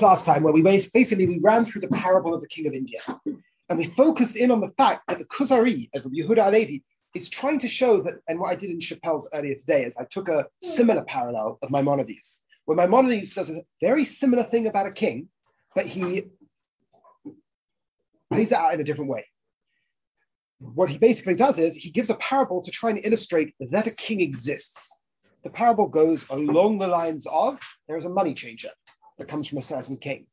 last 0.00 0.24
time 0.24 0.42
where 0.42 0.52
we 0.52 0.62
basically 0.62 1.26
we 1.26 1.38
ran 1.42 1.64
through 1.64 1.82
the 1.82 1.88
parable 1.88 2.34
of 2.34 2.40
the 2.40 2.48
king 2.48 2.66
of 2.66 2.74
India. 2.74 3.00
And 3.68 3.78
we 3.78 3.84
focused 3.84 4.36
in 4.36 4.50
on 4.50 4.60
the 4.60 4.72
fact 4.78 5.02
that 5.08 5.18
the 5.18 5.26
Kuzari 5.26 5.88
of 5.94 6.04
Yehuda 6.04 6.44
Halevi 6.44 6.82
is 7.14 7.28
trying 7.28 7.58
to 7.58 7.68
show 7.68 8.00
that, 8.02 8.14
and 8.28 8.38
what 8.38 8.50
I 8.50 8.54
did 8.54 8.70
in 8.70 8.78
Chappelle's 8.78 9.28
earlier 9.34 9.54
today 9.54 9.84
is 9.84 9.96
I 9.96 10.04
took 10.10 10.28
a 10.28 10.46
similar 10.62 11.02
parallel 11.04 11.58
of 11.62 11.70
Maimonides, 11.70 12.44
where 12.64 12.76
Maimonides 12.76 13.30
does 13.30 13.50
a 13.50 13.62
very 13.80 14.04
similar 14.04 14.42
thing 14.42 14.66
about 14.66 14.86
a 14.86 14.92
king, 14.92 15.28
but 15.74 15.86
he 15.86 16.24
plays 18.30 18.52
it 18.52 18.58
out 18.58 18.74
in 18.74 18.80
a 18.80 18.84
different 18.84 19.10
way. 19.10 19.24
What 20.60 20.88
he 20.88 20.98
basically 20.98 21.34
does 21.34 21.58
is 21.58 21.76
he 21.76 21.90
gives 21.90 22.10
a 22.10 22.14
parable 22.16 22.62
to 22.62 22.70
try 22.70 22.90
and 22.90 23.04
illustrate 23.04 23.54
that 23.60 23.86
a 23.86 23.90
king 23.92 24.20
exists. 24.20 25.04
The 25.44 25.50
parable 25.50 25.88
goes 25.88 26.28
along 26.30 26.78
the 26.78 26.88
lines 26.88 27.26
of 27.30 27.60
there 27.86 27.96
is 27.96 28.04
a 28.04 28.10
money 28.10 28.34
changer 28.34 28.70
that 29.18 29.28
comes 29.28 29.46
from 29.46 29.58
a 29.58 29.62
certain 29.62 29.96
king. 29.96 30.26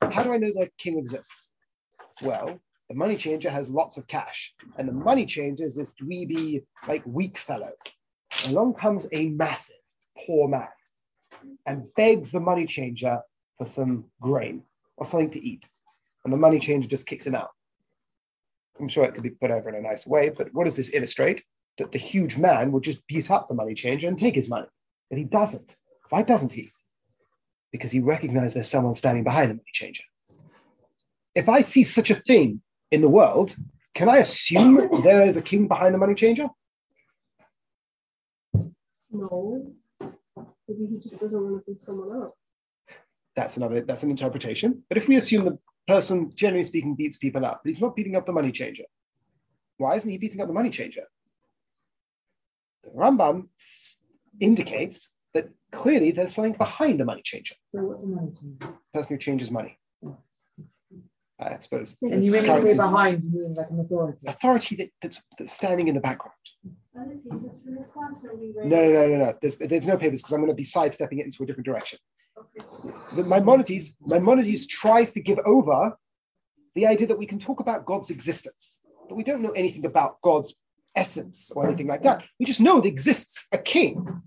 How 0.00 0.22
do 0.22 0.32
I 0.32 0.38
know 0.38 0.50
that 0.58 0.76
king 0.78 0.98
exists? 0.98 1.54
Well, 2.22 2.58
the 2.88 2.94
money 2.94 3.16
changer 3.16 3.50
has 3.50 3.70
lots 3.70 3.96
of 3.96 4.06
cash, 4.06 4.54
and 4.76 4.88
the 4.88 4.92
money 4.92 5.24
changer 5.26 5.64
is 5.64 5.74
this 5.74 5.94
dweeby, 5.94 6.64
like 6.86 7.02
weak 7.06 7.38
fellow. 7.38 7.72
Along 8.48 8.74
comes 8.74 9.08
a 9.12 9.28
massive, 9.30 9.76
poor 10.26 10.48
man 10.48 10.68
and 11.66 11.92
begs 11.94 12.30
the 12.30 12.40
money 12.40 12.66
changer 12.66 13.20
for 13.58 13.66
some 13.66 14.04
grain 14.20 14.62
or 14.96 15.06
something 15.06 15.30
to 15.30 15.44
eat. 15.44 15.68
And 16.24 16.32
the 16.32 16.38
money 16.38 16.58
changer 16.58 16.88
just 16.88 17.06
kicks 17.06 17.26
him 17.26 17.34
out. 17.34 17.50
I'm 18.80 18.88
sure 18.88 19.04
it 19.04 19.14
could 19.14 19.22
be 19.22 19.30
put 19.30 19.50
over 19.50 19.68
in 19.68 19.74
a 19.74 19.80
nice 19.80 20.06
way, 20.06 20.30
but 20.30 20.52
what 20.52 20.64
does 20.64 20.76
this 20.76 20.94
illustrate? 20.94 21.44
That 21.78 21.92
the 21.92 21.98
huge 21.98 22.38
man 22.38 22.72
would 22.72 22.82
just 22.82 23.06
beat 23.06 23.30
up 23.30 23.48
the 23.48 23.54
money 23.54 23.74
changer 23.74 24.08
and 24.08 24.18
take 24.18 24.34
his 24.34 24.50
money. 24.50 24.66
But 25.10 25.18
he 25.18 25.24
doesn't. 25.24 25.76
Why 26.10 26.22
doesn't 26.22 26.52
he? 26.52 26.68
Because 27.72 27.90
he 27.90 28.00
recognizes 28.00 28.54
there's 28.54 28.70
someone 28.70 28.94
standing 28.94 29.24
behind 29.24 29.50
the 29.50 29.54
money 29.54 29.70
changer. 29.72 30.04
If 31.34 31.48
I 31.48 31.62
see 31.62 31.82
such 31.82 32.10
a 32.10 32.14
thing 32.14 32.60
in 32.90 33.00
the 33.00 33.08
world, 33.08 33.56
can 33.94 34.08
I 34.08 34.18
assume 34.18 35.02
there 35.02 35.24
is 35.24 35.36
a 35.36 35.42
king 35.42 35.68
behind 35.68 35.94
the 35.94 35.98
money 35.98 36.14
changer? 36.14 36.48
No. 39.10 39.72
Maybe 40.00 40.86
he 40.90 40.98
just 40.98 41.18
doesn't 41.18 41.42
want 41.42 41.64
to 41.64 41.70
beat 41.70 41.82
someone 41.82 42.22
up. 42.22 42.36
That's 43.34 43.56
another, 43.56 43.80
that's 43.80 44.02
an 44.02 44.10
interpretation. 44.10 44.82
But 44.88 44.98
if 44.98 45.08
we 45.08 45.16
assume 45.16 45.44
the 45.44 45.58
person, 45.88 46.32
generally 46.34 46.62
speaking, 46.62 46.94
beats 46.94 47.16
people 47.16 47.44
up, 47.44 47.60
but 47.62 47.68
he's 47.68 47.80
not 47.80 47.96
beating 47.96 48.16
up 48.16 48.26
the 48.26 48.32
money 48.32 48.52
changer. 48.52 48.84
Why 49.78 49.96
isn't 49.96 50.10
he 50.10 50.18
beating 50.18 50.40
up 50.40 50.48
the 50.48 50.54
money 50.54 50.70
changer? 50.70 51.04
The 52.84 52.90
Rambam 52.90 53.48
indicates 54.40 55.12
that 55.34 55.48
clearly 55.70 56.10
there's 56.10 56.34
something 56.34 56.54
behind 56.54 57.00
the 57.00 57.04
money 57.04 57.22
changer. 57.24 57.54
So 57.74 57.82
what's 57.82 58.04
a 58.04 58.08
money 58.08 58.32
changer? 58.32 58.74
Person 58.94 59.16
who 59.16 59.18
changes 59.18 59.50
money. 59.50 59.78
I 61.40 61.58
suppose. 61.60 61.96
And 62.02 62.24
you 62.24 62.30
mean 62.30 62.44
Currencies. 62.44 62.72
say 62.72 62.76
behind, 62.76 63.24
you 63.24 63.40
mean 63.40 63.54
like 63.54 63.70
an 63.70 63.80
authority? 63.80 64.18
Authority 64.26 64.76
that, 64.76 64.90
that's, 65.00 65.22
that's 65.38 65.52
standing 65.52 65.88
in 65.88 65.94
the 65.94 66.00
background. 66.00 66.36
Other 66.96 67.16
papers 67.16 67.60
for 67.64 67.70
this 67.70 67.86
class 67.86 68.24
or 68.24 68.36
we 68.36 68.52
No, 68.54 68.76
no, 68.76 68.92
no, 68.92 69.08
no, 69.08 69.16
no. 69.18 69.34
There's, 69.40 69.56
there's 69.56 69.86
no 69.86 69.96
papers 69.96 70.20
because 70.20 70.32
I'm 70.32 70.40
going 70.40 70.50
to 70.50 70.56
be 70.56 70.64
sidestepping 70.64 71.18
it 71.18 71.24
into 71.24 71.42
a 71.42 71.46
different 71.46 71.66
direction. 71.66 71.98
Okay. 72.38 72.94
But 73.16 73.26
Maimonides, 73.26 73.94
Maimonides 74.02 74.66
tries 74.66 75.12
to 75.12 75.22
give 75.22 75.38
over 75.44 75.96
the 76.74 76.86
idea 76.86 77.06
that 77.08 77.18
we 77.18 77.26
can 77.26 77.38
talk 77.38 77.60
about 77.60 77.84
God's 77.84 78.10
existence, 78.10 78.82
but 79.08 79.16
we 79.16 79.24
don't 79.24 79.42
know 79.42 79.50
anything 79.50 79.84
about 79.84 80.20
God's 80.22 80.54
essence 80.94 81.50
or 81.54 81.66
anything 81.66 81.86
like 81.86 82.02
that. 82.02 82.26
We 82.38 82.46
just 82.46 82.60
know 82.60 82.80
there 82.80 82.90
exists 82.90 83.48
a 83.52 83.58
king. 83.58 84.22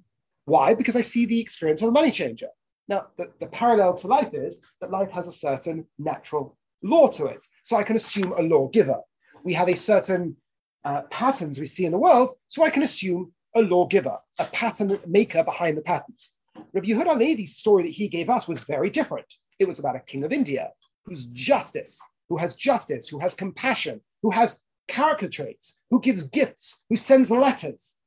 Why? 0.45 0.73
Because 0.73 0.95
I 0.95 1.01
see 1.01 1.25
the 1.25 1.39
experience 1.39 1.81
of 1.81 1.89
a 1.89 1.91
money 1.91 2.11
changer. 2.11 2.49
Now, 2.88 3.07
the, 3.17 3.31
the 3.39 3.47
parallel 3.47 3.95
to 3.97 4.07
life 4.07 4.33
is 4.33 4.59
that 4.79 4.91
life 4.91 5.11
has 5.11 5.27
a 5.27 5.31
certain 5.31 5.88
natural 5.97 6.55
law 6.83 7.07
to 7.09 7.25
it. 7.25 7.43
So 7.63 7.77
I 7.77 7.83
can 7.83 7.95
assume 7.95 8.31
a 8.33 8.43
lawgiver. 8.43 9.01
We 9.43 9.53
have 9.53 9.69
a 9.69 9.75
certain 9.75 10.38
uh, 10.83 11.01
patterns 11.03 11.59
we 11.59 11.66
see 11.66 11.85
in 11.85 11.91
the 11.91 11.97
world, 11.97 12.31
so 12.47 12.63
I 12.63 12.69
can 12.69 12.83
assume 12.83 13.33
a 13.56 13.61
lawgiver, 13.61 14.17
a 14.39 14.45
pattern 14.45 14.97
maker 15.07 15.44
behind 15.44 15.78
the 15.78 15.81
patterns. 15.81 16.38
Rabbi 16.73 16.88
Yehuda 16.88 17.17
Levi's 17.17 17.57
story 17.57 17.83
that 17.83 17.89
he 17.89 18.07
gave 18.07 18.29
us 18.29 18.47
was 18.47 18.63
very 18.63 18.89
different. 18.89 19.33
It 19.59 19.67
was 19.67 19.79
about 19.79 19.95
a 19.95 20.01
king 20.01 20.23
of 20.23 20.31
India 20.31 20.72
who's 21.06 21.25
justice, 21.25 22.00
who 22.29 22.38
has 22.38 22.56
justice, 22.56 23.07
who 23.07 23.19
has 23.19 23.33
compassion, 23.33 24.01
who 24.22 24.31
has 24.31 24.63
character 24.88 25.29
traits, 25.29 25.83
who 25.89 26.01
gives 26.01 26.23
gifts, 26.23 26.85
who 26.89 26.95
sends 26.95 27.31
letters. 27.31 27.97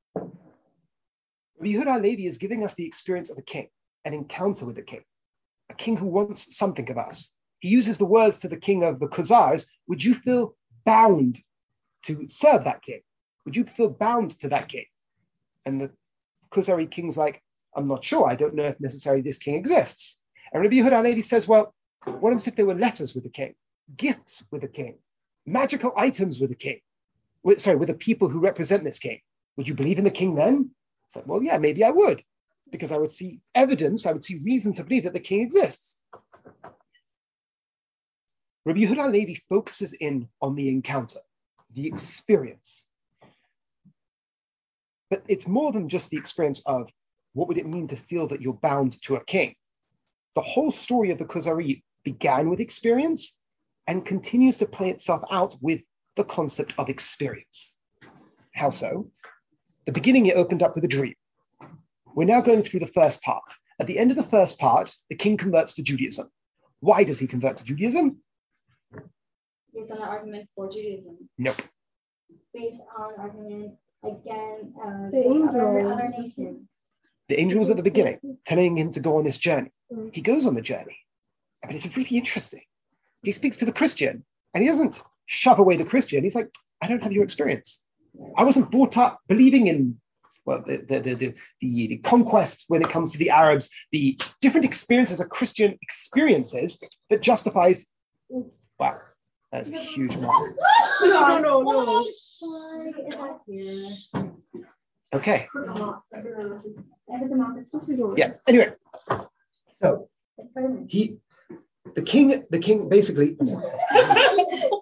Rabbi 1.58 1.72
Yehuda 1.72 2.00
Levi 2.00 2.22
is 2.22 2.38
giving 2.38 2.62
us 2.62 2.74
the 2.74 2.86
experience 2.86 3.30
of 3.30 3.38
a 3.38 3.42
king, 3.42 3.68
an 4.04 4.14
encounter 4.14 4.64
with 4.64 4.78
a 4.78 4.82
king, 4.82 5.02
a 5.70 5.74
king 5.74 5.96
who 5.96 6.06
wants 6.06 6.56
something 6.56 6.88
of 6.90 6.98
us. 6.98 7.36
He 7.58 7.68
uses 7.68 7.98
the 7.98 8.06
words 8.06 8.38
to 8.40 8.48
the 8.48 8.56
king 8.56 8.84
of 8.84 9.00
the 9.00 9.08
Khazars, 9.08 9.68
would 9.88 10.04
you 10.04 10.14
feel 10.14 10.54
bound 10.84 11.38
to 12.04 12.26
serve 12.28 12.64
that 12.64 12.82
king? 12.82 13.00
Would 13.44 13.56
you 13.56 13.64
feel 13.64 13.90
bound 13.90 14.30
to 14.40 14.48
that 14.50 14.68
king? 14.68 14.84
And 15.66 15.80
the 15.80 15.90
Khazari 16.52 16.88
king's 16.88 17.18
like, 17.18 17.42
I'm 17.74 17.86
not 17.86 18.04
sure. 18.04 18.28
I 18.28 18.36
don't 18.36 18.54
know 18.54 18.64
if 18.64 18.80
necessarily 18.80 19.22
this 19.22 19.38
king 19.38 19.56
exists. 19.56 20.24
And 20.52 20.62
Rabbi 20.62 20.76
Yehuda 20.76 21.02
Levi 21.02 21.20
says, 21.20 21.48
well, 21.48 21.74
what 22.04 22.32
if 22.32 22.54
there 22.54 22.66
were 22.66 22.74
letters 22.74 23.14
with 23.14 23.24
the 23.24 23.30
king, 23.30 23.54
gifts 23.96 24.44
with 24.52 24.62
the 24.62 24.68
king, 24.68 24.98
magical 25.44 25.92
items 25.96 26.40
with 26.40 26.50
the 26.50 26.56
king? 26.56 26.78
With, 27.42 27.60
sorry, 27.60 27.76
with 27.76 27.88
the 27.88 27.94
people 27.94 28.28
who 28.28 28.38
represent 28.38 28.84
this 28.84 28.98
king. 28.98 29.18
Would 29.56 29.68
you 29.68 29.74
believe 29.74 29.98
in 29.98 30.04
the 30.04 30.10
king 30.10 30.36
then? 30.36 30.70
It's 31.08 31.16
like, 31.16 31.26
well, 31.26 31.42
yeah, 31.42 31.56
maybe 31.56 31.82
I 31.82 31.90
would, 31.90 32.22
because 32.70 32.92
I 32.92 32.98
would 32.98 33.10
see 33.10 33.40
evidence, 33.54 34.04
I 34.04 34.12
would 34.12 34.22
see 34.22 34.40
reason 34.44 34.74
to 34.74 34.84
believe 34.84 35.04
that 35.04 35.14
the 35.14 35.20
king 35.20 35.40
exists. 35.40 36.04
Rabbi 38.66 38.80
Yehuda 38.80 39.10
Levi 39.10 39.34
focuses 39.48 39.94
in 39.94 40.28
on 40.42 40.54
the 40.54 40.68
encounter, 40.68 41.20
the 41.74 41.86
experience. 41.86 42.88
But 45.08 45.22
it's 45.28 45.46
more 45.46 45.72
than 45.72 45.88
just 45.88 46.10
the 46.10 46.18
experience 46.18 46.62
of 46.66 46.90
what 47.32 47.48
would 47.48 47.56
it 47.56 47.66
mean 47.66 47.88
to 47.88 47.96
feel 47.96 48.28
that 48.28 48.42
you're 48.42 48.52
bound 48.52 49.00
to 49.04 49.16
a 49.16 49.24
king. 49.24 49.54
The 50.34 50.42
whole 50.42 50.70
story 50.70 51.10
of 51.10 51.18
the 51.18 51.24
Kuzari 51.24 51.82
began 52.04 52.50
with 52.50 52.60
experience 52.60 53.40
and 53.86 54.04
continues 54.04 54.58
to 54.58 54.66
play 54.66 54.90
itself 54.90 55.22
out 55.30 55.54
with 55.62 55.80
the 56.16 56.24
concept 56.24 56.74
of 56.76 56.90
experience. 56.90 57.78
How 58.52 58.68
so? 58.68 59.10
The 59.88 59.92
beginning, 59.92 60.26
it 60.26 60.36
opened 60.36 60.62
up 60.62 60.74
with 60.74 60.84
a 60.84 60.88
dream. 60.88 61.14
We're 62.14 62.26
now 62.26 62.42
going 62.42 62.62
through 62.62 62.80
the 62.80 62.86
first 62.86 63.22
part. 63.22 63.42
At 63.80 63.86
the 63.86 63.98
end 63.98 64.10
of 64.10 64.18
the 64.18 64.22
first 64.22 64.60
part, 64.60 64.94
the 65.08 65.16
king 65.16 65.38
converts 65.38 65.72
to 65.76 65.82
Judaism. 65.82 66.28
Why 66.80 67.04
does 67.04 67.18
he 67.18 67.26
convert 67.26 67.56
to 67.56 67.64
Judaism? 67.64 68.18
Based 69.74 69.90
on 69.92 69.96
the 69.96 70.04
argument 70.04 70.46
for 70.54 70.70
Judaism. 70.70 71.16
Nope. 71.38 71.54
Based 72.52 72.76
on 72.98 73.14
argument 73.18 73.76
again 74.04 74.74
uh, 74.78 75.08
The 75.08 75.22
with 75.24 75.48
other, 75.54 75.78
angel. 75.78 75.92
other 75.94 76.08
nations. 76.18 76.68
The 77.30 77.40
angel 77.40 77.60
was 77.60 77.70
at 77.70 77.78
the 77.78 77.82
beginning, 77.82 78.18
telling 78.44 78.76
him 78.76 78.92
to 78.92 79.00
go 79.00 79.16
on 79.16 79.24
this 79.24 79.38
journey. 79.38 79.72
He 80.12 80.20
goes 80.20 80.46
on 80.46 80.54
the 80.54 80.60
journey, 80.60 80.98
but 81.62 81.74
it's 81.74 81.96
really 81.96 82.18
interesting. 82.18 82.64
He 83.22 83.32
speaks 83.32 83.56
to 83.56 83.64
the 83.64 83.72
Christian, 83.72 84.22
and 84.52 84.62
he 84.62 84.68
doesn't 84.68 85.02
shove 85.24 85.58
away 85.58 85.78
the 85.78 85.84
Christian. 85.86 86.24
He's 86.24 86.34
like, 86.34 86.50
I 86.82 86.88
don't 86.88 87.02
have 87.02 87.12
your 87.12 87.24
experience. 87.24 87.87
I 88.36 88.44
wasn't 88.44 88.70
brought 88.70 88.96
up 88.96 89.20
believing 89.28 89.66
in 89.66 90.00
well 90.44 90.62
the 90.66 90.78
the, 90.86 91.34
the, 91.60 91.98
conquest 91.98 92.64
when 92.68 92.82
it 92.82 92.88
comes 92.88 93.12
to 93.12 93.18
the 93.18 93.30
Arabs, 93.30 93.70
the 93.92 94.18
different 94.40 94.64
experiences 94.64 95.20
of 95.20 95.28
Christian 95.28 95.76
experiences 95.82 96.82
that 97.10 97.22
justifies. 97.22 97.92
Wow, 98.78 98.96
that's 99.52 99.70
a 99.70 99.78
huge 99.78 100.16
mark. 100.18 100.54
No, 101.02 101.38
no, 101.38 101.62
no. 101.62 102.04
Okay, 105.14 105.48
yeah. 108.16 108.32
Anyway, 108.46 108.72
so 109.82 110.08
he, 110.86 111.18
the 111.94 112.02
king, 112.02 112.44
the 112.50 112.58
king 112.58 112.88
basically. 112.88 113.36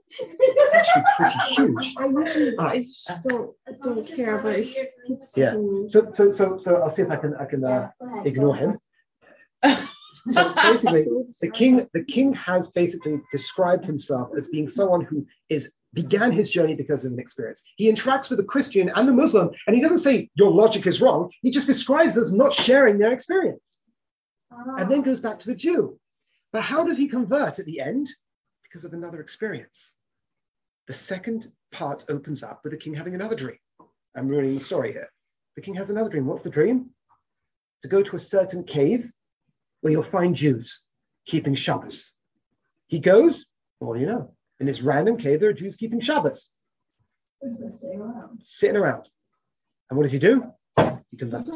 Actually 0.96 1.04
pretty 1.16 1.54
huge. 1.54 1.94
I 1.98 2.06
usually 2.06 2.54
Ah. 2.58 2.68
I 2.68 2.76
just 2.78 3.22
don't 3.28 3.50
don't 3.82 4.06
care, 4.06 4.38
but 4.38 4.56
it 4.58 4.68
Yeah. 5.36 5.52
So, 5.88 6.12
so, 6.14 6.30
so, 6.30 6.58
so 6.58 6.76
I'll 6.76 6.90
see 6.90 7.02
if 7.02 7.10
I 7.10 7.16
can, 7.16 7.34
I 7.36 7.44
can 7.44 7.64
uh, 7.64 7.68
Yeah, 7.68 7.88
go 8.00 8.06
ahead. 8.12 8.26
ignore 8.26 8.56
him. 8.56 8.78
So 10.28 10.42
basically, 10.62 11.04
the 11.40 11.50
king, 11.50 11.88
the 11.94 12.04
king 12.04 12.32
has 12.34 12.72
basically 12.72 13.20
described 13.32 13.84
himself 13.84 14.30
as 14.36 14.48
being 14.48 14.68
someone 14.68 15.02
who 15.02 15.26
is 15.48 15.72
began 15.94 16.30
his 16.32 16.50
journey 16.50 16.74
because 16.74 17.04
of 17.06 17.12
an 17.12 17.18
experience. 17.20 17.64
He 17.76 17.90
interacts 17.90 18.28
with 18.28 18.38
the 18.38 18.44
Christian 18.44 18.90
and 18.94 19.08
the 19.08 19.12
Muslim, 19.12 19.48
and 19.66 19.74
he 19.76 19.80
doesn't 19.80 20.00
say 20.00 20.28
your 20.34 20.50
logic 20.50 20.86
is 20.86 21.00
wrong. 21.00 21.30
He 21.42 21.50
just 21.50 21.66
describes 21.66 22.18
us 22.18 22.32
not 22.32 22.52
sharing 22.52 22.98
their 22.98 23.12
experience, 23.12 23.82
Ah. 24.50 24.76
and 24.78 24.90
then 24.90 25.02
goes 25.02 25.20
back 25.20 25.38
to 25.40 25.46
the 25.46 25.54
Jew. 25.54 25.98
But 26.52 26.62
how 26.62 26.84
does 26.84 26.98
he 26.98 27.08
convert 27.08 27.58
at 27.58 27.64
the 27.66 27.80
end? 27.80 28.06
Because 28.64 28.84
of 28.84 28.92
another 28.92 29.20
experience. 29.20 29.94
The 30.88 30.94
second 30.94 31.50
part 31.72 32.04
opens 32.08 32.42
up 32.42 32.60
with 32.62 32.72
the 32.72 32.78
king 32.78 32.94
having 32.94 33.14
another 33.14 33.36
dream. 33.36 33.58
I'm 34.16 34.28
ruining 34.28 34.54
the 34.54 34.60
story 34.60 34.92
here. 34.92 35.08
The 35.56 35.62
king 35.62 35.74
has 35.74 35.90
another 35.90 36.10
dream. 36.10 36.26
What's 36.26 36.44
the 36.44 36.50
dream? 36.50 36.90
To 37.82 37.88
go 37.88 38.02
to 38.02 38.16
a 38.16 38.20
certain 38.20 38.64
cave 38.64 39.10
where 39.80 39.92
you'll 39.92 40.04
find 40.04 40.34
Jews. 40.34 40.86
keeping 41.26 41.54
Shabbos. 41.54 42.14
He 42.86 42.98
goes, 42.98 43.48
well, 43.80 43.96
you 43.96 44.06
know, 44.06 44.34
in 44.60 44.66
this 44.66 44.80
random 44.80 45.16
cave, 45.16 45.40
there 45.40 45.50
are 45.50 45.52
Jews 45.52 45.76
keeping 45.76 46.00
Shabbos, 46.00 46.52
saying 47.68 48.00
around? 48.00 48.40
sitting 48.44 48.76
around. 48.76 49.08
And 49.90 49.96
what 49.96 50.04
does 50.04 50.12
he 50.12 50.18
do? 50.18 50.44
He 51.10 51.16
converts. 51.18 51.50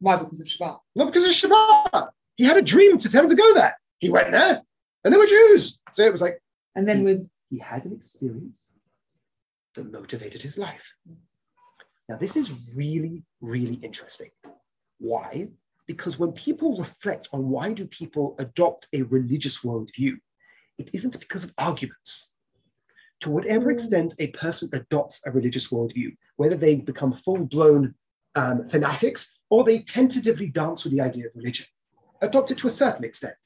Why? 0.00 0.16
Because 0.16 0.40
of 0.40 0.46
Shabbat. 0.46 0.78
Not 0.94 1.06
because 1.06 1.24
of 1.24 1.30
Shabbat. 1.32 2.10
He 2.36 2.44
had 2.44 2.56
a 2.56 2.62
dream 2.62 2.98
to 2.98 3.08
tell 3.08 3.22
him 3.22 3.30
to 3.30 3.36
go 3.36 3.54
there. 3.54 3.76
He 3.98 4.10
went 4.10 4.30
there, 4.30 4.60
and 5.04 5.12
there 5.12 5.18
were 5.18 5.26
Jews. 5.26 5.80
So 5.92 6.04
it 6.04 6.12
was 6.12 6.20
like 6.20 6.38
And 6.74 6.86
then 6.86 7.02
with 7.04 7.28
he 7.50 7.58
had 7.58 7.84
an 7.84 7.92
experience 7.92 8.72
that 9.74 9.92
motivated 9.92 10.42
his 10.42 10.58
life. 10.58 10.94
Now, 12.08 12.16
this 12.16 12.36
is 12.36 12.72
really, 12.76 13.24
really 13.40 13.74
interesting. 13.82 14.30
Why? 14.98 15.48
Because 15.86 16.18
when 16.18 16.32
people 16.32 16.78
reflect 16.78 17.28
on 17.32 17.48
why 17.48 17.72
do 17.72 17.86
people 17.86 18.36
adopt 18.38 18.88
a 18.92 19.02
religious 19.02 19.64
worldview, 19.64 20.14
it 20.78 20.90
isn't 20.92 21.18
because 21.18 21.44
of 21.44 21.54
arguments. 21.58 22.36
To 23.20 23.30
whatever 23.30 23.70
extent 23.70 24.14
a 24.18 24.28
person 24.28 24.68
adopts 24.72 25.26
a 25.26 25.30
religious 25.30 25.72
worldview, 25.72 26.16
whether 26.36 26.56
they 26.56 26.76
become 26.76 27.12
full-blown 27.12 27.94
um, 28.34 28.68
fanatics 28.68 29.40
or 29.48 29.64
they 29.64 29.80
tentatively 29.80 30.48
dance 30.48 30.84
with 30.84 30.92
the 30.92 31.00
idea 31.00 31.26
of 31.26 31.32
religion, 31.34 31.66
adopt 32.20 32.50
it 32.50 32.58
to 32.58 32.68
a 32.68 32.70
certain 32.70 33.04
extent 33.04 33.36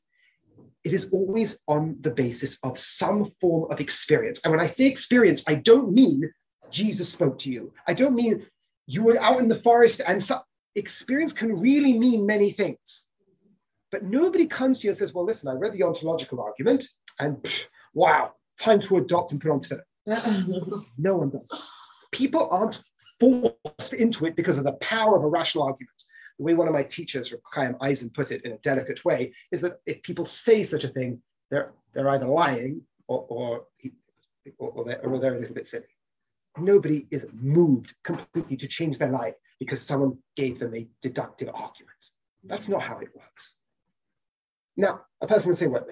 it 0.85 0.95
is 0.95 1.09
always 1.13 1.61
on 1.69 1.97
the 2.01 2.11
basis 2.11 2.59
of 2.63 2.79
some 2.79 3.33
form 3.41 3.71
of 3.71 3.81
experience. 3.81 4.41
And 4.45 4.51
when 4.51 4.61
I 4.61 4.67
say 4.67 4.87
experience, 4.87 5.45
I 5.47 5.57
don't 5.57 5.93
mean 5.93 6.31
Jesus 6.71 7.11
spoke 7.11 7.39
to 7.41 7.51
you. 7.51 7.73
I 7.87 7.95
don't 7.95 8.15
mean 8.15 8.47
you 8.87 9.03
were 9.03 9.21
out 9.21 9.39
in 9.39 9.49
the 9.49 9.55
forest 9.55 10.01
and 10.07 10.23
so 10.23 10.39
experience 10.75 11.33
can 11.33 11.61
really 11.61 11.99
mean 11.99 12.27
many 12.27 12.51
things. 12.51 13.13
But 13.91 14.05
nobody 14.05 14.47
comes 14.47 14.79
to 14.79 14.85
you 14.85 14.91
and 14.91 14.99
says, 14.99 15.13
well, 15.13 15.25
listen, 15.25 15.51
I 15.51 15.59
read 15.59 15.73
the 15.73 15.83
ontological 15.83 16.41
argument 16.41 16.87
and 17.19 17.45
wow, 17.93 18.33
time 18.59 18.81
to 18.83 18.99
adopt 18.99 19.33
and 19.33 19.41
put 19.41 19.51
on 19.51 19.61
today. 19.61 19.83
No 20.99 21.17
one 21.17 21.31
does 21.31 21.49
that. 21.49 21.61
People 22.13 22.49
aren't 22.51 22.83
forced 23.19 23.93
into 23.93 24.27
it 24.27 24.35
because 24.35 24.59
of 24.59 24.65
the 24.65 24.73
power 24.75 25.17
of 25.17 25.25
a 25.25 25.29
rational 25.29 25.65
argument 25.65 26.03
the 26.41 26.45
way 26.45 26.55
one 26.55 26.67
of 26.67 26.73
my 26.73 26.83
teachers, 26.83 27.35
Chaim 27.53 27.77
Eisen, 27.83 28.09
put 28.15 28.31
it 28.31 28.47
in 28.47 28.53
a 28.53 28.57
delicate 28.59 29.05
way, 29.05 29.35
is 29.53 29.61
that 29.61 29.75
if 29.85 30.03
people 30.03 30.25
say 30.25 30.65
such 30.65 30.85
a 30.85 30.89
thing, 30.89 31.21
they're, 31.51 31.71
they're 31.93 32.09
either 32.09 32.27
lying 32.27 32.81
or, 33.09 33.27
or, 33.29 33.67
or, 34.57 34.85
they're, 34.87 35.07
or 35.07 35.19
they're 35.19 35.35
a 35.35 35.39
little 35.39 35.55
bit 35.55 35.69
silly. 35.69 35.85
Nobody 36.57 37.07
is 37.11 37.27
moved 37.35 37.93
completely 38.05 38.57
to 38.57 38.67
change 38.67 38.97
their 38.97 39.11
life 39.11 39.35
because 39.59 39.83
someone 39.83 40.17
gave 40.35 40.59
them 40.59 40.75
a 40.75 40.89
deductive 41.03 41.51
argument. 41.53 42.11
That's 42.45 42.71
not 42.71 42.81
how 42.81 43.01
it 43.01 43.15
works. 43.15 43.57
Now, 44.79 45.03
a 45.21 45.27
person 45.27 45.51
would 45.51 45.59
say, 45.59 45.67
well, 45.67 45.87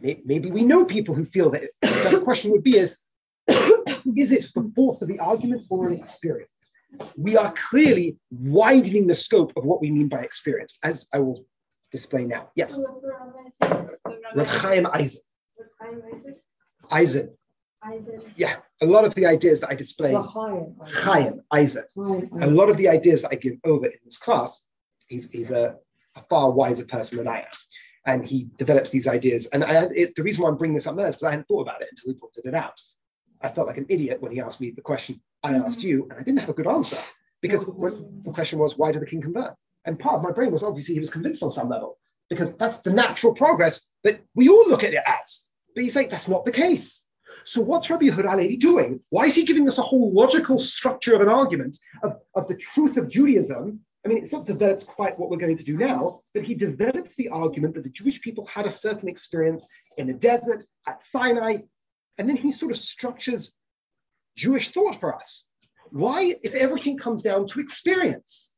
maybe 0.00 0.50
we 0.50 0.62
know 0.62 0.86
people 0.86 1.14
who 1.14 1.26
feel 1.26 1.50
that. 1.50 1.68
The 2.10 2.22
question 2.24 2.52
would 2.52 2.62
be 2.62 2.78
is, 2.78 3.02
is 3.48 4.32
it 4.32 4.48
the 4.54 4.72
force 4.74 5.02
of 5.02 5.08
the 5.08 5.18
argument 5.18 5.66
or 5.68 5.88
an 5.88 5.94
experience? 5.94 6.55
We 7.16 7.36
are 7.36 7.52
clearly 7.52 8.16
widening 8.30 9.06
the 9.06 9.14
scope 9.14 9.52
of 9.56 9.64
what 9.64 9.80
we 9.80 9.90
mean 9.90 10.08
by 10.08 10.20
experience, 10.20 10.78
as 10.82 11.08
I 11.12 11.18
will 11.18 11.44
display 11.92 12.24
now. 12.24 12.50
Yes, 12.54 12.74
Oh, 12.76 12.84
that's 12.86 13.02
what 13.02 13.14
I 13.20 13.24
was 13.24 13.34
gonna 13.34 13.86
say. 13.86 14.34
Reb 14.34 14.46
Chaim 14.48 14.86
Eisen. 14.92 15.22
Eisen? 16.90 17.30
Yeah, 18.36 18.56
a 18.82 18.86
lot 18.86 19.04
of 19.04 19.14
the 19.14 19.26
ideas 19.26 19.60
that 19.60 19.70
I 19.70 19.74
display. 19.74 20.12
Chaim 20.14 21.40
Eisen, 21.52 21.84
a 22.40 22.46
lot 22.46 22.68
of 22.68 22.76
the 22.76 22.88
ideas 22.88 23.22
that 23.22 23.32
I 23.32 23.36
give 23.36 23.54
over 23.64 23.86
in 23.86 23.92
this 24.04 24.18
class, 24.18 24.68
he's, 25.08 25.30
he's 25.30 25.50
a, 25.52 25.76
a 26.16 26.22
far 26.28 26.50
wiser 26.50 26.84
person 26.84 27.18
than 27.18 27.28
I 27.28 27.40
am. 27.40 27.46
And 28.06 28.24
he 28.24 28.48
develops 28.56 28.90
these 28.90 29.06
ideas. 29.08 29.46
And 29.46 29.64
I, 29.64 29.88
it, 29.94 30.14
the 30.16 30.22
reason 30.22 30.42
why 30.42 30.48
I'm 30.50 30.56
bringing 30.56 30.74
this 30.76 30.86
up 30.86 30.94
now 30.96 31.04
is 31.04 31.16
because 31.16 31.26
I 31.28 31.30
hadn't 31.30 31.48
thought 31.48 31.62
about 31.62 31.82
it 31.82 31.88
until 31.90 32.12
he 32.12 32.18
pointed 32.20 32.46
it 32.46 32.54
out. 32.54 32.80
I 33.42 33.50
felt 33.50 33.66
like 33.66 33.78
an 33.78 33.86
idiot 33.88 34.20
when 34.20 34.32
he 34.32 34.40
asked 34.40 34.60
me 34.60 34.70
the 34.70 34.82
question 34.82 35.20
I 35.42 35.54
asked 35.54 35.80
mm. 35.80 35.84
you, 35.84 36.06
and 36.10 36.18
I 36.18 36.22
didn't 36.22 36.40
have 36.40 36.48
a 36.48 36.54
good 36.54 36.66
answer 36.66 36.98
because 37.42 37.66
the 37.66 38.32
question 38.32 38.58
was, 38.58 38.76
why 38.76 38.92
did 38.92 39.02
the 39.02 39.06
king 39.06 39.22
convert? 39.22 39.54
And 39.84 39.98
part 39.98 40.16
of 40.16 40.22
my 40.22 40.32
brain 40.32 40.52
was 40.52 40.62
obviously 40.62 40.94
he 40.94 41.00
was 41.00 41.12
convinced 41.12 41.42
on 41.42 41.50
some 41.50 41.68
level 41.68 41.98
because 42.28 42.56
that's 42.56 42.82
the 42.82 42.92
natural 42.92 43.34
progress 43.34 43.92
that 44.02 44.20
we 44.34 44.48
all 44.48 44.68
look 44.68 44.82
at 44.82 44.94
it 44.94 45.02
as. 45.06 45.52
But 45.74 45.84
he's 45.84 45.94
like, 45.94 46.10
that's 46.10 46.28
not 46.28 46.44
the 46.44 46.52
case. 46.52 47.06
So 47.44 47.60
what's 47.60 47.88
Rabbi 47.88 48.06
Yehuda 48.06 48.28
Halevi 48.28 48.56
doing? 48.56 49.00
Why 49.10 49.26
is 49.26 49.36
he 49.36 49.44
giving 49.44 49.68
us 49.68 49.78
a 49.78 49.82
whole 49.82 50.12
logical 50.12 50.58
structure 50.58 51.14
of 51.14 51.20
an 51.20 51.28
argument 51.28 51.76
of, 52.02 52.16
of 52.34 52.48
the 52.48 52.56
truth 52.56 52.96
of 52.96 53.08
Judaism? 53.08 53.80
I 54.04 54.08
mean, 54.08 54.18
it's 54.18 54.32
not 54.32 54.46
developed 54.46 54.86
quite 54.86 55.18
what 55.18 55.30
we're 55.30 55.36
going 55.36 55.56
to 55.56 55.64
do 55.64 55.76
now, 55.76 56.20
but 56.34 56.42
he 56.42 56.54
develops 56.54 57.16
the 57.16 57.28
argument 57.28 57.74
that 57.74 57.84
the 57.84 57.90
Jewish 57.90 58.20
people 58.20 58.46
had 58.46 58.66
a 58.66 58.72
certain 58.72 59.08
experience 59.08 59.68
in 59.96 60.08
the 60.08 60.12
desert, 60.12 60.64
at 60.88 61.00
Sinai, 61.10 61.58
and 62.18 62.28
then 62.28 62.36
he 62.36 62.52
sort 62.52 62.72
of 62.72 62.80
structures 62.80 63.56
Jewish 64.36 64.70
thought 64.70 65.00
for 65.00 65.14
us. 65.14 65.52
Why, 65.90 66.36
if 66.42 66.54
everything 66.54 66.98
comes 66.98 67.22
down 67.22 67.46
to 67.48 67.60
experience? 67.60 68.56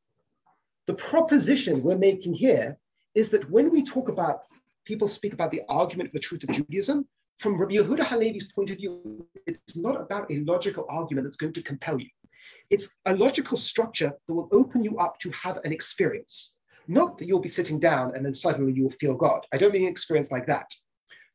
The 0.87 0.95
proposition 0.95 1.83
we're 1.83 1.99
making 1.99 2.35
here 2.35 2.79
is 3.15 3.29
that 3.31 3.51
when 3.51 3.71
we 3.71 3.83
talk 3.83 4.09
about, 4.09 4.41
people 4.85 5.09
speak 5.09 5.33
about 5.35 5.51
the 5.51 5.63
argument 5.69 6.09
of 6.09 6.13
the 6.15 6.21
truth 6.21 6.43
of 6.45 6.55
Judaism, 6.55 7.07
from 7.39 7.57
Rabbi 7.61 7.75
Yehuda 7.75 8.01
Halevi's 8.01 8.53
point 8.53 8.71
of 8.71 8.79
view, 8.79 9.27
it's 9.47 9.77
not 9.77 10.01
about 10.01 10.31
a 10.31 10.41
logical 10.41 10.87
argument 10.89 11.25
that's 11.25 11.37
going 11.37 11.53
to 11.53 11.63
compel 11.63 12.01
you. 12.01 12.09
It's 12.71 12.89
a 13.07 13.15
logical 13.15 13.57
structure 13.57 14.13
that 14.27 14.35
will 14.35 14.49
open 14.51 14.83
you 14.83 14.99
up 14.99 15.19
to 15.21 15.31
have 15.31 15.59
an 15.65 15.73
experience. 15.73 16.57
Not 16.89 17.19
that 17.19 17.27
you'll 17.27 17.39
be 17.39 17.49
sitting 17.49 17.79
down 17.79 18.17
and 18.17 18.25
then 18.25 18.35
suddenly 18.35 18.73
you 18.73 18.85
will 18.85 18.91
feel 18.91 19.15
God. 19.15 19.47
I 19.53 19.59
don't 19.59 19.73
mean 19.73 19.83
an 19.83 19.89
experience 19.89 20.33
like 20.33 20.47
that. 20.47 20.73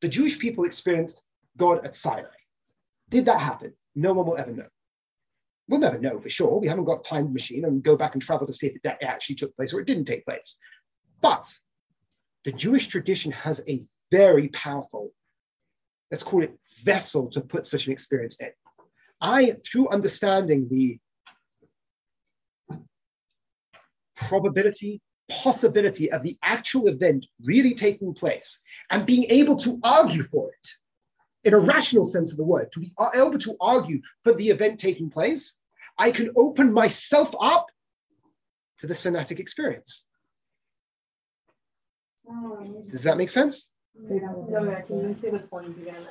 The 0.01 0.09
Jewish 0.09 0.39
people 0.39 0.65
experienced 0.65 1.29
God 1.57 1.85
at 1.85 1.95
Sinai. 1.95 2.27
Did 3.09 3.25
that 3.25 3.39
happen? 3.39 3.73
No 3.95 4.13
one 4.13 4.25
will 4.25 4.37
ever 4.37 4.51
know. 4.51 4.67
We'll 5.67 5.79
never 5.79 5.99
know 5.99 6.19
for 6.19 6.29
sure. 6.29 6.59
We 6.59 6.67
haven't 6.67 6.85
got 6.85 7.03
time 7.03 7.31
machine 7.31 7.65
and 7.65 7.83
go 7.83 7.95
back 7.95 8.15
and 8.15 8.21
travel 8.21 8.47
to 8.47 8.53
see 8.53 8.67
if 8.67 8.81
that 8.83 9.01
actually 9.01 9.35
took 9.35 9.55
place 9.55 9.73
or 9.73 9.79
it 9.79 9.87
didn't 9.87 10.05
take 10.05 10.25
place. 10.25 10.59
But 11.21 11.47
the 12.43 12.51
Jewish 12.51 12.87
tradition 12.87 13.31
has 13.31 13.61
a 13.67 13.83
very 14.11 14.49
powerful, 14.49 15.11
let's 16.11 16.23
call 16.23 16.43
it 16.43 16.57
vessel 16.83 17.29
to 17.31 17.41
put 17.41 17.65
such 17.65 17.87
an 17.87 17.93
experience 17.93 18.41
in. 18.41 18.51
I, 19.21 19.55
through 19.65 19.87
understanding 19.89 20.67
the 20.69 20.99
probability, 24.17 25.01
possibility 25.29 26.11
of 26.11 26.23
the 26.23 26.37
actual 26.43 26.87
event 26.87 27.25
really 27.43 27.73
taking 27.73 28.13
place 28.13 28.61
and 28.91 29.05
being 29.05 29.23
able 29.29 29.55
to 29.55 29.79
argue 29.83 30.23
for 30.23 30.49
it 30.49 30.69
in 31.43 31.53
a 31.53 31.59
rational 31.59 32.05
sense 32.05 32.31
of 32.31 32.37
the 32.37 32.43
word, 32.43 32.71
to 32.71 32.79
be 32.79 32.91
able 33.15 33.37
to 33.39 33.55
argue 33.59 34.01
for 34.23 34.33
the 34.33 34.49
event 34.49 34.79
taking 34.79 35.09
place, 35.09 35.61
I 35.97 36.11
can 36.11 36.31
open 36.35 36.73
myself 36.73 37.33
up 37.41 37.67
to 38.79 38.87
the 38.87 38.93
Sinaitic 38.93 39.39
experience. 39.39 40.05
Does 42.89 43.03
that 43.03 43.17
make 43.17 43.29
sense? 43.29 43.69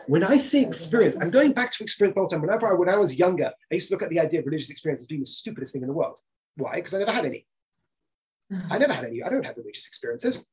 When 0.06 0.22
I 0.22 0.36
say 0.36 0.62
experience, 0.62 1.16
I'm 1.20 1.30
going 1.30 1.52
back 1.52 1.72
to 1.72 1.82
experience 1.82 2.16
all 2.16 2.28
the 2.28 2.36
time. 2.36 2.42
Whenever 2.42 2.68
I, 2.68 2.74
when 2.74 2.88
I 2.88 2.96
was 2.96 3.18
younger, 3.18 3.50
I 3.70 3.74
used 3.74 3.88
to 3.88 3.94
look 3.94 4.02
at 4.02 4.10
the 4.10 4.20
idea 4.20 4.40
of 4.40 4.46
religious 4.46 4.70
experience 4.70 5.00
as 5.00 5.06
being 5.06 5.22
the 5.22 5.26
stupidest 5.26 5.72
thing 5.72 5.82
in 5.82 5.88
the 5.88 5.94
world. 5.94 6.20
Why? 6.56 6.74
Because 6.74 6.94
I 6.94 6.98
never 6.98 7.10
had 7.10 7.24
any. 7.24 7.46
I 8.70 8.78
never 8.78 8.92
had 8.92 9.06
any. 9.06 9.22
I 9.22 9.30
don't 9.30 9.44
have 9.44 9.56
religious 9.56 9.88
experiences. 9.88 10.46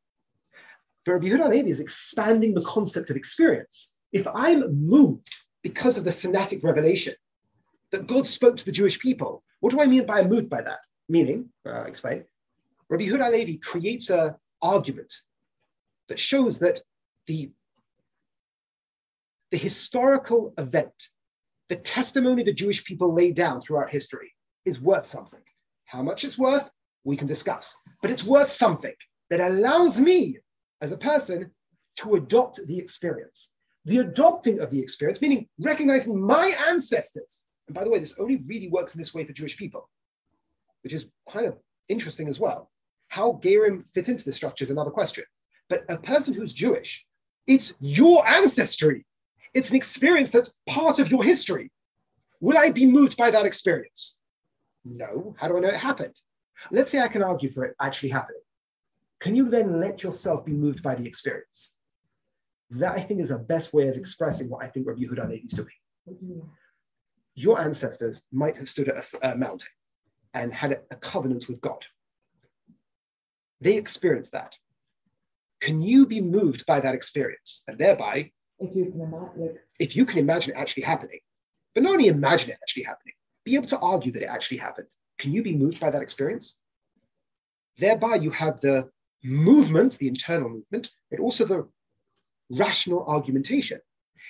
But 1.05 1.13
Rabbi 1.13 1.27
Yehuda 1.27 1.43
Halevi 1.43 1.69
is 1.69 1.79
expanding 1.79 2.53
the 2.53 2.62
concept 2.62 3.09
of 3.09 3.15
experience. 3.15 3.99
If 4.12 4.28
I'm 4.28 4.74
moved 4.74 5.34
because 5.63 5.98
of 5.98 6.04
the 6.04 6.10
Sinaitic 6.10 6.63
revelation 6.63 7.13
that 7.92 8.08
God 8.08 8.28
spoke 8.28 8.58
to 8.58 8.66
the 8.66 8.72
Jewish 8.72 9.00
people, 9.00 9.44
what 9.60 9.72
do 9.72 9.82
I 9.82 9.86
mean 9.86 10.06
by 10.06 10.24
moved 10.24 10.50
by 10.50 10.62
that? 10.62 10.80
Meaning, 11.08 11.50
I'll 11.66 11.86
explain. 11.86 12.24
Rabbi 12.89 13.04
Yehuda 13.06 13.25
Halevi 13.25 13.58
creates 13.58 14.10
an 14.10 14.36
argument 14.62 15.13
that 16.08 16.20
shows 16.20 16.60
that 16.60 16.80
the, 17.28 17.51
the 19.51 19.58
historical 19.58 20.54
event, 20.58 21.10
the 21.68 21.75
testimony 21.75 22.44
the 22.44 22.54
Jewish 22.54 22.84
people 22.84 23.13
laid 23.13 23.36
down 23.36 23.62
throughout 23.62 23.92
history 23.92 24.34
is 24.66 24.82
worth 24.82 25.06
something. 25.06 25.42
How 25.86 26.01
much 26.01 26.24
it's 26.24 26.38
worth, 26.38 26.70
we 27.04 27.16
can 27.16 27.28
discuss, 27.28 27.75
but 28.01 28.12
it's 28.12 28.24
worth 28.24 28.51
something 28.51 28.94
that 29.30 29.39
allows 29.39 30.00
me 30.00 30.38
as 30.82 30.92
a 30.92 30.98
person 30.98 31.51
to 31.98 32.16
adopt 32.16 32.60
the 32.68 32.78
experience. 32.78 33.50
The 33.89 33.98
adopting 33.98 34.60
of 34.60 34.69
the 34.69 34.79
experience, 34.79 35.19
meaning 35.19 35.48
recognizing 35.60 36.22
my 36.22 36.53
ancestors. 36.67 37.48
And 37.67 37.74
by 37.74 37.84
the 37.84 37.89
way, 37.89 37.98
this 37.98 38.19
only 38.19 38.38
really 38.46 38.69
works 38.69 38.93
in 38.93 39.01
this 39.01 39.15
way 39.15 39.25
for 39.25 39.34
Jewish 39.34 39.58
people, 39.58 39.89
which 40.84 40.93
is 40.93 41.08
kind 41.27 41.48
of 41.48 41.58
interesting 41.88 42.27
as 42.27 42.39
well. 42.39 42.69
How 43.08 43.39
Gerim 43.43 43.86
fits 43.96 44.08
into 44.08 44.24
this 44.24 44.36
structure 44.36 44.62
is 44.62 44.69
another 44.69 44.91
question. 44.91 45.24
But 45.69 45.86
a 45.89 45.98
person 45.98 46.36
who's 46.36 46.53
Jewish, 46.53 47.03
it's 47.48 47.74
your 47.79 48.27
ancestry. 48.27 49.08
It's 49.55 49.72
an 49.72 49.75
experience 49.75 50.29
that's 50.29 50.60
part 50.67 51.00
of 51.00 51.10
your 51.10 51.24
history. 51.24 51.72
Will 52.41 52.60
I 52.60 52.69
be 52.69 52.86
moved 52.86 53.17
by 53.17 53.31
that 53.31 53.48
experience? 53.48 54.19
No. 54.86 55.36
How 55.39 55.48
do 55.48 55.58
I 55.58 55.62
know 55.62 55.69
it 55.69 55.75
happened? 55.77 56.15
Let's 56.69 56.91
say 56.91 57.00
I 57.00 57.08
can 57.08 57.24
argue 57.24 57.50
for 57.50 57.65
it 57.65 57.75
actually 57.81 58.10
happening. 58.10 58.41
can 59.19 59.36
you 59.36 59.50
then 59.50 59.79
let 59.79 60.03
yourself 60.03 60.46
be 60.46 60.51
moved 60.51 60.84
by 60.84 60.93
the 60.93 61.08
experience? 61.08 61.78
That 62.71 62.97
I 62.97 63.01
think 63.01 63.21
is 63.21 63.29
the 63.29 63.38
best 63.38 63.73
way 63.73 63.83
of 63.83 63.89
mm-hmm. 63.91 63.99
expressing 63.99 64.49
what 64.49 64.63
I 64.63 64.67
think 64.67 64.88
Rabbi 64.88 65.01
Yehuda 65.01 65.29
Levi 65.29 65.45
is 65.45 65.51
doing. 65.51 65.69
What 66.05 66.19
do 66.19 66.25
you 66.25 66.31
mean? 66.33 66.49
Your 67.35 67.59
ancestors 67.59 68.25
might 68.31 68.57
have 68.57 68.67
stood 68.69 68.89
at 68.89 69.05
a 69.23 69.35
mountain 69.35 69.69
and 70.33 70.53
had 70.53 70.73
a, 70.73 70.79
a 70.91 70.95
covenant 70.97 71.47
with 71.47 71.61
God. 71.61 71.83
They 73.61 73.77
experienced 73.77 74.33
that. 74.33 74.57
Can 75.61 75.81
you 75.81 76.05
be 76.05 76.21
moved 76.21 76.65
by 76.65 76.79
that 76.79 76.95
experience? 76.95 77.63
And 77.67 77.77
thereby, 77.77 78.31
If 78.59 78.75
you 78.75 78.85
can 78.91 79.01
imagine, 79.01 79.57
if 79.79 79.95
you 79.95 80.05
can 80.05 80.19
imagine 80.19 80.53
it 80.53 80.59
actually 80.59 80.83
happening, 80.83 81.19
but 81.73 81.83
not 81.83 81.93
only 81.93 82.07
imagine 82.07 82.51
it 82.51 82.59
actually 82.61 82.83
happening, 82.83 83.13
be 83.45 83.55
able 83.55 83.67
to 83.67 83.79
argue 83.79 84.11
that 84.11 84.23
it 84.23 84.29
actually 84.29 84.57
happened. 84.57 84.88
Can 85.17 85.31
you 85.31 85.41
be 85.43 85.55
moved 85.55 85.79
by 85.79 85.89
that 85.89 86.01
experience? 86.01 86.61
Thereby, 87.77 88.15
you 88.15 88.31
have 88.31 88.59
the 88.59 88.89
movement, 89.23 89.97
the 89.97 90.07
internal 90.07 90.49
movement, 90.49 90.89
but 91.09 91.19
also 91.19 91.45
the 91.45 91.69
rational 92.50 93.06
argumentation. 93.06 93.79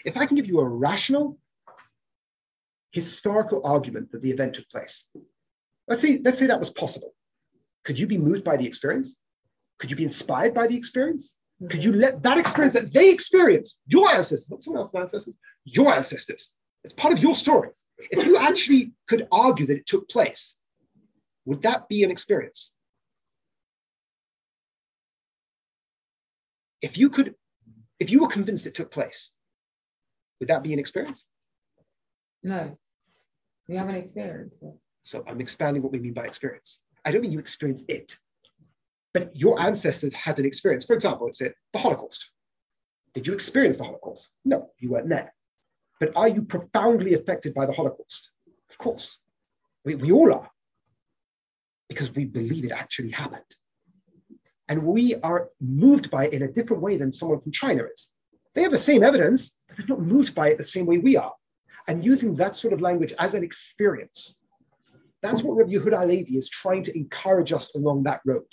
If 0.06 0.18
I 0.18 0.26
can 0.26 0.36
give 0.36 0.48
you 0.48 0.60
a 0.60 0.68
rational, 0.68 1.38
historical 2.92 3.62
argument 3.66 4.12
that 4.12 4.22
the 4.22 4.32
event 4.32 4.56
took 4.56 4.70
place, 4.70 5.12
let's 5.88 6.02
say, 6.02 6.20
let's 6.24 6.40
say 6.40 6.48
that 6.48 6.60
was 6.60 6.70
possible. 6.70 7.14
Could 7.84 8.00
you 8.00 8.08
be 8.08 8.18
moved 8.18 8.44
by 8.44 8.58
the 8.58 8.66
experience? 8.66 9.24
Could 9.80 9.90
you 9.90 9.98
be 9.98 10.04
inspired 10.04 10.54
by 10.54 10.68
the 10.68 10.76
experience? 10.76 11.42
Could 11.70 11.84
you 11.84 11.94
let 11.94 12.24
that 12.24 12.38
experience 12.38 12.74
that 12.74 12.94
they 12.94 13.10
experienced, 13.10 13.82
your 13.88 14.10
ancestors, 14.10 14.50
not 14.50 14.64
someone 14.64 14.80
else's 14.80 14.96
ancestors, 14.96 15.38
your 15.66 15.94
ancestors, 15.94 16.56
it's 16.84 16.94
part 16.94 17.14
of 17.14 17.20
your 17.20 17.36
story. 17.36 17.70
If 18.12 18.26
you 18.26 18.38
actually 18.38 18.94
could 19.08 19.28
argue 19.32 19.66
that 19.68 19.78
it 19.78 19.86
took 19.86 20.08
place, 20.10 20.62
would 21.46 21.62
that 21.64 21.90
be 21.90 22.04
an 22.04 22.12
experience? 22.12 22.76
If 26.82 26.98
you 26.98 27.10
could, 27.10 27.36
if 28.00 28.10
you 28.10 28.22
were 28.22 28.28
convinced 28.28 28.66
it 28.66 28.76
took 28.76 28.92
place, 28.92 29.36
would 30.40 30.50
that 30.50 30.64
be 30.64 30.74
an 30.74 30.80
experience? 30.80 31.26
no, 32.42 32.78
we 33.68 33.76
haven't 33.76 33.96
experienced 33.96 34.64
it. 34.64 34.74
So 35.04 35.24
I'm 35.28 35.42
expanding 35.42 35.84
what 35.84 35.92
we 35.92 36.00
mean 36.00 36.14
by 36.14 36.26
experience. 36.26 36.82
I 37.06 37.12
don't 37.12 37.22
mean 37.22 37.32
you 37.32 37.40
experienced 37.40 37.86
it, 37.90 38.16
but 39.14 39.36
your 39.36 39.60
ancestors 39.62 40.14
had 40.14 40.40
an 40.40 40.46
experience. 40.46 40.86
For 40.86 40.94
example, 40.94 41.28
it's 41.28 41.42
it, 41.42 41.54
the 41.74 41.80
Holocaust. 41.80 42.32
Did 43.14 43.28
you 43.28 43.34
experience 43.34 43.78
the 43.78 43.86
Holocaust? 43.86 44.32
No, 44.46 44.70
you 44.80 44.92
weren't 44.92 45.10
there. 45.10 45.34
But 46.00 46.14
are 46.16 46.30
you 46.30 46.44
profoundly 46.44 47.14
affected 47.14 47.54
by 47.54 47.66
the 47.66 47.74
Holocaust? 47.74 48.32
Of 48.70 48.78
course. 48.78 49.22
We, 49.84 49.96
we 49.96 50.12
all 50.12 50.34
are, 50.34 50.50
because 51.90 52.14
we 52.14 52.26
believe 52.26 52.66
it 52.66 52.72
actually 52.72 53.12
happened. 53.12 53.44
And 54.70 54.84
we 54.84 55.16
are 55.16 55.50
moved 55.60 56.12
by 56.12 56.28
it 56.28 56.34
in 56.34 56.44
a 56.44 56.48
different 56.48 56.84
way 56.84 56.96
than 56.96 57.12
someone 57.12 57.42
from 57.42 57.52
China 57.52 57.84
is. 57.92 58.16
They 58.54 58.62
have 58.62 58.72
the 58.72 58.78
same 58.78 59.04
evidence, 59.04 59.62
but 59.68 59.78
they're 59.78 59.88
not 59.88 60.02
moved 60.02 60.36
by 60.36 60.50
it 60.50 60.58
the 60.58 60.64
same 60.64 60.86
way 60.86 61.00
we 61.00 61.18
are. 61.18 61.34
And 61.88 62.06
using 62.06 62.36
that 62.36 62.56
sort 62.56 62.74
of 62.74 62.80
language 62.82 63.14
as 63.18 63.34
an 63.34 63.44
experience, 63.44 64.46
that's 65.24 65.42
what 65.44 65.58
Rabbi 65.58 65.72
Yehuda 65.72 66.08
Levi 66.08 66.38
is 66.38 66.50
trying 66.50 66.84
to 66.84 66.96
encourage 66.98 67.52
us 67.52 67.76
along 67.76 68.04
that 68.04 68.22
road. 68.26 68.46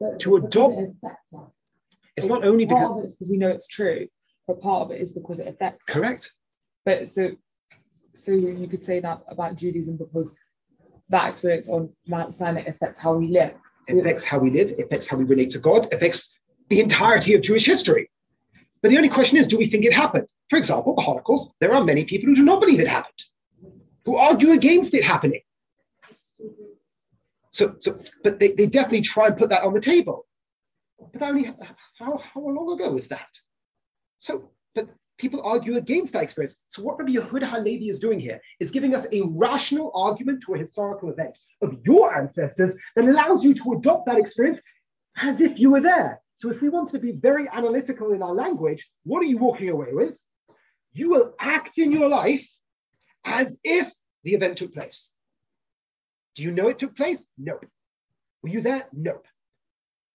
But 0.00 0.20
To 0.20 0.36
adopt- 0.36 0.78
it 0.78 0.90
affects 1.02 1.34
us. 1.34 1.76
It's 2.16 2.26
not 2.26 2.44
only 2.44 2.66
part 2.66 2.80
because 2.82 2.98
of 2.98 3.04
it 3.04 3.06
is 3.06 3.14
because 3.16 3.30
we 3.30 3.36
know 3.36 3.48
it's 3.48 3.66
true, 3.66 4.06
but 4.46 4.60
part 4.60 4.82
of 4.82 4.90
it 4.92 5.00
is 5.00 5.10
because 5.10 5.40
it 5.40 5.48
affects. 5.48 5.88
us. 5.88 5.94
correct, 5.94 6.30
But 6.84 7.08
so, 7.08 7.32
so 8.14 8.30
you 8.32 8.68
could 8.68 8.84
say 8.84 9.00
that 9.00 9.22
about 9.26 9.56
Judaism 9.56 9.96
because 9.96 10.36
that 11.08 11.28
experience 11.30 11.68
on 11.68 11.90
Mount 12.06 12.32
Sinai 12.32 12.62
affects 12.62 13.00
how 13.00 13.14
we 13.14 13.26
live. 13.28 13.54
Affects 13.88 14.24
how 14.24 14.38
we 14.38 14.50
live, 14.50 14.70
it 14.70 14.80
affects 14.80 15.08
how 15.08 15.16
we 15.16 15.24
relate 15.24 15.50
to 15.50 15.58
God, 15.58 15.92
affects 15.92 16.42
the 16.68 16.80
entirety 16.80 17.34
of 17.34 17.42
Jewish 17.42 17.66
history. 17.66 18.10
But 18.80 18.90
the 18.90 18.96
only 18.96 19.08
question 19.08 19.38
is, 19.38 19.46
do 19.46 19.58
we 19.58 19.66
think 19.66 19.84
it 19.84 19.92
happened? 19.92 20.28
For 20.48 20.56
example, 20.56 20.94
the 20.94 21.02
Holocaust, 21.02 21.56
there 21.60 21.74
are 21.74 21.82
many 21.84 22.04
people 22.04 22.28
who 22.28 22.34
do 22.34 22.44
not 22.44 22.60
believe 22.60 22.80
it 22.80 22.88
happened, 22.88 23.22
who 24.04 24.16
argue 24.16 24.52
against 24.52 24.94
it 24.94 25.04
happening. 25.04 25.40
So, 27.50 27.76
so 27.78 27.94
but 28.22 28.40
they, 28.40 28.52
they 28.52 28.66
definitely 28.66 29.02
try 29.02 29.28
and 29.28 29.36
put 29.36 29.48
that 29.50 29.62
on 29.62 29.74
the 29.74 29.80
table. 29.80 30.26
But 31.12 31.22
only 31.22 31.44
how, 31.98 32.18
how 32.18 32.40
long 32.40 32.72
ago 32.72 32.90
was 32.90 33.08
that? 33.08 33.28
So, 34.18 34.50
but 34.74 34.88
people 35.18 35.40
argue 35.42 35.76
against 35.76 36.12
that 36.12 36.22
experience. 36.22 36.64
So 36.68 36.82
what 36.82 36.98
Rabbi 36.98 37.12
Yehuda 37.12 37.44
Halevi 37.44 37.88
is 37.88 38.00
doing 38.00 38.18
here 38.18 38.40
is 38.60 38.70
giving 38.70 38.94
us 38.94 39.06
a 39.12 39.22
rational 39.22 39.92
argument 39.94 40.42
to 40.46 40.54
a 40.54 40.58
historical 40.58 41.10
event 41.10 41.38
of 41.62 41.78
your 41.84 42.16
ancestors 42.16 42.78
that 42.96 43.04
allows 43.04 43.44
you 43.44 43.54
to 43.54 43.72
adopt 43.74 44.06
that 44.06 44.18
experience 44.18 44.60
as 45.16 45.40
if 45.40 45.58
you 45.58 45.70
were 45.70 45.80
there. 45.80 46.20
So 46.36 46.50
if 46.50 46.60
we 46.60 46.68
want 46.68 46.90
to 46.90 46.98
be 46.98 47.12
very 47.12 47.48
analytical 47.48 48.12
in 48.12 48.22
our 48.22 48.34
language, 48.34 48.86
what 49.04 49.20
are 49.20 49.26
you 49.26 49.38
walking 49.38 49.68
away 49.68 49.92
with? 49.92 50.18
You 50.92 51.10
will 51.10 51.34
act 51.40 51.78
in 51.78 51.92
your 51.92 52.08
life 52.08 52.46
as 53.24 53.58
if 53.62 53.92
the 54.24 54.34
event 54.34 54.58
took 54.58 54.74
place. 54.74 55.14
Do 56.34 56.42
you 56.42 56.50
know 56.50 56.68
it 56.68 56.78
took 56.78 56.96
place? 56.96 57.24
Nope. 57.38 57.64
Were 58.42 58.48
you 58.48 58.60
there? 58.60 58.86
Nope. 58.92 59.26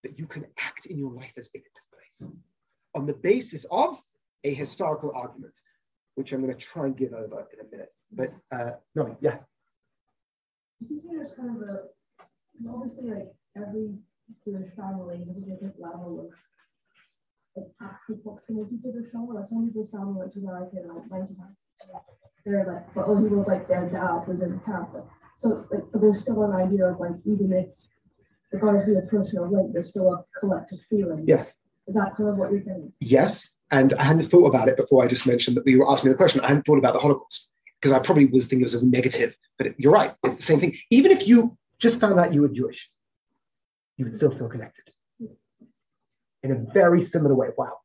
But 0.02 0.18
you 0.18 0.26
can 0.26 0.46
act 0.58 0.86
in 0.86 0.98
your 0.98 1.12
life 1.12 1.32
as 1.36 1.50
if 1.54 1.62
it 1.62 1.72
took 1.74 1.98
place 1.98 2.32
on 2.94 3.06
the 3.06 3.14
basis 3.14 3.64
of 3.70 3.98
a 4.44 4.54
historical 4.54 5.12
argument, 5.14 5.54
which 6.14 6.32
I'm 6.32 6.42
going 6.42 6.54
to 6.54 6.60
try 6.60 6.86
and 6.86 6.96
give 6.96 7.12
over 7.12 7.46
in 7.52 7.66
a 7.66 7.70
minute. 7.70 7.94
But 8.12 8.32
uh, 8.52 8.72
no, 8.94 9.16
yeah, 9.20 9.38
Did 10.80 10.90
you 10.90 10.96
say 10.96 11.08
there's 11.12 11.32
kind 11.32 11.50
of 11.50 11.62
a, 11.62 11.82
because 12.52 12.66
obviously 12.68 13.10
like 13.10 13.32
every 13.56 13.94
Jewish 14.44 14.70
family 14.74 15.24
has 15.26 15.38
a 15.38 15.40
different 15.40 15.74
level 15.78 16.20
of 16.20 16.30
like 17.56 17.66
actual 17.82 18.16
proximity 18.16 18.76
to 18.82 18.92
the 18.92 19.08
Shoah. 19.10 19.32
Like 19.32 19.46
some 19.46 19.66
people's 19.66 19.90
family 19.90 20.14
went 20.14 20.32
to 20.32 20.40
America 20.40 20.76
in 20.82 20.88
like 20.88 21.10
95. 21.10 21.46
They're 22.44 22.66
like, 22.66 22.94
but 22.94 23.04
other 23.04 23.28
was 23.28 23.48
like 23.48 23.68
their 23.68 23.88
dad 23.88 24.26
was 24.26 24.42
in 24.42 24.52
the 24.52 24.58
camp. 24.58 24.90
But, 24.92 25.06
so 25.36 25.66
like, 25.70 25.84
there's 25.94 26.20
still 26.20 26.42
an 26.42 26.52
idea 26.52 26.86
of 26.86 27.00
like 27.00 27.12
even 27.24 27.52
if 27.52 27.66
regardless 28.52 28.86
of 28.88 28.94
your 28.94 29.02
personal 29.02 29.50
link, 29.50 29.72
there's 29.72 29.88
still 29.88 30.12
a 30.12 30.24
collective 30.38 30.80
feeling. 30.88 31.24
yes, 31.26 31.66
Is 31.90 31.96
that 31.96 32.14
kind 32.16 32.28
of 32.28 32.36
what 32.36 32.52
you're 32.52 32.62
yes. 33.00 33.56
And 33.72 33.92
I 33.94 34.04
hadn't 34.04 34.30
thought 34.30 34.46
about 34.46 34.68
it 34.68 34.76
before 34.76 35.02
I 35.02 35.08
just 35.08 35.26
mentioned 35.26 35.56
that 35.56 35.66
you 35.66 35.80
were 35.80 35.90
asking 35.90 36.08
me 36.10 36.12
the 36.12 36.16
question. 36.18 36.40
I 36.40 36.46
hadn't 36.46 36.62
thought 36.62 36.78
about 36.78 36.94
the 36.94 37.00
Holocaust 37.00 37.52
because 37.80 37.90
I 37.92 37.98
probably 37.98 38.26
was 38.26 38.46
thinking 38.46 38.60
it 38.60 38.70
was 38.72 38.80
a 38.80 38.86
negative, 38.86 39.36
but 39.58 39.66
it- 39.66 39.74
you're 39.76 39.92
right. 39.92 40.14
It's 40.22 40.36
the 40.36 40.42
same 40.42 40.60
thing. 40.60 40.76
Even 40.90 41.10
if 41.10 41.26
you 41.26 41.58
just 41.80 41.98
found 42.00 42.16
out 42.20 42.32
you 42.32 42.42
were 42.42 42.48
Jewish, 42.48 42.88
you 43.96 44.04
would 44.04 44.16
still 44.16 44.30
feel 44.38 44.48
connected 44.48 44.84
in 46.44 46.52
a 46.52 46.72
very 46.72 47.02
similar 47.04 47.34
way. 47.34 47.48
Wow. 47.58 47.78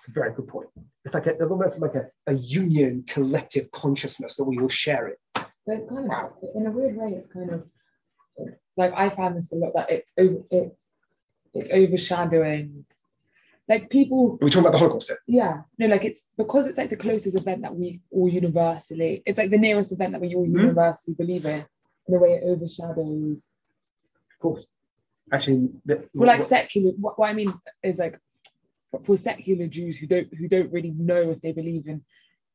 It's 0.00 0.08
a 0.08 0.12
very 0.12 0.32
good 0.34 0.48
point. 0.48 0.68
It's 1.04 1.14
like 1.14 1.26
a, 1.28 1.38
almost 1.44 1.80
like 1.80 1.94
a, 1.94 2.10
a 2.26 2.34
Jungian 2.34 3.06
collective 3.06 3.70
consciousness 3.70 4.34
that 4.34 4.44
we 4.44 4.58
all 4.58 4.68
share 4.68 5.06
it. 5.06 5.18
But 5.34 5.46
it's 5.68 5.88
kind 5.88 6.00
of 6.00 6.06
Wow. 6.06 6.32
in 6.56 6.66
a 6.66 6.72
weird 6.72 6.96
way, 6.96 7.10
it's 7.12 7.28
kind 7.28 7.50
of 7.50 7.62
like 8.76 8.92
I 8.94 9.08
found 9.10 9.36
this 9.36 9.52
a 9.52 9.56
lot 9.56 9.74
that 9.74 9.90
it's 9.92 10.14
over 10.18 10.42
it's 10.50 10.90
it's 11.54 11.70
overshadowing 11.72 12.84
like 13.68 13.90
people 13.90 14.38
Are 14.40 14.44
we 14.44 14.50
talking 14.50 14.60
about 14.66 14.72
the 14.72 14.78
Holocaust 14.78 15.12
yeah 15.26 15.62
no 15.78 15.86
like 15.86 16.04
it's 16.04 16.30
because 16.36 16.66
it's 16.66 16.78
like 16.78 16.90
the 16.90 16.96
closest 16.96 17.38
event 17.40 17.62
that 17.62 17.74
we 17.74 18.00
all 18.10 18.28
universally 18.28 19.22
it's 19.26 19.38
like 19.38 19.50
the 19.50 19.58
nearest 19.58 19.92
event 19.92 20.12
that 20.12 20.20
we 20.20 20.34
all 20.34 20.46
Mhm. 20.46 20.60
universally 20.60 21.14
believe 21.14 21.44
in 21.44 21.64
in 22.06 22.14
a 22.14 22.18
way 22.18 22.32
it 22.34 22.44
overshadows 22.44 23.50
Of 24.32 24.38
course. 24.40 24.66
Actually, 25.30 25.68
the, 25.84 26.08
for 26.16 26.26
like 26.26 26.42
secular 26.42 26.92
what, 26.92 27.18
what 27.18 27.28
I 27.28 27.34
mean 27.34 27.52
is 27.82 27.98
like 27.98 28.18
for 29.04 29.16
secular 29.16 29.66
Jews 29.66 29.98
who 29.98 30.06
don't 30.06 30.32
who 30.38 30.48
don't 30.48 30.72
really 30.72 30.94
know 30.96 31.30
if 31.30 31.40
they 31.42 31.52
believe 31.52 31.86
in 31.86 32.02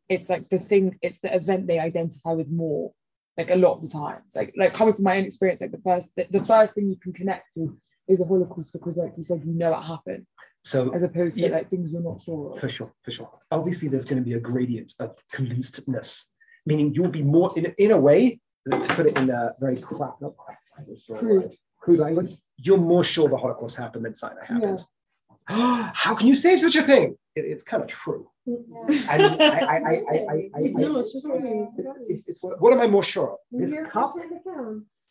it's 0.09 0.29
like 0.29 0.49
the 0.49 0.59
thing 0.59 0.97
it's 1.01 1.19
the 1.19 1.33
event 1.35 1.67
they 1.67 1.77
identify 1.79 2.31
with 2.33 2.49
more 2.49 2.91
like 3.37 3.51
a 3.51 3.55
lot 3.55 3.73
of 3.75 3.81
the 3.83 3.89
times 3.89 4.35
like 4.35 4.53
like 4.57 4.73
coming 4.73 4.93
from 4.95 5.03
my 5.03 5.17
own 5.17 5.25
experience 5.25 5.61
like 5.61 5.71
the 5.71 5.81
first 5.89 6.09
the, 6.15 6.25
the 6.31 6.43
first 6.43 6.73
thing 6.73 6.89
you 6.89 6.97
can 6.97 7.13
connect 7.13 7.53
to 7.53 7.77
is 8.07 8.19
the 8.19 8.25
Holocaust 8.25 8.73
because 8.73 8.97
like 8.97 9.15
you 9.17 9.23
said 9.23 9.41
you 9.45 9.53
know 9.53 9.73
it 9.77 9.83
happened 9.83 10.25
so 10.63 10.93
as 10.93 11.03
opposed 11.03 11.35
to 11.37 11.41
Yeah. 11.43 11.49
like 11.49 11.69
things 11.69 11.91
you're 11.91 12.01
not 12.01 12.21
sure 12.21 12.53
of. 12.53 12.59
For 12.61 12.69
sure, 12.69 12.93
for 13.03 13.11
sure. 13.11 13.31
Obviously, 13.51 13.87
there's 13.89 14.05
going 14.05 14.21
to 14.23 14.25
be 14.25 14.33
a 14.33 14.39
gradient 14.39 14.93
of 14.99 15.15
convincedness, 15.33 16.29
meaning 16.65 16.93
you'll 16.93 17.09
be 17.09 17.21
more, 17.23 17.51
in, 17.57 17.65
in 17.77 17.91
a 17.91 17.99
way, 17.99 18.39
to 18.71 18.79
put 18.95 19.07
it 19.07 19.17
in 19.17 19.29
a 19.29 19.53
very 19.59 19.77
crap, 19.77 20.21
not 20.21 20.37
crap 20.37 20.59
language, 20.77 21.03
Crude. 21.07 21.53
crude 21.81 21.99
language, 21.99 22.31
you're 22.57 22.77
more 22.77 23.03
sure 23.03 23.27
the 23.27 23.35
Holocaust 23.37 23.75
happened 23.77 24.05
than 24.05 24.15
Sinai 24.15 24.45
happened. 24.45 24.83
How 25.47 26.15
can 26.15 26.27
you 26.27 26.35
say 26.35 26.55
such 26.55 26.75
a 26.77 26.81
thing? 26.81 27.17
It- 27.35 27.45
it's 27.45 27.63
kind 27.63 27.83
of 27.83 27.89
true. 27.89 28.29
I, 28.47 28.49
mean, 28.49 29.41
I, 29.41 29.59
I, 29.59 29.77
I, 29.77 30.01
I, 30.11 30.25
I, 30.33 30.49
I, 30.55 30.59
No, 30.75 30.99
it's 30.99 31.13
just 31.13 31.25
it's, 32.09 32.27
it's, 32.29 32.39
what 32.41 32.71
am 32.73 32.79
I 32.81 32.87
more 32.87 33.03
sure 33.03 33.31
of? 33.33 33.37
This 33.51 33.73
cup, 33.89 34.13
percent 34.13 34.31
accounts. 34.45 35.02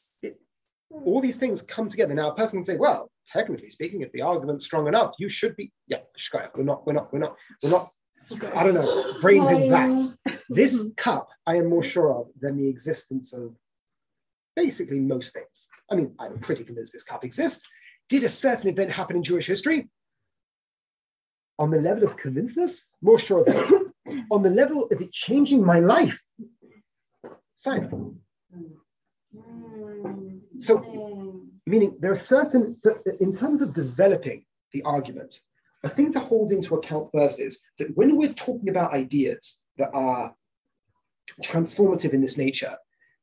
All 1.04 1.20
these 1.20 1.36
things 1.36 1.62
come 1.62 1.88
together. 1.88 2.14
Now, 2.14 2.30
a 2.30 2.34
person 2.34 2.58
can 2.60 2.64
say, 2.64 2.76
well, 2.76 3.10
technically 3.30 3.70
speaking, 3.70 4.02
if 4.02 4.12
the 4.12 4.22
argument's 4.22 4.64
strong 4.64 4.86
enough, 4.88 5.14
you 5.18 5.28
should 5.28 5.56
be, 5.56 5.72
yeah, 5.86 5.98
we're 6.54 6.62
not, 6.62 6.86
we're 6.86 6.92
not, 6.92 7.12
we're 7.12 7.18
not, 7.18 7.36
we're 7.62 7.70
not, 7.70 7.88
I 8.54 8.64
don't 8.64 8.74
know, 8.74 9.14
brains 9.20 9.50
in 9.50 9.70
that. 9.70 10.38
This 10.48 10.90
cup, 10.96 11.28
I 11.46 11.56
am 11.56 11.68
more 11.68 11.82
sure 11.82 12.12
of 12.14 12.28
than 12.40 12.56
the 12.56 12.68
existence 12.68 13.32
of 13.32 13.54
basically 14.54 15.00
most 15.00 15.32
things. 15.32 15.68
I 15.90 15.96
mean, 15.96 16.14
I'm 16.18 16.38
pretty 16.40 16.64
convinced 16.64 16.92
this 16.92 17.04
cup 17.04 17.24
exists. 17.24 17.66
did 18.08 18.24
a 18.24 18.28
certain 18.28 18.70
event 18.70 18.90
happen 18.90 19.16
in 19.16 19.24
Jewish 19.24 19.46
history? 19.46 19.88
On 21.58 21.70
the 21.70 21.80
level 21.80 22.04
of 22.04 22.16
convinceness, 22.16 22.88
more 23.02 23.18
sure 23.18 23.42
of 23.42 23.48
it. 23.48 23.86
On 24.30 24.42
the 24.42 24.50
level 24.50 24.88
of 24.90 25.00
it 25.00 25.12
changing 25.12 25.64
my 25.64 25.78
life, 25.78 26.20
silent. 27.54 28.18
So- 30.60 31.48
Meaning 31.64 31.96
there 32.00 32.10
are 32.12 32.18
certain, 32.18 32.76
in 33.20 33.36
terms 33.36 33.62
of 33.62 33.72
developing 33.72 34.44
the 34.72 34.82
argument, 34.82 35.38
a 35.84 35.88
thing 35.88 36.12
to 36.12 36.18
hold 36.18 36.50
into 36.52 36.74
account 36.74 37.10
first 37.14 37.40
is 37.40 37.64
that 37.78 37.96
when 37.96 38.16
we're 38.16 38.32
talking 38.32 38.68
about 38.68 38.92
ideas 38.92 39.64
that 39.78 39.90
are 39.92 40.34
transformative 41.44 42.12
in 42.14 42.20
this 42.20 42.36
nature, 42.36 42.76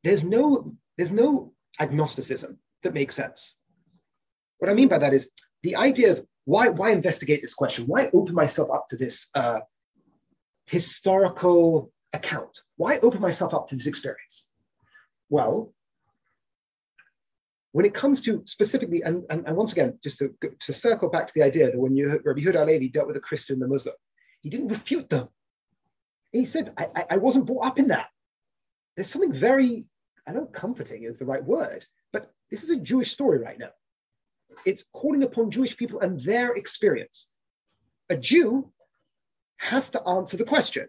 there's 0.06 0.24
no, 0.24 0.74
there's 0.98 1.12
no 1.12 1.52
agnosticism 1.82 2.58
that 2.84 2.94
makes 2.94 3.16
sense. 3.16 3.58
What 4.60 4.70
I 4.70 4.74
mean 4.74 4.88
by 4.88 5.00
that 5.00 5.14
is 5.14 5.32
the 5.64 5.76
idea 5.76 6.14
of 6.14 6.26
why, 6.46 6.70
why 6.70 6.92
investigate 6.92 7.42
this 7.42 7.54
question? 7.54 7.86
Why 7.88 8.10
open 8.14 8.34
myself 8.34 8.70
up 8.74 8.88
to 8.90 8.96
this 8.98 9.30
uh, 9.36 9.60
historical 10.66 11.92
account? 12.14 12.62
Why 12.78 13.00
open 13.00 13.22
myself 13.22 13.54
up 13.54 13.68
to 13.68 13.76
this 13.76 13.88
experience? 13.88 14.54
Well, 15.30 15.74
when 17.72 17.86
it 17.86 17.94
comes 17.94 18.22
to 18.22 18.42
specifically, 18.46 19.02
and, 19.04 19.24
and, 19.30 19.46
and 19.48 19.56
once 19.56 19.74
again, 19.74 19.98
just 20.02 20.20
to, 20.20 20.34
to 20.62 20.74
circle 20.74 21.10
back 21.10 21.28
to 21.28 21.34
the 21.36 21.44
idea 21.44 21.68
that 21.68 21.78
when 21.78 21.96
you 21.96 22.20
Rabbi 22.24 22.42
Huda 22.42 22.66
Levi 22.66 22.88
dealt 22.88 23.08
with 23.08 23.18
a 23.18 23.22
Christian 23.22 23.56
and 23.56 23.64
a 23.64 23.68
Muslim, 23.68 23.96
he 24.42 24.50
didn't 24.50 24.70
refute 24.70 25.10
them. 25.10 25.28
He 26.32 26.46
said, 26.46 26.74
I, 26.78 26.88
I, 26.96 27.06
I 27.12 27.18
wasn't 27.18 27.46
brought 27.46 27.66
up 27.66 27.80
in 27.80 27.88
that. 27.90 28.08
There's 28.96 29.10
something 29.10 29.34
very, 29.34 29.86
I 30.28 30.34
don't 30.34 30.44
know, 30.44 30.60
comforting 30.60 31.04
is 31.04 31.20
the 31.20 31.26
right 31.26 31.44
word, 31.44 31.86
but 32.12 32.32
this 32.50 32.64
is 32.64 32.70
a 32.70 32.76
Jewish 32.78 33.14
story 33.14 33.40
right 33.40 33.60
now. 33.60 33.70
It's 34.66 34.86
calling 34.94 35.24
upon 35.24 35.52
Jewish 35.52 35.78
people 35.78 36.00
and 36.00 36.20
their 36.22 36.56
experience. 36.56 37.36
A 38.10 38.18
Jew 38.18 38.72
has 39.58 39.90
to 39.92 40.02
answer 40.08 40.38
the 40.38 40.46
question 40.46 40.88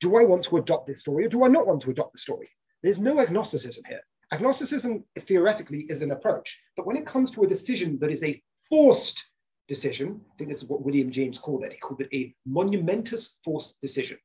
Do 0.00 0.16
I 0.16 0.24
want 0.24 0.44
to 0.44 0.56
adopt 0.56 0.86
this 0.86 1.02
story 1.02 1.26
or 1.26 1.28
do 1.28 1.44
I 1.44 1.48
not 1.48 1.66
want 1.66 1.82
to 1.82 1.90
adopt 1.90 2.12
the 2.12 2.18
story? 2.18 2.48
There's 2.82 3.00
no 3.00 3.20
agnosticism 3.20 3.84
here. 3.88 4.00
Agnosticism 4.32 5.04
theoretically 5.20 5.80
is 5.88 6.02
an 6.02 6.10
approach, 6.10 6.62
but 6.76 6.86
when 6.86 6.96
it 6.96 7.06
comes 7.06 7.30
to 7.30 7.44
a 7.44 7.48
decision 7.48 7.98
that 8.00 8.10
is 8.10 8.24
a 8.24 8.42
forced 8.68 9.32
decision, 9.68 10.20
I 10.32 10.36
think 10.36 10.50
this 10.50 10.62
is 10.62 10.68
what 10.68 10.82
William 10.82 11.10
James 11.10 11.38
called 11.38 11.64
it. 11.64 11.72
He 11.72 11.78
called 11.78 12.00
it 12.00 12.08
a 12.12 12.34
monumentous 12.46 13.38
forced 13.44 13.80
decision, 13.80 14.18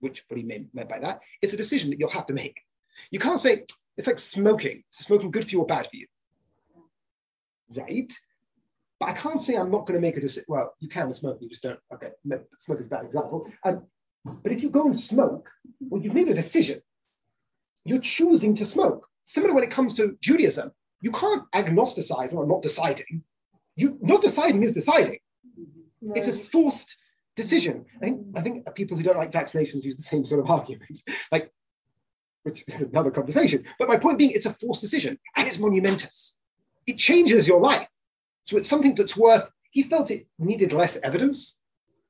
which 0.00 0.24
what 0.28 0.38
he 0.38 0.44
meant, 0.44 0.74
by 0.74 0.98
that, 1.00 1.20
it's 1.42 1.52
a 1.52 1.56
decision 1.56 1.90
that 1.90 1.98
you'll 1.98 2.10
have 2.10 2.26
to 2.26 2.32
make. 2.32 2.60
You 3.10 3.18
can't 3.18 3.40
say 3.40 3.64
it's 3.96 4.06
like 4.06 4.18
smoking. 4.18 4.84
Is 4.92 4.98
smoking 4.98 5.30
good 5.30 5.44
for 5.44 5.50
you 5.50 5.60
or 5.60 5.66
bad 5.66 5.86
for 5.86 5.96
you? 5.96 6.06
Right. 7.74 8.12
But 9.00 9.08
I 9.08 9.12
can't 9.12 9.42
say 9.42 9.56
I'm 9.56 9.70
not 9.70 9.86
going 9.86 9.94
to 9.94 10.00
make 10.00 10.16
a 10.16 10.20
decision. 10.20 10.46
Well, 10.48 10.74
you 10.80 10.88
can 10.88 11.12
smoke, 11.12 11.38
you 11.40 11.48
just 11.48 11.62
don't. 11.62 11.80
Okay, 11.92 12.10
no, 12.24 12.40
smoke 12.60 12.80
is 12.80 12.86
a 12.86 12.88
bad 12.88 13.06
example. 13.06 13.50
Um, 13.64 13.86
but 14.24 14.52
if 14.52 14.62
you 14.62 14.70
go 14.70 14.86
and 14.86 14.98
smoke, 14.98 15.50
well, 15.80 16.00
you've 16.00 16.14
made 16.14 16.28
a 16.28 16.34
decision. 16.34 16.80
You're 17.84 17.98
choosing 18.00 18.56
to 18.56 18.64
smoke. 18.64 19.06
Similar 19.24 19.54
when 19.54 19.64
it 19.64 19.70
comes 19.70 19.94
to 19.96 20.16
Judaism, 20.20 20.70
you 21.00 21.12
can't 21.12 21.44
agnosticize 21.52 22.34
or 22.34 22.46
not 22.46 22.62
deciding. 22.62 23.22
You 23.76 23.98
not 24.00 24.22
deciding 24.22 24.62
is 24.62 24.74
deciding. 24.74 25.18
Mm-hmm. 25.58 26.12
It's 26.14 26.28
a 26.28 26.32
forced 26.32 26.96
decision. 27.36 27.84
I 27.96 27.98
think, 28.04 28.26
I 28.36 28.40
think 28.40 28.74
people 28.74 28.96
who 28.96 29.02
don't 29.02 29.18
like 29.18 29.32
vaccinations 29.32 29.82
use 29.82 29.96
the 29.96 30.02
same 30.02 30.24
sort 30.26 30.40
of 30.40 30.50
argument, 30.50 31.00
like, 31.32 31.50
which 32.42 32.64
is 32.68 32.82
another 32.82 33.10
conversation. 33.10 33.64
But 33.78 33.88
my 33.88 33.96
point 33.96 34.18
being, 34.18 34.30
it's 34.30 34.46
a 34.46 34.52
forced 34.52 34.82
decision 34.82 35.18
and 35.36 35.46
it's 35.46 35.58
monumentous. 35.58 36.40
It 36.86 36.98
changes 36.98 37.48
your 37.48 37.60
life. 37.60 37.88
So 38.44 38.56
it's 38.58 38.68
something 38.68 38.94
that's 38.94 39.16
worth, 39.16 39.48
he 39.70 39.82
felt 39.82 40.10
it 40.10 40.26
needed 40.38 40.72
less 40.72 40.98
evidence 40.98 41.60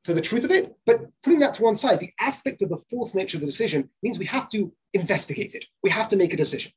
for 0.02 0.12
the 0.12 0.20
truth 0.20 0.44
of 0.44 0.50
it. 0.50 0.74
But 0.84 1.06
putting 1.22 1.38
that 1.38 1.54
to 1.54 1.62
one 1.62 1.76
side, 1.76 2.00
the 2.00 2.12
aspect 2.20 2.60
of 2.62 2.68
the 2.68 2.82
forced 2.90 3.14
nature 3.14 3.36
of 3.36 3.40
the 3.40 3.46
decision 3.46 3.88
means 4.02 4.18
we 4.18 4.26
have 4.26 4.48
to 4.50 4.72
investigate 4.92 5.54
it. 5.54 5.64
We 5.82 5.90
have 5.90 6.08
to 6.08 6.16
make 6.16 6.34
a 6.34 6.36
decision. 6.36 6.72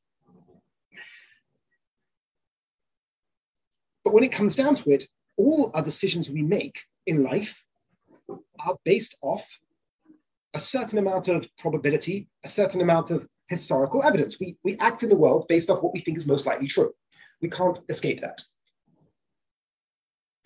But 4.08 4.14
when 4.14 4.24
it 4.24 4.32
comes 4.32 4.56
down 4.56 4.74
to 4.76 4.90
it, 4.90 5.06
all 5.36 5.70
our 5.74 5.82
decisions 5.82 6.30
we 6.30 6.40
make 6.40 6.80
in 7.06 7.22
life 7.22 7.62
are 8.26 8.74
based 8.82 9.14
off 9.20 9.46
a 10.54 10.60
certain 10.60 10.98
amount 10.98 11.28
of 11.28 11.46
probability, 11.58 12.26
a 12.42 12.48
certain 12.48 12.80
amount 12.80 13.10
of 13.10 13.28
historical 13.48 14.02
evidence. 14.02 14.38
We, 14.40 14.56
we 14.64 14.78
act 14.78 15.02
in 15.02 15.10
the 15.10 15.14
world 15.14 15.44
based 15.46 15.68
off 15.68 15.82
what 15.82 15.92
we 15.92 16.00
think 16.00 16.16
is 16.16 16.26
most 16.26 16.46
likely 16.46 16.68
true. 16.68 16.90
We 17.42 17.50
can't 17.50 17.78
escape 17.90 18.22
that. 18.22 18.40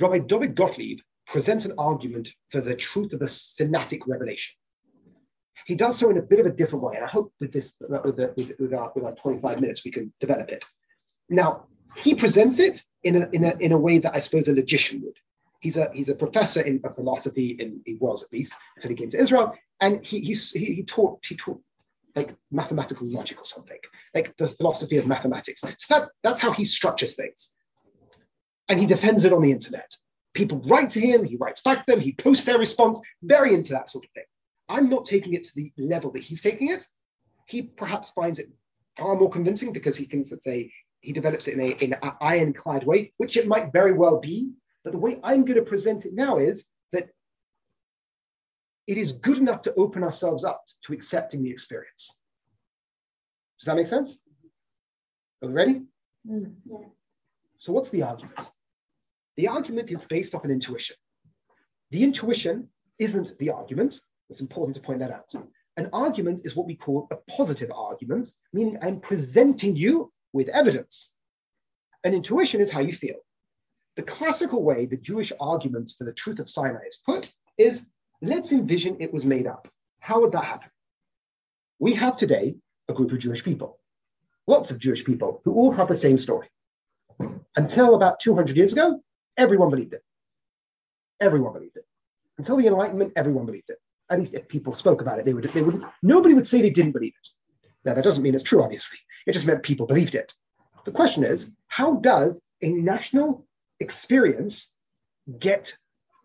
Rabbi 0.00 0.18
David 0.18 0.56
Gottlieb 0.56 0.98
presents 1.28 1.64
an 1.64 1.74
argument 1.78 2.30
for 2.50 2.60
the 2.60 2.74
truth 2.74 3.12
of 3.12 3.20
the 3.20 3.26
Sinaitic 3.26 4.08
revelation. 4.08 4.56
He 5.68 5.76
does 5.76 5.96
so 5.96 6.10
in 6.10 6.18
a 6.18 6.22
bit 6.22 6.40
of 6.40 6.46
a 6.46 6.50
different 6.50 6.82
way, 6.82 6.96
and 6.96 7.04
I 7.04 7.08
hope 7.08 7.32
with 7.38 7.52
this, 7.52 7.76
with, 7.80 8.16
the, 8.16 8.34
with, 8.36 8.54
with, 8.58 8.74
our, 8.74 8.90
with 8.96 9.04
our 9.04 9.14
25 9.14 9.60
minutes, 9.60 9.84
we 9.84 9.92
can 9.92 10.12
develop 10.18 10.50
it. 10.50 10.64
Now, 11.30 11.66
he 11.96 12.14
presents 12.14 12.58
it 12.58 12.82
in 13.04 13.22
a, 13.22 13.28
in 13.30 13.44
a, 13.44 13.56
in 13.58 13.72
a 13.72 13.78
way 13.78 13.98
that 13.98 14.14
I 14.14 14.20
suppose 14.20 14.48
a 14.48 14.54
logician 14.54 15.02
would. 15.04 15.16
He's 15.60 15.76
a, 15.76 15.90
he's 15.92 16.08
a 16.08 16.16
professor 16.16 16.60
in 16.62 16.80
philosophy, 16.80 17.50
in, 17.50 17.80
he 17.86 17.94
was 17.94 18.24
at 18.24 18.32
least, 18.32 18.54
until 18.76 18.90
he 18.90 18.96
came 18.96 19.10
to 19.10 19.20
Israel, 19.20 19.54
and 19.80 20.04
he, 20.04 20.20
he, 20.20 20.34
he 20.34 20.82
taught, 20.82 21.24
he 21.24 21.36
taught 21.36 21.60
like 22.14 22.34
mathematical 22.50 23.06
logic 23.06 23.40
or 23.40 23.46
something, 23.46 23.78
like 24.14 24.36
the 24.36 24.48
philosophy 24.48 24.96
of 24.96 25.06
mathematics. 25.06 25.60
So 25.60 25.68
that's, 25.88 26.18
that's 26.22 26.40
how 26.40 26.52
he 26.52 26.64
structures 26.64 27.16
things. 27.16 27.54
And 28.68 28.78
he 28.78 28.86
defends 28.86 29.24
it 29.24 29.32
on 29.32 29.42
the 29.42 29.52
internet. 29.52 29.90
People 30.34 30.62
write 30.66 30.90
to 30.92 31.00
him, 31.00 31.24
he 31.24 31.36
writes 31.36 31.62
back 31.62 31.86
to 31.86 31.92
them, 31.92 32.00
he 32.00 32.12
posts 32.12 32.44
their 32.44 32.58
response, 32.58 33.00
very 33.22 33.54
into 33.54 33.72
that 33.72 33.90
sort 33.90 34.04
of 34.04 34.10
thing. 34.12 34.24
I'm 34.68 34.88
not 34.88 35.04
taking 35.04 35.34
it 35.34 35.44
to 35.44 35.50
the 35.54 35.72
level 35.76 36.10
that 36.12 36.22
he's 36.22 36.42
taking 36.42 36.70
it. 36.70 36.84
He 37.46 37.62
perhaps 37.62 38.10
finds 38.10 38.38
it 38.38 38.48
far 38.98 39.14
more 39.16 39.30
convincing 39.30 39.72
because 39.72 39.96
he 39.96 40.04
thinks 40.04 40.32
it's 40.32 40.46
a, 40.46 40.72
he 41.02 41.12
develops 41.12 41.48
it 41.48 41.54
in, 41.54 41.60
a, 41.60 41.84
in 41.84 41.92
an 42.00 42.12
ironclad 42.20 42.86
way, 42.86 43.12
which 43.18 43.36
it 43.36 43.46
might 43.46 43.72
very 43.72 43.92
well 43.92 44.20
be. 44.20 44.52
But 44.84 44.92
the 44.92 44.98
way 44.98 45.20
I'm 45.22 45.44
going 45.44 45.58
to 45.58 45.68
present 45.68 46.06
it 46.06 46.14
now 46.14 46.38
is 46.38 46.66
that 46.92 47.08
it 48.86 48.96
is 48.96 49.18
good 49.18 49.38
enough 49.38 49.62
to 49.62 49.74
open 49.74 50.02
ourselves 50.02 50.44
up 50.44 50.62
to 50.84 50.92
accepting 50.92 51.42
the 51.42 51.50
experience. 51.50 52.20
Does 53.58 53.66
that 53.66 53.76
make 53.76 53.86
sense? 53.86 54.24
Are 55.42 55.48
we 55.48 55.54
ready? 55.54 55.82
Mm. 56.28 56.54
Yeah. 56.64 56.86
So, 57.58 57.72
what's 57.72 57.90
the 57.90 58.02
argument? 58.02 58.50
The 59.36 59.48
argument 59.48 59.90
is 59.90 60.04
based 60.04 60.34
off 60.34 60.44
an 60.44 60.50
intuition. 60.50 60.96
The 61.90 62.02
intuition 62.02 62.68
isn't 62.98 63.36
the 63.38 63.50
argument. 63.50 64.00
It's 64.30 64.40
important 64.40 64.76
to 64.76 64.82
point 64.82 65.00
that 65.00 65.10
out. 65.10 65.32
An 65.76 65.88
argument 65.92 66.40
is 66.44 66.54
what 66.54 66.66
we 66.66 66.76
call 66.76 67.08
a 67.10 67.16
positive 67.30 67.70
argument, 67.74 68.28
meaning 68.52 68.78
I'm 68.82 69.00
presenting 69.00 69.74
you 69.74 70.11
with 70.32 70.48
evidence. 70.48 71.16
An 72.04 72.14
intuition 72.14 72.60
is 72.60 72.72
how 72.72 72.80
you 72.80 72.92
feel. 72.92 73.16
The 73.96 74.02
classical 74.02 74.62
way 74.62 74.86
the 74.86 74.96
Jewish 74.96 75.32
arguments 75.38 75.94
for 75.94 76.04
the 76.04 76.12
truth 76.12 76.38
of 76.38 76.48
Sinai 76.48 76.84
is 76.86 77.02
put 77.04 77.30
is 77.58 77.90
let's 78.22 78.50
envision 78.52 78.96
it 79.00 79.12
was 79.12 79.24
made 79.24 79.46
up. 79.46 79.68
How 80.00 80.20
would 80.20 80.32
that 80.32 80.44
happen? 80.44 80.70
We 81.78 81.94
have 81.94 82.16
today 82.16 82.56
a 82.88 82.94
group 82.94 83.12
of 83.12 83.18
Jewish 83.18 83.44
people, 83.44 83.78
lots 84.46 84.70
of 84.70 84.78
Jewish 84.78 85.04
people 85.04 85.40
who 85.44 85.52
all 85.54 85.72
have 85.72 85.88
the 85.88 85.98
same 85.98 86.18
story. 86.18 86.48
Until 87.56 87.94
about 87.94 88.20
200 88.20 88.56
years 88.56 88.72
ago, 88.72 89.00
everyone 89.36 89.70
believed 89.70 89.92
it. 89.92 90.02
Everyone 91.20 91.52
believed 91.52 91.76
it. 91.76 91.84
Until 92.38 92.56
the 92.56 92.66
Enlightenment, 92.66 93.12
everyone 93.14 93.46
believed 93.46 93.70
it. 93.70 93.78
At 94.10 94.18
least 94.18 94.34
if 94.34 94.48
people 94.48 94.74
spoke 94.74 95.00
about 95.00 95.18
it, 95.18 95.24
they 95.24 95.34
would, 95.34 95.44
they 95.44 95.62
would 95.62 95.82
nobody 96.02 96.34
would 96.34 96.48
say 96.48 96.60
they 96.60 96.70
didn't 96.70 96.92
believe 96.92 97.12
it. 97.20 97.28
Now, 97.84 97.94
that 97.94 98.04
doesn't 98.04 98.22
mean 98.22 98.34
it's 98.34 98.44
true, 98.44 98.62
obviously. 98.62 98.98
It 99.26 99.32
just 99.32 99.46
meant 99.46 99.62
people 99.62 99.86
believed 99.86 100.14
it. 100.14 100.32
The 100.84 100.92
question 100.92 101.24
is, 101.24 101.54
how 101.68 101.96
does 101.96 102.42
a 102.60 102.68
national 102.68 103.46
experience 103.80 104.74
get 105.38 105.72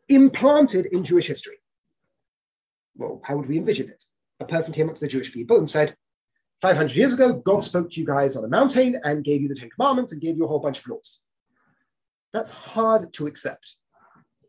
implanted 0.09 0.87
in 0.87 1.03
Jewish 1.03 1.27
history? 1.27 1.57
Well, 2.95 3.21
how 3.23 3.37
would 3.37 3.47
we 3.47 3.57
envision 3.57 3.89
it? 3.89 4.03
A 4.39 4.45
person 4.45 4.73
came 4.73 4.89
up 4.89 4.95
to 4.95 5.01
the 5.01 5.07
Jewish 5.07 5.33
people 5.33 5.57
and 5.57 5.69
said, 5.69 5.95
500 6.61 6.95
years 6.95 7.13
ago, 7.13 7.33
God 7.33 7.61
spoke 7.61 7.91
to 7.91 7.99
you 7.99 8.05
guys 8.05 8.35
on 8.35 8.43
a 8.43 8.47
mountain 8.47 8.99
and 9.03 9.23
gave 9.23 9.41
you 9.41 9.47
the 9.47 9.55
Ten 9.55 9.69
Commandments 9.69 10.11
and 10.11 10.21
gave 10.21 10.37
you 10.37 10.45
a 10.45 10.47
whole 10.47 10.59
bunch 10.59 10.79
of 10.79 10.87
laws. 10.87 11.23
That's 12.33 12.51
hard 12.51 13.13
to 13.13 13.27
accept. 13.27 13.75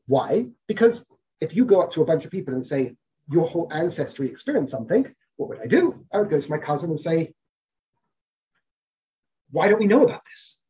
Why? 0.07 0.47
Because 0.67 1.07
if 1.41 1.55
you 1.55 1.67
go 1.67 1.83
up 1.83 1.93
to 1.93 2.03
a 2.03 2.07
bunch 2.07 2.25
of 2.25 2.31
people 2.31 2.55
and 2.55 2.67
say, 2.67 2.97
your 3.31 3.47
whole 3.47 3.69
ancestry 3.71 4.29
experienced 4.29 4.73
something, 4.73 5.15
what 5.37 5.51
would 5.51 5.61
I 5.61 5.67
do? 5.67 6.03
I 6.13 6.19
would 6.19 6.31
go 6.31 6.41
to 6.41 6.51
my 6.51 6.59
cousin 6.59 6.91
and 6.91 7.01
say, 7.01 7.35
why 9.51 9.69
don't 9.69 9.81
we 9.81 9.87
know 9.87 10.05
about 10.05 10.23
this? 10.27 10.65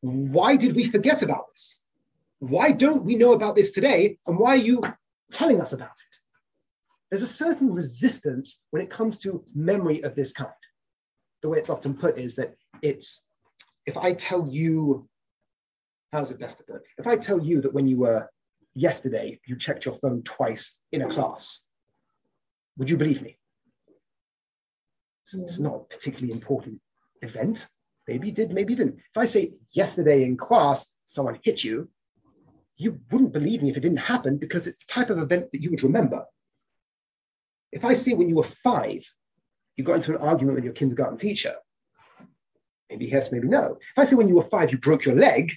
Why 0.00 0.56
did 0.56 0.74
we 0.74 0.88
forget 0.88 1.22
about 1.22 1.48
this? 1.52 1.86
Why 2.38 2.72
don't 2.72 3.04
we 3.04 3.16
know 3.16 3.32
about 3.32 3.56
this 3.56 3.72
today? 3.72 4.18
And 4.26 4.38
why 4.38 4.50
are 4.50 4.56
you 4.56 4.80
telling 5.32 5.60
us 5.60 5.72
about 5.72 5.88
it? 5.88 6.16
There's 7.10 7.22
a 7.22 7.26
certain 7.26 7.72
resistance 7.72 8.64
when 8.70 8.82
it 8.82 8.90
comes 8.90 9.18
to 9.20 9.44
memory 9.54 10.02
of 10.02 10.14
this 10.14 10.32
kind. 10.32 10.50
The 11.42 11.48
way 11.48 11.58
it's 11.58 11.70
often 11.70 11.94
put 11.94 12.18
is 12.18 12.36
that 12.36 12.54
it's 12.82 13.22
if 13.86 13.96
I 13.96 14.14
tell 14.14 14.46
you 14.46 15.08
How's 16.12 16.30
it 16.30 16.40
best 16.40 16.58
to 16.58 16.64
do 16.66 16.74
it? 16.74 16.82
If 16.98 17.06
I 17.06 17.16
tell 17.16 17.40
you 17.40 17.60
that 17.60 17.72
when 17.72 17.86
you 17.86 17.98
were 17.98 18.28
yesterday, 18.74 19.40
you 19.46 19.56
checked 19.56 19.84
your 19.84 19.94
phone 19.94 20.22
twice 20.22 20.82
in 20.90 21.02
a 21.02 21.08
class, 21.08 21.68
would 22.76 22.90
you 22.90 22.96
believe 22.96 23.22
me? 23.22 23.38
It's 25.32 25.60
not 25.60 25.74
a 25.74 25.84
particularly 25.84 26.32
important 26.32 26.80
event. 27.22 27.68
Maybe 28.08 28.28
you 28.28 28.32
did, 28.32 28.52
maybe 28.52 28.72
you 28.72 28.76
didn't. 28.76 28.96
If 28.96 29.16
I 29.16 29.26
say 29.26 29.52
yesterday 29.72 30.24
in 30.24 30.36
class, 30.36 30.98
someone 31.04 31.38
hit 31.42 31.62
you, 31.62 31.88
you 32.76 32.98
wouldn't 33.10 33.32
believe 33.32 33.62
me 33.62 33.70
if 33.70 33.76
it 33.76 33.80
didn't 33.80 33.98
happen 33.98 34.38
because 34.38 34.66
it's 34.66 34.78
the 34.78 34.92
type 34.92 35.10
of 35.10 35.18
event 35.18 35.52
that 35.52 35.60
you 35.60 35.70
would 35.70 35.82
remember. 35.82 36.24
If 37.72 37.84
I 37.84 37.94
say 37.94 38.14
when 38.14 38.28
you 38.28 38.36
were 38.36 38.48
five, 38.64 39.04
you 39.76 39.84
got 39.84 39.96
into 39.96 40.12
an 40.12 40.26
argument 40.26 40.56
with 40.56 40.64
your 40.64 40.72
kindergarten 40.72 41.18
teacher, 41.18 41.54
maybe 42.88 43.06
yes, 43.06 43.32
maybe 43.32 43.48
no. 43.48 43.78
If 43.96 43.98
I 43.98 44.04
say 44.06 44.16
when 44.16 44.28
you 44.28 44.34
were 44.34 44.48
five, 44.48 44.72
you 44.72 44.78
broke 44.78 45.04
your 45.04 45.14
leg, 45.14 45.52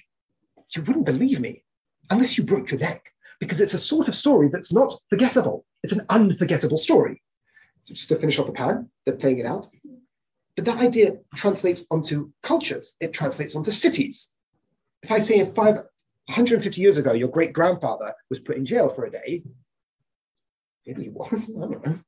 you 0.76 0.82
wouldn't 0.82 1.06
believe 1.06 1.40
me 1.40 1.64
unless 2.10 2.38
you 2.38 2.44
broke 2.44 2.70
your 2.70 2.80
leg 2.80 3.00
because 3.40 3.60
it's 3.60 3.74
a 3.74 3.78
sort 3.78 4.08
of 4.08 4.14
story 4.14 4.48
that's 4.52 4.72
not 4.72 4.92
forgettable. 5.10 5.64
It's 5.82 5.92
an 5.92 6.06
unforgettable 6.08 6.78
story. 6.78 7.22
So 7.84 7.94
just 7.94 8.08
to 8.08 8.16
finish 8.16 8.38
off 8.38 8.46
the 8.46 8.52
pan, 8.52 8.88
they're 9.04 9.16
playing 9.16 9.38
it 9.38 9.46
out. 9.46 9.66
But 10.56 10.66
that 10.66 10.78
idea 10.78 11.18
translates 11.34 11.86
onto 11.90 12.30
cultures. 12.42 12.94
It 13.00 13.12
translates 13.12 13.56
onto 13.56 13.70
cities. 13.70 14.34
If 15.02 15.10
I 15.10 15.18
say 15.18 15.44
five, 15.44 15.76
150 16.26 16.80
years 16.80 16.96
ago, 16.96 17.12
your 17.12 17.28
great 17.28 17.52
grandfather 17.52 18.14
was 18.30 18.38
put 18.38 18.56
in 18.56 18.64
jail 18.64 18.88
for 18.94 19.04
a 19.04 19.10
day, 19.10 19.42
maybe 20.86 21.04
he 21.04 21.08
was, 21.10 21.50
I 21.56 21.60
don't 21.60 21.86
know, 21.86 21.98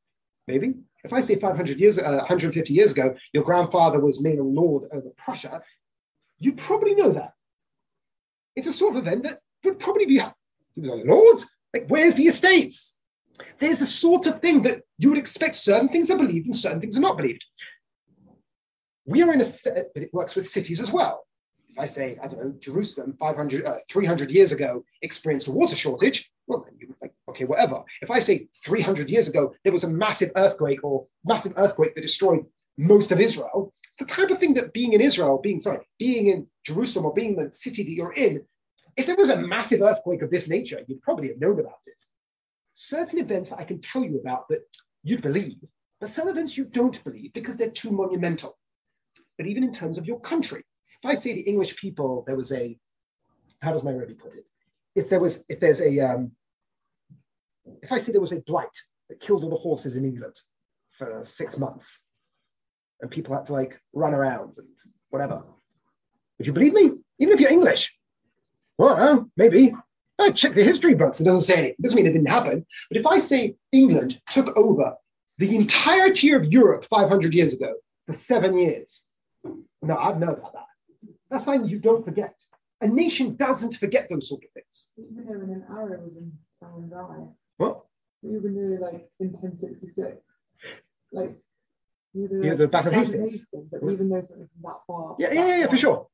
maybe. 0.46 0.74
If 1.04 1.12
I 1.12 1.20
say 1.20 1.36
500 1.36 1.78
years, 1.78 1.98
uh, 1.98 2.16
150 2.18 2.72
years 2.72 2.92
ago, 2.92 3.14
your 3.32 3.44
grandfather 3.44 4.00
was 4.00 4.20
made 4.20 4.38
a 4.38 4.42
lord 4.42 4.84
over 4.92 5.10
Prussia, 5.16 5.62
you'd 6.38 6.58
probably 6.58 6.94
know 6.94 7.12
that. 7.12 7.32
It's 8.54 8.68
a 8.68 8.72
sort 8.72 8.96
of 8.96 9.06
event 9.06 9.24
that 9.24 9.38
would 9.64 9.78
probably 9.78 10.06
be, 10.06 10.18
he 10.74 10.80
was 10.80 10.90
a 10.90 10.94
lord? 10.94 11.40
Like, 11.74 11.86
where's 11.88 12.14
the 12.14 12.24
estates? 12.24 13.02
There's 13.58 13.78
the 13.78 13.86
sort 13.86 14.26
of 14.26 14.40
thing 14.40 14.62
that 14.62 14.82
you 14.98 15.10
would 15.10 15.18
expect 15.18 15.56
certain 15.56 15.88
things 15.88 16.10
are 16.10 16.16
believed 16.16 16.46
and 16.46 16.56
certain 16.56 16.80
things 16.80 16.96
are 16.96 17.02
not 17.02 17.18
believed. 17.18 17.44
We 19.06 19.22
are 19.22 19.32
in 19.32 19.40
a, 19.40 19.46
but 19.64 20.02
it 20.02 20.12
works 20.12 20.34
with 20.34 20.48
cities 20.48 20.80
as 20.80 20.92
well. 20.92 21.26
If 21.70 21.78
I 21.78 21.86
say, 21.86 22.18
I 22.22 22.26
don't 22.26 22.44
know, 22.44 22.54
Jerusalem 22.58 23.16
500, 23.20 23.64
uh, 23.64 23.76
300 23.88 24.30
years 24.30 24.50
ago 24.50 24.84
experienced 25.02 25.46
a 25.46 25.52
water 25.52 25.76
shortage, 25.76 26.30
well, 26.48 26.64
then 26.64 26.76
you 26.80 26.88
would 26.88 26.98
think, 26.98 27.12
okay, 27.28 27.44
whatever. 27.44 27.84
If 28.02 28.10
I 28.10 28.18
say 28.18 28.48
300 28.64 29.08
years 29.08 29.28
ago 29.28 29.54
there 29.62 29.72
was 29.72 29.84
a 29.84 29.90
massive 29.90 30.30
earthquake 30.36 30.82
or 30.82 31.06
massive 31.24 31.52
earthquake 31.56 31.94
that 31.94 32.00
destroyed 32.00 32.44
most 32.78 33.12
of 33.12 33.20
Israel, 33.20 33.72
it's 33.84 33.98
the 33.98 34.06
type 34.06 34.30
of 34.30 34.38
thing 34.38 34.54
that 34.54 34.72
being 34.72 34.92
in 34.92 35.00
Israel, 35.00 35.38
being, 35.40 35.60
sorry, 35.60 35.86
being 35.98 36.26
in 36.28 36.46
Jerusalem 36.64 37.06
or 37.06 37.14
being 37.14 37.36
the 37.36 37.52
city 37.52 37.84
that 37.84 37.92
you're 37.92 38.14
in, 38.14 38.44
if 38.96 39.06
there 39.06 39.16
was 39.16 39.30
a 39.30 39.46
massive 39.46 39.82
earthquake 39.82 40.22
of 40.22 40.30
this 40.30 40.48
nature, 40.48 40.80
you'd 40.88 41.02
probably 41.02 41.28
have 41.28 41.40
known 41.40 41.60
about 41.60 41.78
it. 41.86 41.94
Certain 42.74 43.18
events 43.18 43.52
I 43.52 43.64
can 43.64 43.80
tell 43.80 44.02
you 44.02 44.18
about 44.18 44.48
that 44.48 44.62
you'd 45.02 45.22
believe, 45.22 45.58
but 46.00 46.12
some 46.12 46.28
events 46.28 46.56
you 46.56 46.64
don't 46.64 47.02
believe 47.04 47.32
because 47.34 47.56
they're 47.56 47.70
too 47.70 47.90
monumental 47.90 48.58
but 49.36 49.46
even 49.46 49.64
in 49.64 49.74
terms 49.74 49.98
of 49.98 50.06
your 50.06 50.20
country. 50.20 50.64
If 51.02 51.10
I 51.10 51.14
say 51.14 51.34
the 51.34 51.40
English 51.40 51.76
people, 51.76 52.24
there 52.26 52.36
was 52.36 52.52
a, 52.52 52.78
how 53.60 53.72
does 53.72 53.82
my 53.82 53.92
Rebbe 53.92 54.14
put 54.14 54.34
it? 54.34 54.44
If 54.94 55.10
there 55.10 55.20
was, 55.20 55.44
if 55.48 55.60
there's 55.60 55.80
a, 55.80 56.00
um, 56.00 56.32
if 57.82 57.92
I 57.92 57.98
say 57.98 58.12
there 58.12 58.20
was 58.20 58.32
a 58.32 58.40
blight 58.42 58.68
that 59.08 59.20
killed 59.20 59.44
all 59.44 59.50
the 59.50 59.56
horses 59.56 59.96
in 59.96 60.04
England 60.04 60.34
for 60.98 61.22
six 61.24 61.58
months, 61.58 61.86
and 63.00 63.10
people 63.10 63.34
had 63.34 63.46
to 63.46 63.52
like 63.52 63.78
run 63.92 64.14
around 64.14 64.56
and 64.56 64.68
whatever, 65.10 65.42
would 66.38 66.46
you 66.46 66.52
believe 66.52 66.72
me? 66.72 66.92
Even 67.18 67.34
if 67.34 67.40
you're 67.40 67.50
English? 67.50 67.94
Well, 68.78 69.30
maybe. 69.36 69.74
I 70.18 70.30
check 70.30 70.52
the 70.52 70.64
history 70.64 70.94
books. 70.94 71.20
It 71.20 71.24
doesn't 71.24 71.42
say 71.42 71.54
anything. 71.54 71.76
It 71.78 71.82
doesn't 71.82 71.96
mean 71.96 72.06
it 72.06 72.12
didn't 72.12 72.28
happen. 72.28 72.64
But 72.90 72.98
if 72.98 73.06
I 73.06 73.18
say 73.18 73.56
England 73.72 74.18
took 74.30 74.56
over 74.56 74.94
the 75.38 75.54
entirety 75.54 76.32
of 76.32 76.46
Europe 76.46 76.86
500 76.86 77.34
years 77.34 77.54
ago 77.54 77.74
for 78.06 78.14
seven 78.14 78.56
years, 78.56 79.05
no, 79.86 79.96
I 79.96 80.16
know 80.18 80.32
about 80.32 80.52
that. 80.52 80.66
That's 81.30 81.44
something 81.44 81.68
you 81.68 81.78
don't 81.78 82.04
forget. 82.04 82.34
A 82.80 82.86
nation 82.86 83.36
doesn't 83.36 83.74
forget 83.76 84.08
those 84.10 84.28
sort 84.28 84.42
of 84.44 84.50
things. 84.52 84.90
Even 84.98 85.24
though 85.26 85.38
when 85.38 85.50
an 85.50 85.64
arrow 85.70 86.00
was 86.04 86.16
in 86.16 86.32
someone's 86.50 86.92
eye, 86.92 87.26
What? 87.56 87.84
even 88.22 88.54
though 88.54 88.84
like 88.84 89.08
in 89.20 89.28
1066, 89.32 90.18
like 91.12 91.36
you 92.14 92.28
know, 92.30 92.44
Yeah, 92.46 92.54
the 92.54 92.68
Battle 92.68 92.92
of 92.92 92.98
Hastings. 92.98 93.46
like, 93.52 93.82
even 93.92 94.08
though 94.08 94.20
something 94.22 94.48
from 94.52 94.62
that 94.62 94.80
far. 94.86 95.16
Yeah, 95.18 95.28
that 95.28 95.34
yeah, 95.34 95.46
yeah, 95.46 95.58
yeah, 95.60 95.66
for 95.68 95.76
sure. 95.78 96.06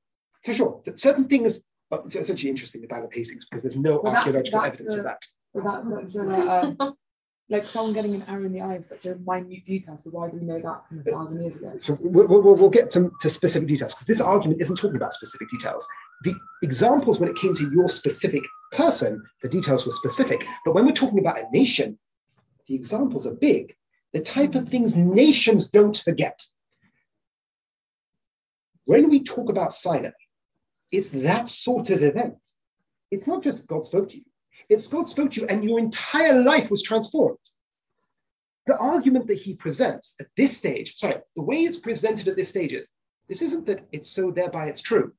For 0.44 0.54
sure. 0.54 0.82
That 0.84 0.98
certain 0.98 1.24
things, 1.28 1.68
but 1.90 2.02
it's 2.06 2.16
essentially 2.16 2.50
interesting, 2.50 2.80
the 2.80 2.86
Battle 2.88 3.06
of 3.06 3.12
Hastings, 3.14 3.46
because 3.48 3.62
there's 3.62 3.78
no 3.78 4.00
Well, 4.02 4.14
archaeological 4.16 4.60
evidence 4.62 4.92
the- 4.94 4.98
of 5.00 5.04
that. 5.04 5.22
But 5.54 5.64
that's 5.64 5.88
such 5.90 6.14
a 6.16 6.62
um, 6.80 6.96
like 7.48 7.66
someone 7.66 7.92
getting 7.92 8.14
an 8.14 8.22
arrow 8.22 8.44
in 8.44 8.52
the 8.52 8.60
eye 8.60 8.76
is 8.76 8.88
such 8.88 9.04
a 9.06 9.16
minute 9.16 9.64
detail. 9.64 9.98
So 9.98 10.10
why 10.10 10.30
do 10.30 10.38
we 10.38 10.46
know 10.46 10.60
that 10.60 10.88
from 10.88 11.00
a 11.00 11.02
thousand 11.02 11.42
years 11.42 11.56
ago? 11.56 11.72
So 11.80 11.98
we'll, 12.00 12.26
we'll, 12.26 12.54
we'll 12.54 12.70
get 12.70 12.90
to, 12.92 13.12
to 13.20 13.30
specific 13.30 13.68
details 13.68 13.94
because 13.94 14.06
this 14.06 14.20
argument 14.20 14.60
isn't 14.60 14.76
talking 14.76 14.96
about 14.96 15.12
specific 15.12 15.50
details. 15.50 15.86
The 16.22 16.34
examples, 16.62 17.20
when 17.20 17.28
it 17.28 17.36
came 17.36 17.54
to 17.54 17.70
your 17.70 17.88
specific 17.88 18.42
person, 18.70 19.22
the 19.42 19.48
details 19.48 19.84
were 19.84 19.92
specific. 19.92 20.46
But 20.64 20.74
when 20.74 20.86
we're 20.86 20.92
talking 20.92 21.18
about 21.18 21.38
a 21.38 21.46
nation, 21.52 21.98
the 22.68 22.74
examples 22.74 23.26
are 23.26 23.34
big. 23.34 23.74
The 24.12 24.20
type 24.20 24.54
of 24.54 24.68
things 24.68 24.94
nations 24.94 25.70
don't 25.70 25.96
forget. 25.96 26.40
When 28.84 29.10
we 29.10 29.22
talk 29.22 29.50
about 29.50 29.72
Sinai, 29.72 30.10
it's 30.90 31.08
that 31.10 31.48
sort 31.48 31.90
of 31.90 32.02
event. 32.02 32.36
It's 33.10 33.26
not 33.26 33.42
just 33.42 33.66
God 33.66 33.86
spoke 33.86 34.10
to 34.10 34.16
you, 34.16 34.24
it's 34.68 34.88
God 34.88 35.08
spoke 35.08 35.32
to 35.32 35.40
you 35.40 35.46
and 35.48 35.64
your 35.64 35.78
entire 35.78 36.42
life 36.42 36.70
was 36.70 36.82
transformed 36.82 37.38
the 38.66 38.76
argument 38.78 39.26
that 39.26 39.38
he 39.38 39.54
presents 39.54 40.14
at 40.20 40.28
this 40.36 40.56
stage, 40.56 40.96
sorry, 40.96 41.16
the 41.34 41.42
way 41.42 41.62
it's 41.62 41.80
presented 41.80 42.28
at 42.28 42.36
this 42.36 42.50
stage 42.50 42.72
is 42.72 42.92
this 43.28 43.42
isn't 43.42 43.66
that 43.66 43.86
it's 43.92 44.10
so, 44.10 44.30
thereby 44.30 44.66
it's 44.66 44.80
true. 44.80 45.12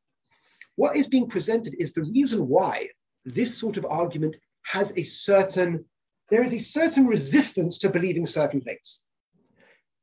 What 0.75 0.95
is 0.95 1.07
being 1.07 1.27
presented 1.27 1.75
is 1.77 1.93
the 1.93 2.03
reason 2.03 2.47
why 2.47 2.87
this 3.25 3.57
sort 3.57 3.77
of 3.77 3.85
argument 3.85 4.35
has 4.63 4.97
a 4.97 5.03
certain, 5.03 5.85
there 6.29 6.43
is 6.43 6.53
a 6.53 6.59
certain 6.59 7.05
resistance 7.05 7.79
to 7.79 7.89
believing 7.89 8.25
certain 8.25 8.61
things. 8.61 9.07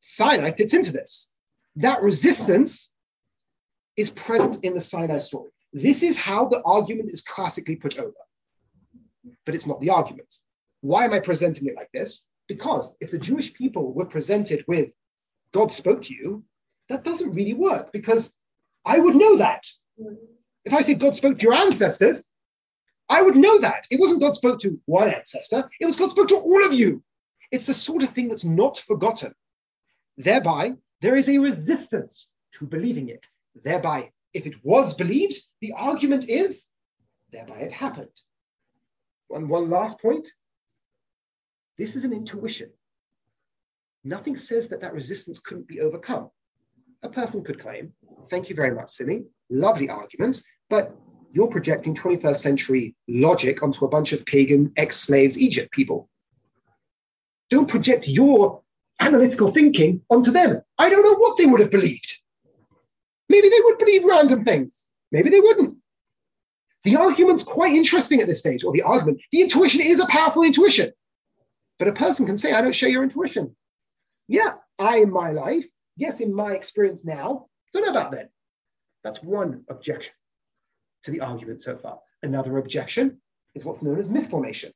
Sinai 0.01 0.53
fits 0.53 0.75
into 0.75 0.93
this. 0.93 1.35
That 1.77 2.03
resistance 2.03 2.93
is 3.97 4.11
present 4.11 4.63
in 4.65 4.75
the 4.75 4.81
Sinai 4.81 5.19
story. 5.19 5.51
This 5.73 6.03
is 6.03 6.17
how 6.19 6.47
the 6.47 6.63
argument 6.63 7.11
is 7.11 7.23
classically 7.23 7.77
put 7.77 7.99
over, 7.99 8.13
but 9.45 9.55
it's 9.55 9.67
not 9.67 9.81
the 9.81 9.91
argument. 9.91 10.35
Why 10.81 11.05
am 11.05 11.13
I 11.13 11.21
presenting 11.21 11.69
it 11.69 11.77
like 11.77 11.91
this? 11.93 12.29
Because 12.49 12.95
if 13.01 13.11
the 13.11 13.19
Jewish 13.19 13.53
people 13.53 13.93
were 13.93 14.07
presented 14.07 14.65
with 14.67 14.91
God 15.53 15.73
spoke 15.73 16.03
to 16.05 16.15
you, 16.15 16.45
that 16.89 17.05
doesn't 17.05 17.35
really 17.35 17.55
work 17.55 17.93
because 17.93 18.37
I 18.85 18.99
would 18.99 19.15
know 19.15 19.37
that. 19.37 19.67
If 20.65 20.73
I 20.75 20.81
said 20.81 21.01
God 21.01 21.15
spoke 21.15 21.39
to 21.39 21.45
your 21.45 21.55
ancestors, 21.55 22.29
I 23.09 23.23
would 23.23 23.37
know 23.37 23.59
that. 23.61 23.87
It 23.91 24.01
wasn't 24.01 24.21
God 24.21 24.35
spoke 24.35 24.61
to 24.61 24.81
one 24.87 25.09
ancestor, 25.09 25.69
it 25.81 25.87
was 25.87 25.97
God 25.97 26.11
spoke 26.11 26.29
to 26.29 26.37
all 26.37 26.65
of 26.65 26.73
you. 26.73 27.03
It's 27.51 27.67
the 27.67 27.75
sort 27.75 28.03
of 28.03 28.11
thing 28.11 28.29
that's 28.29 28.45
not 28.45 28.79
forgotten. 28.79 29.33
Thereby, 30.17 30.75
there 31.01 31.17
is 31.17 31.29
a 31.29 31.39
resistance 31.39 32.33
to 32.55 32.67
believing 32.67 33.09
it. 33.09 33.27
Thereby, 33.65 34.11
if 34.33 34.47
it 34.47 34.65
was 34.65 34.95
believed, 34.95 35.37
the 35.61 35.73
argument 35.77 36.29
is, 36.29 36.69
thereby 37.33 37.57
it 37.57 37.73
happened. 37.73 38.13
And 39.31 39.49
one 39.49 39.71
last 39.71 40.01
point 40.01 40.29
this 41.79 41.97
is 41.97 42.05
an 42.05 42.13
intuition. 42.13 42.71
Nothing 44.05 44.37
says 44.37 44.69
that 44.69 44.83
that 44.83 44.93
resistance 44.93 45.41
couldn't 45.41 45.67
be 45.67 45.81
overcome. 45.81 46.31
A 47.03 47.09
person 47.09 47.43
could 47.43 47.59
claim, 47.59 47.95
thank 48.29 48.51
you 48.51 48.55
very 48.55 48.75
much, 48.75 48.91
Simi, 48.91 49.23
lovely 49.49 49.89
arguments, 49.89 50.47
but 50.69 50.95
you're 51.33 51.49
projecting 51.49 51.95
21st 51.95 52.37
century 52.37 52.95
logic 53.09 53.63
onto 53.63 53.87
a 53.87 53.89
bunch 53.89 54.13
of 54.13 54.27
pagan 54.27 54.73
ex 54.77 54.97
slaves, 54.97 55.39
Egypt 55.39 55.73
people. 55.73 56.09
Don't 57.49 57.69
project 57.69 58.07
your 58.07 58.63
analytical 59.01 59.51
thinking 59.51 60.03
onto 60.11 60.31
them. 60.31 60.61
I 60.79 60.91
don't 60.91 61.03
know 61.03 61.17
what 61.17 61.39
they 61.39 61.47
would 61.47 61.61
have 61.61 61.71
believed. 61.71 62.15
Maybe 63.31 63.49
they 63.49 63.61
would 63.65 63.79
believe 63.79 64.05
random 64.05 64.45
things, 64.45 64.87
maybe 65.13 65.31
they 65.31 65.41
wouldn't. 65.41 65.79
The 66.85 66.97
argument's 66.97 67.45
quite 67.45 67.75
interesting 67.75 68.21
at 68.21 68.27
this 68.27 68.41
stage, 68.41 68.65
or 68.65 68.73
the 68.73 68.83
argument, 68.83 69.21
the 69.33 69.43
intuition 69.43 69.83
is 69.83 70.01
a 70.01 70.07
powerful 70.07 70.43
intuition. 70.43 70.91
But 71.79 71.89
a 71.89 71.93
person 71.93 72.27
can 72.27 72.39
say, 72.39 72.53
I 72.53 72.63
don't 72.63 72.75
share 72.75 72.89
your 72.89 73.03
intuition. 73.03 73.55
Yeah, 74.29 74.55
I 74.79 74.99
in 74.99 75.11
my 75.11 75.31
life, 75.33 75.67
yes, 75.97 76.21
in 76.21 76.35
my 76.35 76.53
experience 76.53 77.05
now, 77.05 77.47
don't 77.75 77.85
know 77.85 77.91
about 77.91 78.13
then. 78.13 78.29
That's 79.05 79.23
one 79.23 79.65
objection 79.69 80.13
to 81.05 81.11
the 81.11 81.21
argument 81.21 81.63
so 81.63 81.77
far. 81.77 81.99
Another 82.23 82.59
objection 82.59 83.21
is 83.55 83.65
what's 83.65 83.83
known 83.83 83.99
as 83.99 84.11
myth 84.11 84.29
formation. 84.29 84.71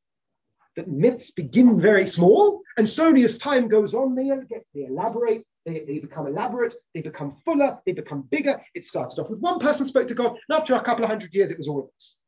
That 0.76 0.88
myths 0.88 1.30
begin 1.30 1.80
very 1.80 2.06
small, 2.06 2.62
and 2.76 2.88
slowly 2.88 3.24
as 3.24 3.38
time 3.38 3.68
goes 3.68 3.94
on, 3.94 4.14
they, 4.14 4.30
they 4.74 4.86
elaborate, 4.86 5.46
they, 5.64 5.80
they 5.80 5.98
become 5.98 6.26
elaborate, 6.26 6.74
they 6.94 7.00
become 7.00 7.36
fuller, 7.44 7.78
they 7.86 7.92
become 7.92 8.22
bigger. 8.30 8.60
It 8.74 8.84
started 8.84 9.18
off 9.20 9.30
with 9.30 9.40
one 9.40 9.58
person 9.58 9.86
spoke 9.86 10.08
to 10.08 10.14
God, 10.14 10.36
and 10.48 10.58
after 10.58 10.74
a 10.74 10.82
couple 10.82 11.04
of 11.04 11.10
hundred 11.10 11.32
years, 11.32 11.50
it 11.50 11.58
was 11.58 11.68
all 11.68 11.80
of 11.80 11.88
us. 11.96 12.20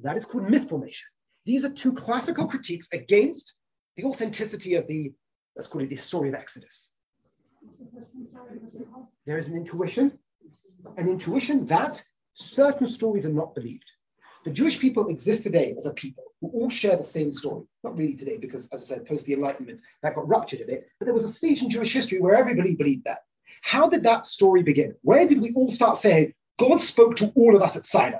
That 0.00 0.16
is 0.16 0.26
called 0.26 0.48
myth 0.48 0.68
formation. 0.68 1.06
These 1.44 1.64
are 1.64 1.70
two 1.70 1.92
classical 1.92 2.46
critiques 2.46 2.92
against 2.92 3.58
the 3.96 4.04
authenticity 4.04 4.74
of 4.74 4.86
the, 4.88 5.12
let's 5.54 5.68
call 5.68 5.82
it 5.82 5.90
the 5.90 5.96
story 5.96 6.30
of 6.30 6.34
Exodus. 6.34 6.94
There 9.26 9.38
is 9.38 9.48
an 9.48 9.56
intuition, 9.56 10.18
an 10.96 11.08
intuition 11.08 11.66
that 11.66 12.02
certain 12.34 12.88
stories 12.88 13.26
are 13.26 13.32
not 13.32 13.54
believed. 13.54 13.84
The 14.44 14.50
Jewish 14.50 14.80
people 14.80 15.08
exist 15.08 15.44
today 15.44 15.74
as 15.76 15.86
a 15.86 15.94
people 15.94 16.23
who 16.40 16.48
all 16.48 16.70
share 16.70 16.96
the 16.96 17.04
same 17.04 17.32
story. 17.32 17.64
Not 17.82 17.96
really 17.96 18.14
today, 18.14 18.38
because 18.38 18.68
as 18.68 18.90
I 18.90 18.96
said, 18.96 19.06
post 19.06 19.26
the 19.26 19.34
Enlightenment, 19.34 19.80
that 20.02 20.14
got 20.14 20.28
ruptured 20.28 20.60
a 20.60 20.66
bit. 20.66 20.88
But 20.98 21.06
there 21.06 21.14
was 21.14 21.26
a 21.26 21.32
stage 21.32 21.62
in 21.62 21.70
Jewish 21.70 21.92
history 21.92 22.20
where 22.20 22.34
everybody 22.34 22.76
believed 22.76 23.04
that. 23.04 23.20
How 23.62 23.88
did 23.88 24.02
that 24.02 24.26
story 24.26 24.62
begin? 24.62 24.94
Where 25.02 25.26
did 25.26 25.40
we 25.40 25.52
all 25.54 25.74
start 25.74 25.96
saying, 25.96 26.34
God 26.58 26.80
spoke 26.80 27.16
to 27.16 27.32
all 27.34 27.56
of 27.56 27.62
us 27.62 27.76
at 27.76 27.86
Sinai? 27.86 28.18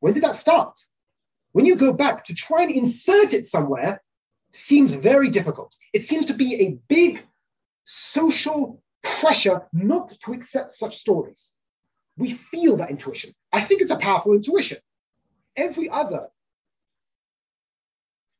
When 0.00 0.14
did 0.14 0.22
that 0.22 0.36
start? 0.36 0.78
When 1.52 1.66
you 1.66 1.76
go 1.76 1.92
back 1.92 2.24
to 2.26 2.34
try 2.34 2.62
and 2.62 2.72
insert 2.72 3.34
it 3.34 3.44
somewhere, 3.44 4.02
seems 4.52 4.92
very 4.92 5.30
difficult. 5.30 5.74
It 5.92 6.04
seems 6.04 6.26
to 6.26 6.34
be 6.34 6.54
a 6.54 6.78
big 6.88 7.22
social 7.84 8.82
pressure 9.02 9.62
not 9.72 10.10
to 10.24 10.32
accept 10.32 10.72
such 10.72 10.98
stories. 10.98 11.56
We 12.16 12.34
feel 12.34 12.76
that 12.76 12.90
intuition. 12.90 13.32
I 13.52 13.60
think 13.60 13.80
it's 13.80 13.90
a 13.90 13.96
powerful 13.96 14.34
intuition. 14.34 14.78
Every 15.56 15.88
other 15.88 16.28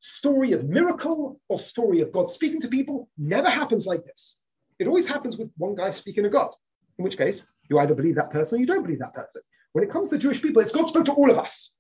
story 0.03 0.51
of 0.53 0.69
miracle 0.69 1.41
or 1.49 1.61
story 1.61 2.01
of 2.01 2.11
God 2.11 2.29
speaking 2.29 2.61
to 2.61 2.69
people 2.69 3.09
never 3.17 3.49
happens 3.49 3.87
like 3.87 4.05
this. 4.05 4.45
It 4.81 4.89
always 4.89 5.07
happens 5.07 5.37
with 5.37 5.51
one 5.57 5.77
guy 5.77 5.93
speaking 5.93 6.25
to 6.25 6.31
God, 6.31 6.51
in 6.99 7.05
which 7.05 7.17
case 7.17 7.47
you 7.71 7.79
either 7.79 7.95
believe 7.95 8.17
that 8.17 8.33
person 8.33 8.59
or 8.59 8.61
you 8.61 8.67
don't 8.67 8.83
believe 8.83 8.99
that 8.99 9.15
person. 9.15 9.43
When 9.73 9.85
it 9.85 9.91
comes 9.91 10.11
to 10.11 10.19
Jewish 10.19 10.43
people, 10.43 10.61
it's 10.61 10.73
God 10.73 10.89
spoke 10.89 11.05
to 11.05 11.13
all 11.13 11.31
of 11.31 11.39
us. 11.39 11.79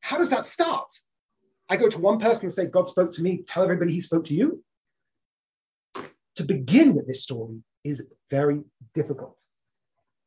How 0.00 0.18
does 0.18 0.28
that 0.28 0.44
start? 0.44 0.92
I 1.70 1.78
go 1.78 1.88
to 1.88 1.98
one 1.98 2.20
person 2.20 2.44
and 2.44 2.54
say, 2.54 2.66
God 2.66 2.86
spoke 2.86 3.14
to 3.14 3.22
me, 3.22 3.42
tell 3.46 3.64
everybody 3.64 3.92
he 3.92 4.00
spoke 4.00 4.26
to 4.26 4.34
you. 4.34 4.62
To 6.36 6.44
begin 6.44 6.94
with 6.94 7.06
this 7.06 7.22
story 7.22 7.62
is 7.82 8.06
very 8.30 8.60
difficult. 8.94 9.38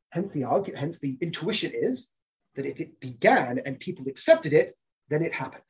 Hence 0.09 0.31
the 0.31 0.43
argument, 0.43 0.79
hence 0.79 0.99
the 0.99 1.17
intuition 1.21 1.71
is 1.73 2.13
that 2.55 2.65
if 2.65 2.79
it 2.79 2.99
began 2.99 3.59
and 3.63 3.79
people 3.79 4.07
accepted 4.07 4.53
it, 4.53 4.71
then 5.09 5.21
it 5.23 5.33
happened. 5.33 5.61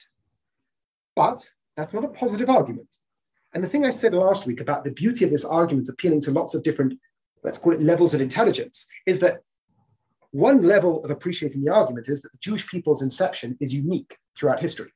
But 1.20 1.46
that's 1.76 1.94
not 1.94 2.06
a 2.06 2.16
positive 2.24 2.50
argument. 2.50 2.88
And 3.54 3.62
the 3.62 3.68
thing 3.68 3.86
I 3.86 3.92
said 3.92 4.14
last 4.14 4.48
week 4.48 4.62
about 4.62 4.86
the 4.86 4.92
beauty 4.92 5.26
of 5.26 5.32
this 5.32 5.44
argument 5.44 5.90
appealing 5.90 6.22
to 6.22 6.32
lots 6.32 6.56
of 6.56 6.64
different, 6.64 6.98
let's 7.44 7.58
call 7.58 7.74
it 7.74 7.82
levels 7.82 8.14
of 8.14 8.22
intelligence, 8.22 8.88
is 9.06 9.20
that 9.20 9.42
one 10.32 10.62
level 10.62 11.04
of 11.04 11.12
appreciating 11.12 11.62
the 11.62 11.74
argument 11.74 12.08
is 12.08 12.22
that 12.22 12.32
the 12.32 12.38
Jewish 12.38 12.70
people's 12.70 13.02
inception 13.02 13.58
is 13.60 13.74
unique 13.74 14.16
throughout 14.38 14.62
history. 14.62 14.94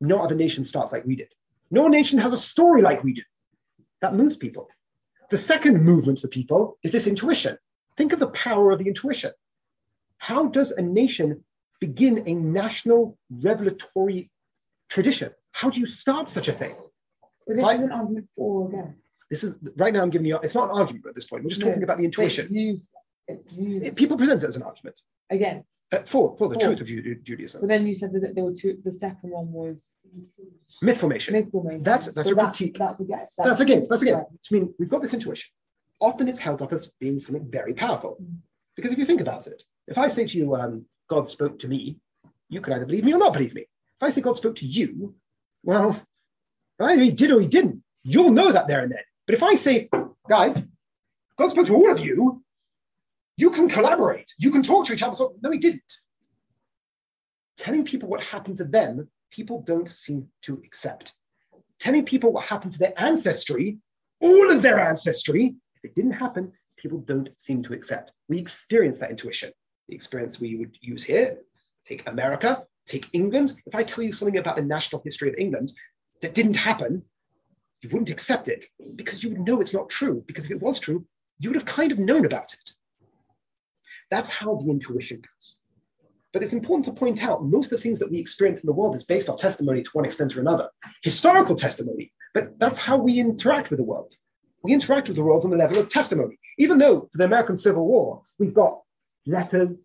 No 0.00 0.18
other 0.18 0.34
nation 0.34 0.64
starts 0.64 0.92
like 0.92 1.04
we 1.04 1.14
did. 1.14 1.28
No 1.70 1.88
nation 1.88 2.18
has 2.20 2.32
a 2.32 2.38
story 2.38 2.80
like 2.80 3.04
we 3.04 3.12
do. 3.12 3.22
That 4.00 4.14
moves 4.14 4.38
people. 4.38 4.68
The 5.28 5.36
second 5.36 5.84
movement 5.84 6.20
for 6.20 6.28
people 6.28 6.78
is 6.84 6.92
this 6.92 7.06
intuition. 7.06 7.58
Think 7.98 8.14
of 8.14 8.18
the 8.18 8.28
power 8.28 8.70
of 8.70 8.78
the 8.78 8.88
intuition. 8.88 9.32
How 10.16 10.46
does 10.46 10.70
a 10.70 10.80
nation 10.80 11.44
begin 11.80 12.26
a 12.26 12.32
national 12.32 13.18
revelatory 13.30 14.30
tradition? 14.88 15.32
How 15.56 15.70
do 15.70 15.80
you 15.80 15.86
start 15.86 16.28
such 16.28 16.48
a 16.48 16.52
thing? 16.52 16.74
But 17.46 17.56
this 17.56 17.64
Right. 17.64 17.76
is 17.76 17.82
an 17.82 17.90
argument 17.92 18.28
for 18.36 18.64
or 18.64 18.68
against. 18.68 18.98
This 19.30 19.42
is 19.42 19.54
right 19.76 19.92
now. 19.92 20.02
I'm 20.02 20.10
giving 20.10 20.26
you. 20.26 20.36
It's 20.42 20.54
not 20.54 20.68
an 20.70 20.76
argument 20.76 21.06
at 21.06 21.14
this 21.14 21.26
point. 21.26 21.44
We're 21.44 21.48
just 21.48 21.62
No. 21.62 21.68
talking 21.68 21.82
about 21.82 21.96
the 21.96 22.04
intuition. 22.04 22.44
It's 22.44 22.52
used. 22.52 22.90
It's 23.26 23.52
used 23.54 23.86
It- 23.86 23.96
people 23.96 24.18
present 24.18 24.42
it 24.44 24.46
as 24.46 24.56
an 24.56 24.62
argument 24.62 25.00
against. 25.30 25.82
uh, 25.92 26.00
for 26.12 26.36
for 26.36 26.48
the 26.48 26.54
For. 26.56 26.60
truth 26.60 26.80
of 26.82 26.86
Ju- 26.86 27.14
Judaism. 27.28 27.62
But 27.62 27.68
then 27.68 27.86
you 27.86 27.94
said 27.94 28.12
that 28.12 28.34
there 28.34 28.44
were 28.44 28.52
two. 28.54 28.78
The 28.84 28.92
second 28.92 29.30
one 29.30 29.50
was 29.50 29.92
Myth 30.82 30.98
formation. 30.98 31.32
myth 31.32 31.50
formation. 31.50 31.82
That's- 31.82 32.12
that's 32.12 32.28
So 32.28 32.34
a 32.38 32.44
critique. 32.44 32.76
That's 32.78 33.00
against. 33.00 33.32
That's 33.38 33.60
against. 33.60 33.88
That's 33.88 34.02
against. 34.02 34.24
right. 34.24 34.38
I 34.50 34.54
mean, 34.54 34.74
we've 34.78 34.90
got 34.90 35.00
this 35.00 35.14
intuition. 35.14 35.50
Often 36.00 36.28
it's 36.28 36.38
held 36.38 36.60
up 36.60 36.72
as 36.74 36.90
being 37.00 37.18
something 37.18 37.50
very 37.50 37.72
powerful. 37.72 38.18
Mm. 38.22 38.36
Because 38.76 38.92
if 38.92 38.98
you 38.98 39.06
think 39.06 39.22
about 39.22 39.46
it, 39.46 39.64
if 39.88 39.96
I 39.96 40.08
say 40.08 40.26
to 40.26 40.36
you, 40.38 40.54
um, 40.54 40.84
God 41.08 41.30
spoke 41.30 41.58
to 41.60 41.68
me, 41.68 41.98
you 42.50 42.60
can 42.60 42.74
either 42.74 42.84
believe 42.84 43.04
me 43.06 43.14
or 43.14 43.18
not 43.18 43.32
believe 43.32 43.54
me. 43.54 43.62
If 43.62 44.02
I 44.02 44.10
say 44.10 44.20
God 44.20 44.36
spoke 44.36 44.56
to 44.56 44.66
you, 44.66 45.14
well, 45.66 46.00
either 46.80 47.02
he 47.02 47.10
did 47.10 47.32
or 47.32 47.40
he 47.40 47.48
didn't. 47.48 47.82
You'll 48.04 48.30
know 48.30 48.52
that 48.52 48.68
there 48.68 48.80
and 48.80 48.90
then. 48.90 49.00
But 49.26 49.34
if 49.34 49.42
I 49.42 49.54
say, 49.54 49.90
guys, 50.30 50.66
God 51.36 51.50
spoke 51.50 51.66
to 51.66 51.74
all 51.74 51.90
of 51.90 51.98
you, 51.98 52.42
you 53.36 53.50
can 53.50 53.68
collaborate. 53.68 54.32
You 54.38 54.52
can 54.52 54.62
talk 54.62 54.86
to 54.86 54.94
each 54.94 55.02
other. 55.02 55.16
So, 55.16 55.34
no, 55.42 55.50
he 55.50 55.58
didn't. 55.58 55.92
Telling 57.56 57.84
people 57.84 58.08
what 58.08 58.22
happened 58.22 58.58
to 58.58 58.64
them, 58.64 59.08
people 59.32 59.62
don't 59.62 59.88
seem 59.88 60.28
to 60.42 60.54
accept. 60.64 61.12
Telling 61.80 62.04
people 62.04 62.32
what 62.32 62.46
happened 62.46 62.72
to 62.74 62.78
their 62.78 62.94
ancestry, 62.96 63.78
all 64.20 64.50
of 64.50 64.62
their 64.62 64.78
ancestry, 64.78 65.56
if 65.74 65.84
it 65.84 65.96
didn't 65.96 66.12
happen, 66.12 66.52
people 66.76 67.00
don't 67.00 67.28
seem 67.38 67.64
to 67.64 67.74
accept. 67.74 68.12
We 68.28 68.38
experience 68.38 69.00
that 69.00 69.10
intuition. 69.10 69.50
The 69.88 69.96
experience 69.96 70.40
we 70.40 70.54
would 70.54 70.76
use 70.80 71.02
here, 71.02 71.38
take 71.84 72.08
America, 72.08 72.64
take 72.86 73.08
England. 73.12 73.52
If 73.66 73.74
I 73.74 73.82
tell 73.82 74.04
you 74.04 74.12
something 74.12 74.38
about 74.38 74.56
the 74.56 74.62
national 74.62 75.02
history 75.04 75.28
of 75.28 75.34
England 75.38 75.72
that 76.22 76.34
didn't 76.34 76.56
happen, 76.56 77.02
you 77.82 77.90
wouldn't 77.90 78.10
accept 78.10 78.48
it 78.48 78.64
because 78.94 79.22
you 79.22 79.30
would 79.30 79.40
know 79.40 79.60
it's 79.60 79.74
not 79.74 79.90
true. 79.90 80.24
Because 80.26 80.46
if 80.46 80.52
it 80.52 80.62
was 80.62 80.78
true, 80.78 81.04
you 81.38 81.50
would 81.50 81.56
have 81.56 81.66
kind 81.66 81.92
of 81.92 81.98
known 81.98 82.24
about 82.24 82.52
it. 82.52 82.70
That's 84.10 84.30
how 84.30 84.54
the 84.56 84.70
intuition 84.70 85.18
goes. 85.18 85.60
But 86.32 86.42
it's 86.42 86.52
important 86.52 86.84
to 86.86 86.92
point 86.92 87.22
out 87.22 87.44
most 87.44 87.72
of 87.72 87.78
the 87.78 87.82
things 87.82 87.98
that 87.98 88.10
we 88.10 88.18
experience 88.18 88.62
in 88.62 88.68
the 88.68 88.74
world 88.74 88.94
is 88.94 89.04
based 89.04 89.28
on 89.28 89.36
testimony 89.36 89.82
to 89.82 89.90
one 89.92 90.04
extent 90.04 90.36
or 90.36 90.40
another, 90.40 90.68
historical 91.02 91.54
testimony. 91.54 92.12
But 92.34 92.58
that's 92.58 92.78
how 92.78 92.96
we 92.98 93.18
interact 93.18 93.70
with 93.70 93.78
the 93.78 93.84
world. 93.84 94.12
We 94.62 94.72
interact 94.72 95.08
with 95.08 95.16
the 95.16 95.22
world 95.22 95.44
on 95.44 95.50
the 95.50 95.56
level 95.56 95.78
of 95.78 95.88
testimony. 95.88 96.38
Even 96.58 96.78
though 96.78 97.08
for 97.12 97.18
the 97.18 97.24
American 97.24 97.56
Civil 97.56 97.86
War, 97.86 98.22
we've 98.38 98.54
got 98.54 98.80
letters, 99.26 99.76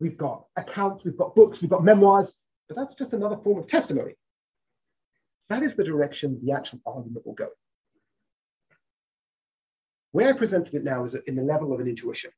we've 0.00 0.16
got 0.16 0.44
accounts, 0.56 1.04
we've 1.04 1.16
got 1.16 1.34
books, 1.34 1.60
we've 1.60 1.70
got 1.70 1.84
memoirs, 1.84 2.36
but 2.68 2.76
that's 2.76 2.94
just 2.94 3.12
another 3.12 3.36
form 3.36 3.58
of 3.58 3.68
testimony. 3.68 4.14
That 5.48 5.62
is 5.62 5.76
the 5.76 5.84
direction 5.84 6.40
the 6.42 6.52
actual 6.52 6.80
argument 6.86 7.26
will 7.26 7.34
go. 7.34 7.48
Where 10.12 10.28
I 10.28 10.32
presented 10.32 10.74
it 10.74 10.84
now 10.84 11.04
is 11.04 11.14
in 11.14 11.36
the 11.36 11.42
level 11.42 11.72
of 11.72 11.80
an 11.80 11.88
intuition. 11.88 12.30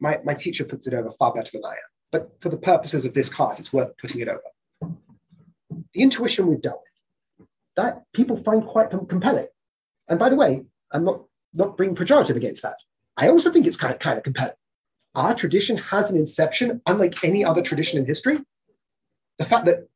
My, 0.00 0.18
my 0.24 0.34
teacher 0.34 0.64
puts 0.64 0.86
it 0.86 0.94
over 0.94 1.10
far 1.12 1.32
better 1.32 1.50
than 1.52 1.64
I 1.64 1.74
am, 1.74 1.76
but 2.10 2.32
for 2.40 2.48
the 2.48 2.56
purposes 2.56 3.04
of 3.04 3.14
this 3.14 3.32
class, 3.32 3.60
it's 3.60 3.72
worth 3.72 3.96
putting 3.98 4.20
it 4.20 4.28
over. 4.28 4.42
The 4.80 6.02
intuition 6.02 6.48
we've 6.48 6.60
dealt 6.60 6.82
with, 7.38 7.48
that 7.76 8.02
people 8.12 8.42
find 8.42 8.66
quite 8.66 8.90
compelling. 8.90 9.46
And 10.08 10.18
by 10.18 10.28
the 10.28 10.36
way, 10.36 10.64
I'm 10.90 11.04
not, 11.04 11.22
not 11.54 11.78
being 11.78 11.94
pejorative 11.94 12.36
against 12.36 12.62
that. 12.62 12.76
I 13.16 13.28
also 13.28 13.50
think 13.50 13.66
it's 13.66 13.76
kind 13.76 13.94
of, 13.94 14.00
kind 14.00 14.18
of 14.18 14.24
compelling. 14.24 14.54
Our 15.14 15.34
tradition 15.34 15.76
has 15.76 16.10
an 16.10 16.18
inception 16.18 16.80
unlike 16.86 17.22
any 17.22 17.44
other 17.44 17.62
tradition 17.62 17.98
in 17.98 18.06
history. 18.06 18.38
The 19.38 19.44
fact 19.44 19.66
that 19.66 19.88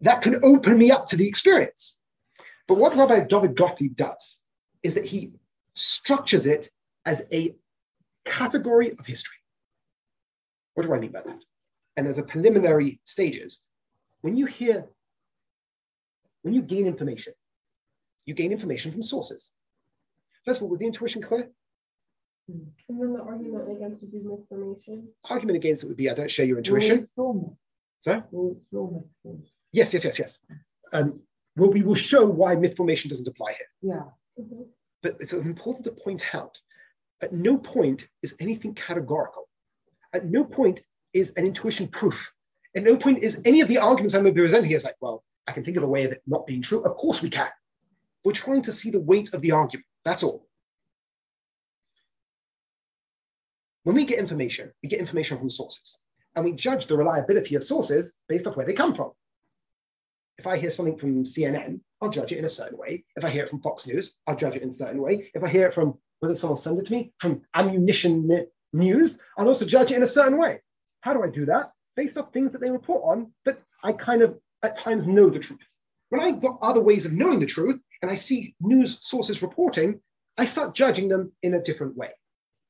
that 0.00 0.22
can 0.22 0.42
open 0.44 0.78
me 0.78 0.90
up 0.90 1.08
to 1.08 1.16
the 1.16 1.26
experience. 1.26 2.02
But 2.66 2.78
what 2.78 2.94
Rabbi 2.94 3.24
David 3.24 3.56
Gottlieb 3.56 3.96
does 3.96 4.42
is 4.82 4.94
that 4.94 5.04
he 5.04 5.32
structures 5.74 6.46
it 6.46 6.70
as 7.04 7.22
a 7.32 7.54
category 8.24 8.92
of 8.92 9.06
history. 9.06 9.38
What 10.74 10.86
do 10.86 10.94
I 10.94 10.98
mean 10.98 11.10
by 11.10 11.22
that? 11.22 11.42
And 11.96 12.06
as 12.06 12.18
a 12.18 12.22
preliminary 12.22 13.00
stages, 13.04 13.66
when 14.20 14.36
you 14.36 14.46
hear, 14.46 14.86
when 16.42 16.54
you 16.54 16.62
gain 16.62 16.86
information, 16.86 17.32
you 18.26 18.34
gain 18.34 18.52
information 18.52 18.92
from 18.92 19.02
sources. 19.02 19.54
First 20.44 20.58
of 20.58 20.64
all, 20.64 20.68
was 20.68 20.78
the 20.78 20.86
intuition 20.86 21.22
clear? 21.22 21.48
And 22.48 22.70
then 22.88 23.12
the 23.14 23.20
argument 23.20 23.70
against 23.70 24.02
it 24.02 24.10
is 24.14 24.24
misinformation. 24.24 25.08
Argument 25.28 25.56
against 25.56 25.82
it 25.82 25.86
would 25.88 25.96
be 25.96 26.08
I 26.08 26.14
don't 26.14 26.30
share 26.30 26.46
your 26.46 26.58
intuition. 26.58 27.02
Sorry? 28.04 28.22
We'll 28.30 28.52
explore 28.52 28.90
myth. 28.92 29.04
formation. 29.22 29.50
Yes, 29.72 29.92
yes, 29.94 30.04
yes, 30.04 30.18
yes. 30.18 30.40
Um, 30.92 31.20
well, 31.56 31.70
we 31.70 31.82
will 31.82 31.94
show 31.94 32.26
why 32.26 32.54
myth 32.54 32.76
formation 32.76 33.08
doesn't 33.08 33.28
apply 33.28 33.52
here. 33.54 33.66
Yeah. 33.94 34.42
Mhm. 34.42 34.68
But 35.02 35.16
it's 35.20 35.32
important 35.32 35.84
to 35.84 35.92
point 35.92 36.34
out 36.34 36.60
at 37.20 37.32
no 37.32 37.58
point 37.58 38.08
is 38.22 38.34
anything 38.40 38.74
categorical. 38.74 39.48
At 40.12 40.26
no 40.26 40.44
point 40.44 40.80
is 41.12 41.32
an 41.36 41.44
intuition 41.46 41.88
proof. 41.88 42.32
At 42.76 42.82
no 42.84 42.96
point 42.96 43.18
is 43.22 43.42
any 43.44 43.60
of 43.60 43.68
the 43.68 43.78
arguments 43.78 44.14
I'm 44.14 44.22
going 44.22 44.34
to 44.34 44.40
be 44.40 44.44
presenting 44.44 44.70
is 44.70 44.84
like, 44.84 44.96
well, 45.00 45.24
I 45.46 45.52
can 45.52 45.64
think 45.64 45.76
of 45.76 45.82
a 45.82 45.88
way 45.88 46.04
of 46.04 46.12
it 46.12 46.22
not 46.26 46.46
being 46.46 46.62
true. 46.62 46.82
Of 46.82 46.96
course 46.96 47.22
we 47.22 47.30
can. 47.30 47.48
We're 48.24 48.32
trying 48.32 48.62
to 48.62 48.72
see 48.72 48.90
the 48.90 49.00
weight 49.00 49.32
of 49.34 49.40
the 49.40 49.52
argument. 49.52 49.86
That's 50.04 50.22
all. 50.22 50.46
When 53.84 53.96
we 53.96 54.04
get 54.04 54.18
information, 54.18 54.72
we 54.82 54.88
get 54.88 55.00
information 55.00 55.38
from 55.38 55.48
sources, 55.48 56.04
and 56.36 56.44
we 56.44 56.52
judge 56.52 56.86
the 56.86 56.96
reliability 56.96 57.54
of 57.54 57.64
sources 57.64 58.16
based 58.28 58.46
off 58.46 58.56
where 58.56 58.66
they 58.66 58.74
come 58.74 58.94
from. 58.94 59.12
If 60.38 60.46
I 60.46 60.56
hear 60.56 60.70
something 60.70 60.96
from 60.96 61.24
CNN, 61.24 61.80
I'll 62.00 62.10
judge 62.10 62.32
it 62.32 62.38
in 62.38 62.44
a 62.44 62.48
certain 62.50 62.78
way. 62.78 63.04
If 63.16 63.24
I 63.24 63.30
hear 63.30 63.44
it 63.44 63.50
from 63.50 63.60
Fox 63.60 63.86
News, 63.88 64.16
I'll 64.26 64.36
judge 64.36 64.54
it 64.54 64.62
in 64.62 64.70
a 64.70 64.74
certain 64.74 65.02
way. 65.02 65.30
If 65.34 65.42
I 65.42 65.48
hear 65.48 65.66
it 65.66 65.74
from 65.74 65.98
whether 66.20 66.34
someone 66.34 66.58
sent 66.58 66.78
it 66.78 66.86
to 66.86 66.92
me 66.92 67.12
from 67.18 67.42
ammunition 67.54 68.46
news, 68.72 69.20
I'll 69.36 69.48
also 69.48 69.66
judge 69.66 69.90
it 69.90 69.96
in 69.96 70.02
a 70.02 70.06
certain 70.06 70.38
way. 70.38 70.60
How 71.00 71.12
do 71.12 71.22
I 71.22 71.28
do 71.28 71.46
that? 71.46 71.72
based 71.98 72.16
off 72.16 72.32
things 72.32 72.52
that 72.52 72.60
they 72.60 72.70
report 72.70 73.02
on, 73.04 73.32
but 73.44 73.60
I 73.82 73.90
kind 73.92 74.22
of 74.22 74.38
at 74.62 74.78
times 74.78 75.08
know 75.08 75.28
the 75.28 75.40
truth. 75.40 75.58
When 76.10 76.20
I 76.20 76.30
got 76.30 76.60
other 76.62 76.80
ways 76.80 77.04
of 77.04 77.12
knowing 77.12 77.40
the 77.40 77.46
truth 77.46 77.80
and 78.00 78.10
I 78.10 78.14
see 78.14 78.54
news 78.60 79.00
sources 79.02 79.42
reporting, 79.42 80.00
I 80.38 80.44
start 80.44 80.76
judging 80.76 81.08
them 81.08 81.32
in 81.42 81.54
a 81.54 81.62
different 81.62 81.96
way. 81.96 82.10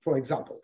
For 0.02 0.16
example, 0.16 0.60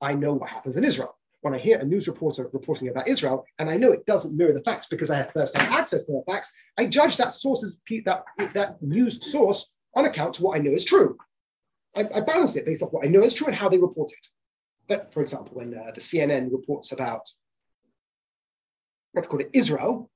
I 0.00 0.14
know 0.14 0.34
what 0.34 0.48
happens 0.48 0.76
in 0.76 0.84
Israel. 0.84 1.12
When 1.44 1.52
I 1.52 1.58
hear 1.58 1.76
a 1.76 1.84
news 1.84 2.08
reporter 2.08 2.48
reporting 2.54 2.88
about 2.88 3.06
Israel, 3.06 3.44
and 3.58 3.68
I 3.68 3.76
know 3.76 3.92
it 3.92 4.06
doesn't 4.06 4.34
mirror 4.34 4.54
the 4.54 4.62
facts 4.62 4.86
because 4.86 5.10
I 5.10 5.16
have 5.16 5.30
first-hand 5.30 5.74
access 5.74 6.04
to 6.04 6.12
the 6.12 6.22
facts, 6.26 6.50
I 6.78 6.86
judge 6.86 7.18
that 7.18 7.34
source's 7.34 7.82
that, 8.06 8.24
that 8.54 8.80
news 8.80 9.30
source 9.30 9.76
on 9.94 10.06
account 10.06 10.36
to 10.36 10.42
what 10.42 10.56
I 10.56 10.62
know 10.62 10.70
is 10.70 10.86
true. 10.86 11.18
I, 11.94 12.08
I 12.14 12.20
balance 12.22 12.56
it 12.56 12.64
based 12.64 12.82
off 12.82 12.94
what 12.94 13.04
I 13.04 13.10
know 13.10 13.22
is 13.22 13.34
true 13.34 13.46
and 13.46 13.54
how 13.54 13.68
they 13.68 13.76
report 13.76 14.10
it. 14.10 14.26
But 14.88 15.12
for 15.12 15.20
example, 15.20 15.50
when 15.52 15.74
uh, 15.74 15.90
the 15.94 16.00
CNN 16.00 16.50
reports 16.50 16.92
about 16.92 17.28
let's 19.14 19.28
call 19.28 19.40
it 19.40 19.50
Israel, 19.52 20.10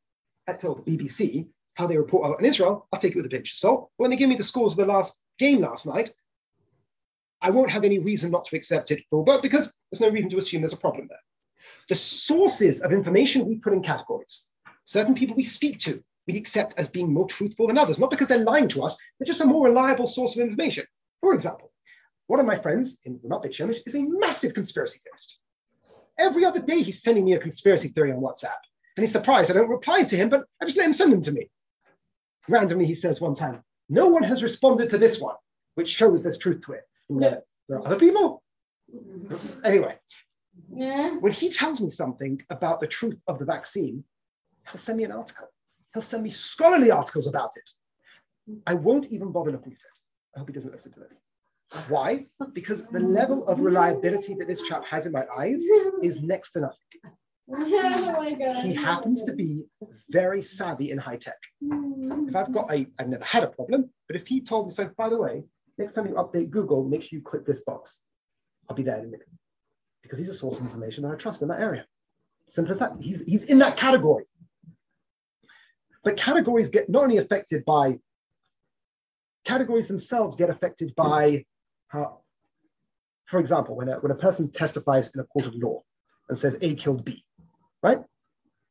I 0.46 0.54
tell 0.54 0.76
the 0.76 0.90
BBC 0.90 1.46
how 1.74 1.86
they 1.86 1.98
report 1.98 2.38
on 2.38 2.42
Israel, 2.42 2.88
I'll 2.90 3.00
take 3.00 3.12
it 3.12 3.18
with 3.18 3.26
a 3.26 3.28
pinch 3.28 3.52
of 3.52 3.58
salt. 3.58 3.90
When 3.98 4.10
they 4.10 4.16
give 4.16 4.30
me 4.30 4.36
the 4.36 4.44
scores 4.44 4.72
of 4.72 4.78
the 4.78 4.86
last 4.86 5.22
game 5.38 5.60
last 5.60 5.86
night, 5.86 6.08
I 7.40 7.50
won't 7.50 7.70
have 7.70 7.84
any 7.84 7.98
reason 7.98 8.30
not 8.30 8.44
to 8.46 8.56
accept 8.56 8.90
it 8.90 9.04
full, 9.08 9.22
but 9.22 9.42
because 9.42 9.78
there's 9.90 10.00
no 10.00 10.10
reason 10.10 10.30
to 10.30 10.38
assume 10.38 10.62
there's 10.62 10.72
a 10.72 10.78
problem 10.78 11.06
there. 11.08 11.18
The 11.88 11.94
sources 11.94 12.80
of 12.82 12.92
information 12.92 13.46
we 13.46 13.56
put 13.56 13.72
in 13.72 13.82
categories, 13.82 14.50
certain 14.84 15.14
people 15.14 15.36
we 15.36 15.42
speak 15.42 15.78
to, 15.80 16.02
we 16.26 16.36
accept 16.36 16.74
as 16.76 16.88
being 16.88 17.12
more 17.12 17.26
truthful 17.26 17.68
than 17.68 17.78
others, 17.78 17.98
not 17.98 18.10
because 18.10 18.28
they're 18.28 18.44
lying 18.44 18.68
to 18.68 18.82
us, 18.82 18.98
they're 19.18 19.26
just 19.26 19.40
a 19.40 19.46
more 19.46 19.66
reliable 19.66 20.06
source 20.06 20.36
of 20.36 20.42
information. 20.42 20.84
For 21.20 21.32
example, 21.32 21.72
one 22.26 22.40
of 22.40 22.46
my 22.46 22.58
friends 22.58 22.98
in 23.04 23.18
Ramat 23.20 23.42
Beit 23.42 23.52
Shemesh 23.52 23.78
is 23.86 23.94
a 23.94 24.02
massive 24.02 24.52
conspiracy 24.52 25.00
theorist. 25.04 25.40
Every 26.18 26.44
other 26.44 26.60
day, 26.60 26.82
he's 26.82 27.02
sending 27.02 27.24
me 27.24 27.34
a 27.34 27.38
conspiracy 27.38 27.88
theory 27.88 28.12
on 28.12 28.20
WhatsApp, 28.20 28.60
and 28.96 29.02
he's 29.02 29.12
surprised 29.12 29.50
I 29.50 29.54
don't 29.54 29.70
reply 29.70 30.02
to 30.02 30.16
him, 30.16 30.28
but 30.28 30.44
I 30.60 30.66
just 30.66 30.76
let 30.76 30.86
him 30.86 30.92
send 30.92 31.12
them 31.12 31.22
to 31.22 31.32
me. 31.32 31.48
Randomly, 32.48 32.86
he 32.86 32.94
says 32.94 33.20
one 33.20 33.36
time, 33.36 33.62
"No 33.88 34.08
one 34.08 34.24
has 34.24 34.42
responded 34.42 34.90
to 34.90 34.98
this 34.98 35.20
one," 35.20 35.36
which 35.76 35.88
shows 35.88 36.22
there's 36.22 36.38
truth 36.38 36.62
to 36.66 36.72
it. 36.72 36.87
There, 37.08 37.42
there 37.68 37.78
are 37.78 37.86
other 37.86 37.96
people. 37.98 38.42
Mm-hmm. 38.94 39.64
Anyway, 39.64 39.96
Yeah. 40.70 41.16
when 41.18 41.32
he 41.32 41.50
tells 41.50 41.80
me 41.80 41.90
something 41.90 42.40
about 42.50 42.80
the 42.80 42.86
truth 42.86 43.18
of 43.28 43.38
the 43.38 43.44
vaccine, 43.44 44.04
he'll 44.70 44.78
send 44.78 44.98
me 44.98 45.04
an 45.04 45.12
article. 45.12 45.48
He'll 45.94 46.02
send 46.02 46.22
me 46.22 46.30
scholarly 46.30 46.90
articles 46.90 47.26
about 47.26 47.50
it. 47.56 47.70
I 48.66 48.74
won't 48.74 49.06
even 49.06 49.32
bother 49.32 49.52
looking 49.52 49.72
at 49.72 49.78
it. 49.78 50.36
I 50.36 50.38
hope 50.40 50.48
he 50.48 50.54
doesn't 50.54 50.72
listen 50.72 50.92
to 50.92 51.00
this. 51.00 51.20
Why? 51.88 52.20
Because 52.54 52.86
the 52.86 53.00
level 53.00 53.46
of 53.46 53.60
reliability 53.60 54.34
that 54.34 54.48
this 54.48 54.62
chap 54.62 54.84
has 54.86 55.04
in 55.06 55.12
my 55.12 55.24
eyes 55.36 55.62
is 56.02 56.22
next 56.22 56.52
to 56.52 56.60
nothing. 56.60 57.12
oh 57.54 58.12
my 58.18 58.32
god. 58.32 58.64
He 58.64 58.74
happens 58.74 59.24
to 59.24 59.34
be 59.34 59.64
very 60.10 60.42
savvy 60.42 60.90
in 60.90 60.98
high 60.98 61.16
tech. 61.16 61.36
If 61.60 62.34
I've 62.36 62.52
got 62.52 62.70
a, 62.72 62.86
I've 62.98 63.08
never 63.08 63.24
had 63.24 63.44
a 63.44 63.48
problem, 63.48 63.90
but 64.06 64.16
if 64.16 64.26
he 64.26 64.40
told 64.40 64.66
me, 64.68 64.72
so 64.72 64.90
by 64.96 65.08
the 65.10 65.18
way, 65.18 65.44
next 65.78 65.94
time 65.94 66.06
you 66.06 66.14
update 66.14 66.50
Google, 66.50 66.84
make 66.84 67.02
sure 67.02 67.18
you 67.18 67.24
click 67.24 67.46
this 67.46 67.62
box. 67.62 68.02
I'll 68.68 68.76
be 68.76 68.82
there 68.82 68.98
in 68.98 69.04
a 69.04 69.08
minute. 69.08 69.28
Because 70.02 70.18
he's 70.18 70.28
a 70.28 70.34
source 70.34 70.58
of 70.58 70.64
information 70.64 71.04
that 71.04 71.12
I 71.12 71.16
trust 71.16 71.42
in 71.42 71.48
that 71.48 71.60
area. 71.60 71.84
Simple 72.50 72.72
as 72.72 72.78
that. 72.78 72.92
He's, 73.00 73.22
he's 73.24 73.46
in 73.46 73.58
that 73.58 73.76
category. 73.76 74.24
But 76.04 76.16
categories 76.16 76.68
get 76.68 76.88
not 76.88 77.04
only 77.04 77.18
affected 77.18 77.64
by, 77.64 77.98
categories 79.44 79.86
themselves 79.86 80.36
get 80.36 80.50
affected 80.50 80.94
by 80.94 81.44
how, 81.88 82.20
for 83.26 83.40
example, 83.40 83.76
when 83.76 83.88
a, 83.88 83.96
when 83.96 84.12
a 84.12 84.16
person 84.16 84.50
testifies 84.50 85.14
in 85.14 85.20
a 85.20 85.24
court 85.24 85.46
of 85.46 85.54
law 85.54 85.82
and 86.28 86.38
says 86.38 86.58
A 86.62 86.74
killed 86.74 87.04
B, 87.04 87.24
right? 87.82 88.00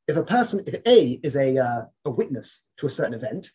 If 0.07 0.17
a 0.17 0.23
person, 0.23 0.63
if 0.65 0.81
A 0.85 1.19
is 1.23 1.35
a, 1.35 1.57
uh, 1.57 1.85
a 2.05 2.09
witness 2.09 2.67
to 2.77 2.87
a 2.87 2.89
certain 2.89 3.13
event, 3.13 3.49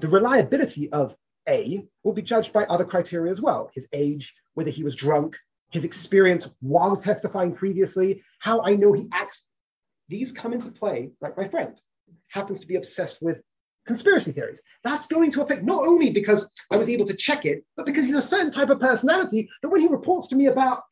the 0.00 0.08
reliability 0.08 0.90
of 0.90 1.14
A 1.48 1.84
will 2.02 2.12
be 2.12 2.22
judged 2.22 2.52
by 2.52 2.64
other 2.64 2.84
criteria 2.84 3.32
as 3.32 3.40
well 3.40 3.70
his 3.74 3.88
age, 3.92 4.34
whether 4.54 4.70
he 4.70 4.84
was 4.84 4.96
drunk, 4.96 5.36
his 5.70 5.84
experience 5.84 6.56
while 6.60 6.96
testifying 6.96 7.54
previously, 7.54 8.22
how 8.38 8.62
I 8.62 8.74
know 8.74 8.92
he 8.92 9.08
acts. 9.12 9.50
These 10.08 10.32
come 10.32 10.52
into 10.52 10.70
play, 10.70 11.10
like 11.20 11.36
my 11.36 11.48
friend 11.48 11.74
happens 12.28 12.60
to 12.60 12.66
be 12.66 12.76
obsessed 12.76 13.22
with 13.22 13.40
conspiracy 13.86 14.32
theories. 14.32 14.62
That's 14.82 15.06
going 15.06 15.30
to 15.32 15.42
affect 15.42 15.62
not 15.62 15.86
only 15.86 16.10
because 16.10 16.52
I 16.70 16.76
was 16.76 16.88
able 16.88 17.06
to 17.06 17.14
check 17.14 17.44
it, 17.44 17.64
but 17.76 17.86
because 17.86 18.06
he's 18.06 18.14
a 18.14 18.22
certain 18.22 18.50
type 18.50 18.70
of 18.70 18.80
personality 18.80 19.48
that 19.62 19.68
when 19.68 19.80
he 19.80 19.88
reports 19.88 20.28
to 20.28 20.36
me 20.36 20.46
about 20.46 20.82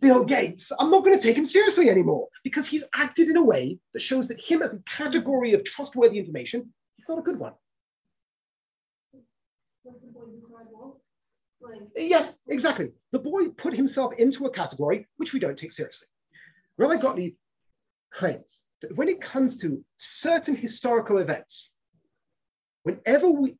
Bill 0.00 0.24
Gates, 0.24 0.72
I'm 0.78 0.90
not 0.90 1.04
going 1.04 1.16
to 1.16 1.22
take 1.22 1.36
him 1.36 1.46
seriously 1.46 1.90
anymore 1.90 2.28
because 2.42 2.66
he's 2.66 2.84
acted 2.94 3.28
in 3.28 3.36
a 3.36 3.44
way 3.44 3.78
that 3.92 4.00
shows 4.00 4.28
that 4.28 4.40
him 4.40 4.62
as 4.62 4.74
a 4.74 4.82
category 4.84 5.52
of 5.52 5.64
trustworthy 5.64 6.18
information, 6.18 6.72
he's 6.96 7.08
not 7.08 7.18
a 7.18 7.22
good 7.22 7.38
one. 7.38 7.52
Like 9.84 10.00
the 10.00 10.08
boy 10.08 10.20
who 10.20 10.46
cried 10.46 10.66
wolf. 10.70 10.96
Like, 11.60 11.80
Yes, 11.96 12.40
exactly. 12.48 12.92
The 13.12 13.18
boy 13.18 13.50
put 13.56 13.74
himself 13.74 14.14
into 14.18 14.46
a 14.46 14.50
category 14.50 15.08
which 15.16 15.32
we 15.32 15.40
don't 15.40 15.58
take 15.58 15.72
seriously. 15.72 16.08
Rabbi 16.78 16.96
Gottlieb 16.96 17.34
claims 18.10 18.64
that 18.80 18.96
when 18.96 19.08
it 19.08 19.20
comes 19.20 19.58
to 19.58 19.84
certain 19.98 20.56
historical 20.56 21.18
events, 21.18 21.78
whenever 22.82 23.30
we 23.30 23.58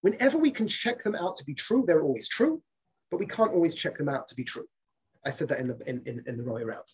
whenever 0.00 0.38
we 0.38 0.50
can 0.50 0.68
check 0.68 1.02
them 1.02 1.14
out 1.14 1.36
to 1.36 1.44
be 1.44 1.54
true, 1.54 1.84
they're 1.86 2.02
always 2.02 2.28
true, 2.28 2.62
but 3.10 3.18
we 3.18 3.26
can't 3.26 3.52
always 3.52 3.74
check 3.74 3.98
them 3.98 4.08
out 4.08 4.28
to 4.28 4.34
be 4.34 4.44
true. 4.44 4.66
I 5.26 5.30
said 5.30 5.48
that 5.48 5.60
in 5.60 5.68
the 5.68 5.78
in, 5.86 6.02
in, 6.06 6.22
in 6.26 6.36
the 6.36 6.44
Roy 6.44 6.64
route. 6.64 6.90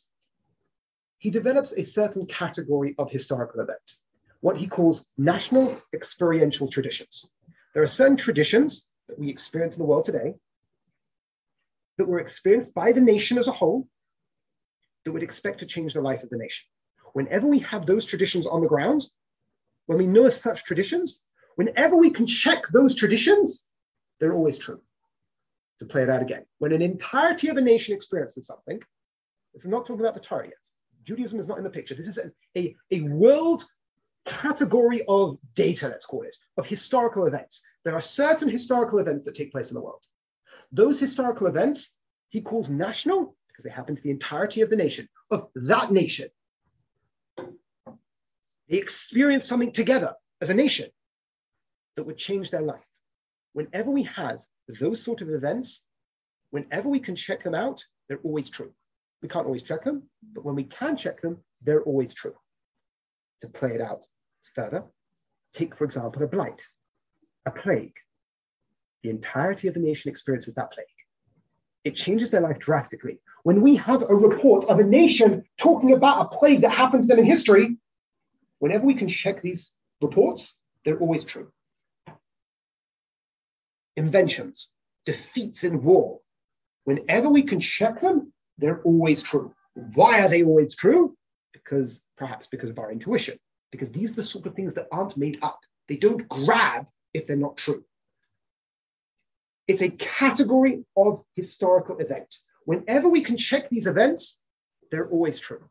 He 1.19 1.31
develops 1.31 1.73
a 1.73 1.85
certain 1.85 2.27
category 2.27 2.95
of 2.99 3.11
historical 3.11 3.61
event, 3.61 3.93
what 4.41 4.57
he 4.57 4.67
calls 4.67 5.11
national 5.17 5.77
experiential 5.95 6.69
traditions. 6.69 7.31
There 7.73 7.83
are 7.83 7.89
certain 7.89 8.17
traditions 8.17 8.94
that 9.09 9.19
we 9.19 9.29
experience 9.29 9.75
in 9.75 9.79
the 9.79 9.85
world 9.85 10.05
today 10.05 10.35
that 11.99 12.09
were 12.09 12.21
experienced 12.21 12.75
by 12.75 12.93
the 12.93 13.01
nation 13.01 13.39
as 13.39 13.49
a 13.49 13.53
whole 13.53 13.89
that 15.05 15.13
would 15.13 15.23
expect 15.23 15.61
to 15.61 15.67
change 15.67 15.95
the 15.95 16.01
life 16.01 16.23
of 16.23 16.31
the 16.31 16.39
nation. 16.39 16.67
Whenever 17.13 17.47
we 17.47 17.61
have 17.61 17.87
those 17.87 18.05
traditions 18.05 18.47
on 18.47 18.61
the 18.61 18.69
ground, 18.69 19.03
when 19.87 19.99
we 19.99 20.07
know 20.07 20.27
of 20.27 20.35
such 20.35 20.65
traditions, 20.65 21.27
whenever 21.57 21.97
we 21.97 22.11
can 22.11 22.27
check 22.27 22.67
those 22.69 22.97
traditions, 22.97 23.69
they're 24.19 24.35
always 24.35 24.59
true. 24.59 24.81
To 25.81 25.87
play 25.87 26.03
it 26.03 26.09
out 26.09 26.23
again, 26.23 26.45
when 26.59 26.73
an 26.73 26.83
entirety 26.83 27.49
of 27.49 27.57
a 27.57 27.61
nation 27.61 27.95
experiences 27.95 28.47
something, 28.47 28.81
this 29.53 29.65
is 29.65 29.71
not 29.71 29.87
talking 29.87 30.01
about 30.01 30.15
the 30.15 30.21
Torah 30.21 30.47
yet. 30.47 30.55
Judaism 31.05 31.39
is 31.39 31.49
not 31.49 31.59
in 31.59 31.65
the 31.65 31.71
picture. 31.71 31.95
This 31.95 32.09
is 32.09 32.19
a, 32.19 32.59
a, 32.59 32.75
a 32.91 33.01
world 33.03 33.63
category 34.25 35.03
of 35.09 35.39
data, 35.55 35.89
let's 35.89 36.07
call 36.07 36.23
it, 36.23 36.37
of 36.57 36.67
historical 36.67 37.27
events. 37.27 37.65
There 37.85 37.95
are 37.95 38.01
certain 38.01 38.49
historical 38.49 38.99
events 38.99 39.25
that 39.25 39.35
take 39.35 39.53
place 39.53 39.71
in 39.71 39.75
the 39.75 39.83
world. 39.83 40.05
Those 40.73 40.99
historical 40.99 41.47
events 41.47 42.01
he 42.29 42.41
calls 42.41 42.69
national 42.69 43.37
because 43.47 43.65
they 43.65 43.71
happen 43.71 43.95
to 43.95 44.03
the 44.03 44.11
entirety 44.11 44.61
of 44.61 44.71
the 44.71 44.77
nation, 44.77 45.09
of 45.31 45.49
that 45.55 45.93
nation. 45.93 46.29
They 48.69 48.79
experience 48.79 49.47
something 49.47 49.71
together 49.71 50.15
as 50.41 50.51
a 50.51 50.55
nation 50.55 50.89
that 51.97 52.05
would 52.05 52.19
change 52.19 52.51
their 52.51 52.63
life. 52.63 52.81
Whenever 53.53 53.91
we 53.91 54.03
have 54.05 54.41
those 54.81 55.01
sort 55.01 55.23
of 55.23 55.31
events, 55.31 55.87
whenever 56.51 56.89
we 56.89 56.99
can 56.99 57.15
check 57.15 57.45
them 57.45 57.55
out, 57.55 57.85
they're 58.09 58.25
always 58.25 58.51
true. 58.51 58.73
We 59.23 59.29
can't 59.29 59.47
always 59.47 59.63
check 59.63 59.85
them, 59.85 60.03
but 60.33 60.45
when 60.45 60.57
we 60.57 60.65
can 60.65 60.97
check 60.97 61.21
them, 61.23 61.39
they're 61.63 61.83
always 61.83 62.15
true. 62.15 62.35
To 63.43 63.49
play 63.49 63.71
it 63.71 63.81
out 63.81 64.05
further, 64.55 64.85
take, 65.53 65.77
for 65.77 65.85
example, 65.85 66.23
a 66.23 66.27
blight, 66.27 66.63
a 67.47 67.51
plague. 67.51 67.95
The 69.03 69.11
entirety 69.11 69.69
of 69.69 69.75
the 69.75 69.81
nation 69.81 70.11
experiences 70.11 70.55
that 70.55 70.73
plague. 70.73 70.87
It 71.85 71.95
changes 71.95 72.31
their 72.31 72.41
life 72.41 72.59
drastically. 72.59 73.21
When 73.43 73.61
we 73.61 73.77
have 73.77 74.03
a 74.03 74.15
report 74.15 74.71
of 74.71 74.79
a 74.79 74.85
nation 74.85 75.45
talking 75.59 75.93
about 75.93 76.23
a 76.23 76.37
plague 76.37 76.63
that 76.63 76.71
happens 76.71 77.07
to 77.07 77.15
them 77.15 77.25
in 77.25 77.31
history, 77.31 77.77
whenever 78.59 78.87
we 78.87 78.95
can 78.95 79.09
check 79.09 79.43
these 79.43 79.77
reports, 80.01 80.63
they're 80.85 80.99
always 80.99 81.25
true. 81.25 81.53
Inventions, 83.97 84.73
defeats 85.05 85.63
in 85.65 85.83
war, 85.83 86.21
whenever 86.85 87.29
we 87.29 87.43
can 87.43 87.61
check 87.61 88.01
them, 88.01 88.33
they're 88.59 88.83
always 88.83 89.23
true. 89.23 89.55
Why 89.75 90.21
are 90.21 90.29
they 90.29 90.43
always 90.43 90.77
true? 90.77 91.17
Because 91.53 92.03
perhaps 92.17 92.47
because 92.51 92.71
of 92.71 92.79
our 92.79 92.93
intuition, 92.93 93.37
because 93.75 93.91
these 93.91 94.11
are 94.11 94.23
the 94.23 94.25
sort 94.25 94.47
of 94.47 94.55
things 94.55 94.73
that 94.75 94.87
aren't 94.93 95.17
made 95.17 95.37
up. 95.43 95.59
They 95.89 95.97
don't 95.97 96.29
grab 96.29 96.87
if 97.13 97.27
they're 97.27 97.35
not 97.35 97.57
true. 97.57 97.85
It's 99.67 99.83
a 99.83 99.91
category 99.91 100.85
of 100.97 101.25
historical 101.35 101.99
event. 101.99 102.33
Whenever 102.67 103.09
we 103.09 103.21
can 103.21 103.37
check 103.37 103.69
these 103.69 103.89
events, 103.89 104.45
they're 104.93 105.09
always 105.09 105.41
true. 105.41 105.65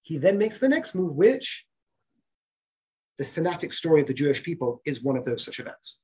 He 0.00 0.16
then 0.16 0.38
makes 0.38 0.58
the 0.58 0.68
next 0.70 0.94
move, 0.94 1.14
which 1.14 1.66
the 3.18 3.24
Sinaitic 3.24 3.74
story 3.74 4.00
of 4.00 4.06
the 4.06 4.14
Jewish 4.14 4.42
people 4.42 4.80
is 4.86 5.02
one 5.02 5.18
of 5.18 5.26
those 5.26 5.44
such 5.44 5.60
events. 5.60 6.02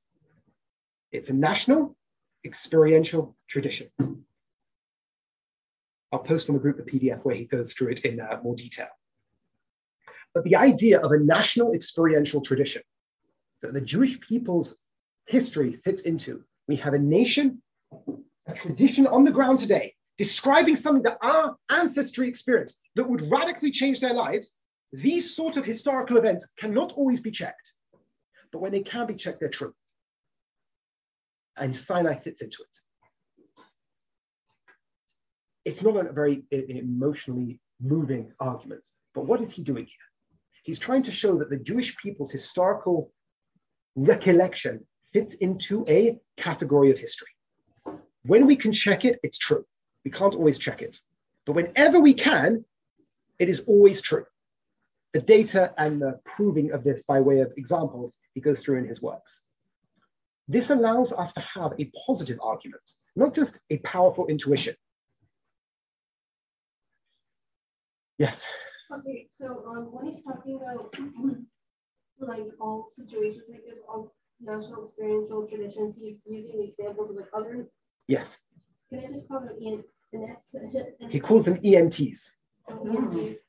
It's 1.11 1.31
a 1.31 1.33
national 1.33 1.97
experiential 2.45 3.35
tradition. 3.49 3.89
I'll 6.11 6.19
post 6.19 6.47
on 6.47 6.53
the 6.53 6.61
group 6.61 6.77
the 6.77 6.91
PDF 6.91 7.23
where 7.23 7.35
he 7.35 7.45
goes 7.45 7.73
through 7.73 7.89
it 7.89 8.05
in 8.05 8.19
uh, 8.19 8.39
more 8.43 8.55
detail. 8.55 8.89
But 10.39 10.45
the 10.45 10.55
idea 10.55 11.01
of 11.01 11.11
a 11.11 11.19
national 11.19 11.73
experiential 11.73 12.39
tradition 12.39 12.81
that 13.61 13.73
the 13.73 13.81
Jewish 13.81 14.21
people's 14.21 14.77
history 15.25 15.81
fits 15.83 16.03
into. 16.03 16.45
We 16.69 16.77
have 16.77 16.93
a 16.93 16.97
nation, 16.97 17.61
a 18.47 18.53
tradition 18.53 19.05
on 19.05 19.25
the 19.25 19.31
ground 19.31 19.59
today, 19.59 19.95
describing 20.17 20.77
something 20.77 21.03
that 21.03 21.17
our 21.21 21.57
ancestry 21.69 22.29
experienced 22.29 22.79
that 22.95 23.09
would 23.09 23.29
radically 23.29 23.69
change 23.69 23.99
their 23.99 24.13
lives. 24.13 24.61
These 24.93 25.35
sort 25.35 25.57
of 25.57 25.65
historical 25.65 26.15
events 26.15 26.53
cannot 26.57 26.93
always 26.93 27.19
be 27.19 27.31
checked, 27.31 27.73
but 28.53 28.59
when 28.59 28.71
they 28.71 28.83
can 28.83 29.07
be 29.07 29.15
checked, 29.15 29.41
they're 29.41 29.49
true. 29.49 29.73
And 31.57 31.75
Sinai 31.75 32.15
fits 32.15 32.41
into 32.41 32.63
it. 32.63 32.77
It's 35.65 35.83
not 35.83 35.97
a 35.97 36.13
very 36.13 36.43
emotionally 36.49 37.59
moving 37.81 38.31
argument, 38.39 38.85
but 39.13 39.25
what 39.25 39.41
is 39.41 39.51
he 39.51 39.63
doing 39.63 39.83
here? 39.83 40.08
He's 40.69 40.77
trying 40.77 41.01
to 41.01 41.11
show 41.11 41.35
that 41.39 41.49
the 41.49 41.57
Jewish 41.57 41.97
people's 41.97 42.31
historical 42.31 43.11
recollection 43.95 44.85
fits 45.11 45.37
into 45.37 45.83
a 45.89 46.19
category 46.37 46.91
of 46.91 46.99
history. 46.99 47.33
When 48.21 48.45
we 48.45 48.55
can 48.55 48.71
check 48.71 49.03
it, 49.03 49.19
it's 49.23 49.39
true. 49.39 49.65
We 50.05 50.11
can't 50.11 50.35
always 50.35 50.59
check 50.59 50.83
it. 50.83 50.95
But 51.47 51.53
whenever 51.53 51.99
we 51.99 52.13
can, 52.13 52.65
it 53.39 53.49
is 53.49 53.61
always 53.61 53.99
true. 54.03 54.25
The 55.13 55.21
data 55.21 55.73
and 55.79 55.99
the 55.99 56.19
proving 56.23 56.71
of 56.71 56.83
this 56.83 57.03
by 57.03 57.19
way 57.19 57.39
of 57.39 57.51
examples 57.57 58.19
he 58.35 58.39
goes 58.39 58.59
through 58.59 58.77
in 58.77 58.87
his 58.87 59.01
works. 59.01 59.45
This 60.47 60.69
allows 60.69 61.11
us 61.13 61.33
to 61.33 61.43
have 61.55 61.73
a 61.79 61.91
positive 62.05 62.37
argument, 62.43 62.83
not 63.15 63.33
just 63.33 63.57
a 63.71 63.77
powerful 63.77 64.27
intuition. 64.27 64.75
Yes. 68.19 68.45
Okay, 68.91 69.27
so 69.29 69.63
um, 69.67 69.91
when 69.93 70.07
he's 70.07 70.23
talking 70.23 70.55
about 70.61 70.95
like 72.19 72.47
all 72.59 72.87
situations 72.89 73.49
like 73.51 73.63
this, 73.67 73.81
all 73.87 74.13
national 74.41 74.83
experiential 74.85 75.47
traditions, 75.47 75.97
he's 75.97 76.25
using 76.27 76.61
examples 76.61 77.11
of 77.11 77.17
like 77.17 77.27
other. 77.33 77.69
Yes. 78.07 78.41
Can 78.89 78.99
I 79.05 79.07
just 79.07 79.27
call 79.27 79.41
them 79.41 79.55
en- 79.63 79.83
enact- 80.13 80.55
He 81.11 81.19
calls 81.19 81.45
them 81.45 81.59
E 81.63 81.75
ENTs. 81.75 82.31
Oh, 82.69 82.83
ENTs. 82.87 83.39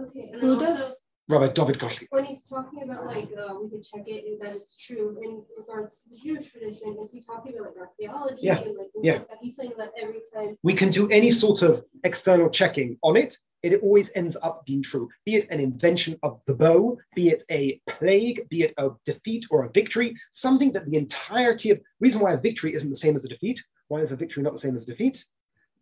Okay, 0.00 0.30
and 0.32 0.34
then 0.34 0.40
Who 0.40 0.58
also 0.58 0.94
Rabbi 1.28 1.48
David 1.54 1.78
Gottlieb. 1.78 2.08
when 2.10 2.24
he's 2.24 2.46
talking 2.46 2.82
about 2.82 3.06
like 3.06 3.28
uh, 3.38 3.54
we 3.60 3.70
can 3.70 3.82
check 3.82 4.06
it 4.06 4.24
and 4.26 4.40
that 4.42 4.54
it's 4.56 4.76
true 4.76 5.18
in 5.24 5.42
regards 5.56 6.02
to 6.02 6.10
the 6.10 6.18
Jewish 6.18 6.52
tradition, 6.52 6.96
is 7.02 7.12
he 7.12 7.20
talking 7.22 7.54
about 7.58 7.74
like 7.76 7.88
archaeology 7.88 8.42
Yeah, 8.42 8.58
and 8.60 8.76
like 8.76 8.88
yeah. 9.02 9.12
like? 9.14 9.38
He's 9.40 9.56
saying 9.56 9.72
that 9.78 9.92
every 9.98 10.20
time. 10.34 10.58
We 10.62 10.74
can 10.74 10.90
do 10.90 11.08
any 11.10 11.30
sort 11.30 11.62
of 11.62 11.82
external 12.04 12.50
checking 12.50 12.98
on 13.02 13.16
it. 13.16 13.36
It 13.62 13.80
always 13.82 14.12
ends 14.14 14.36
up 14.42 14.66
being 14.66 14.82
true, 14.82 15.08
be 15.24 15.36
it 15.36 15.48
an 15.48 15.58
invention 15.58 16.18
of 16.22 16.42
the 16.46 16.52
bow, 16.52 16.98
be 17.14 17.30
it 17.30 17.42
a 17.50 17.80
plague, 17.88 18.46
be 18.50 18.64
it 18.64 18.74
a 18.76 18.90
defeat 19.06 19.46
or 19.50 19.64
a 19.64 19.70
victory, 19.70 20.14
something 20.32 20.70
that 20.72 20.84
the 20.84 20.98
entirety 20.98 21.70
of 21.70 21.80
reason 21.98 22.20
why 22.20 22.32
a 22.34 22.40
victory 22.40 22.74
isn't 22.74 22.90
the 22.90 22.96
same 22.96 23.14
as 23.14 23.24
a 23.24 23.28
defeat. 23.28 23.62
Why 23.88 24.00
is 24.00 24.12
a 24.12 24.16
victory 24.16 24.42
not 24.42 24.52
the 24.52 24.58
same 24.58 24.76
as 24.76 24.82
a 24.82 24.86
defeat? 24.86 25.24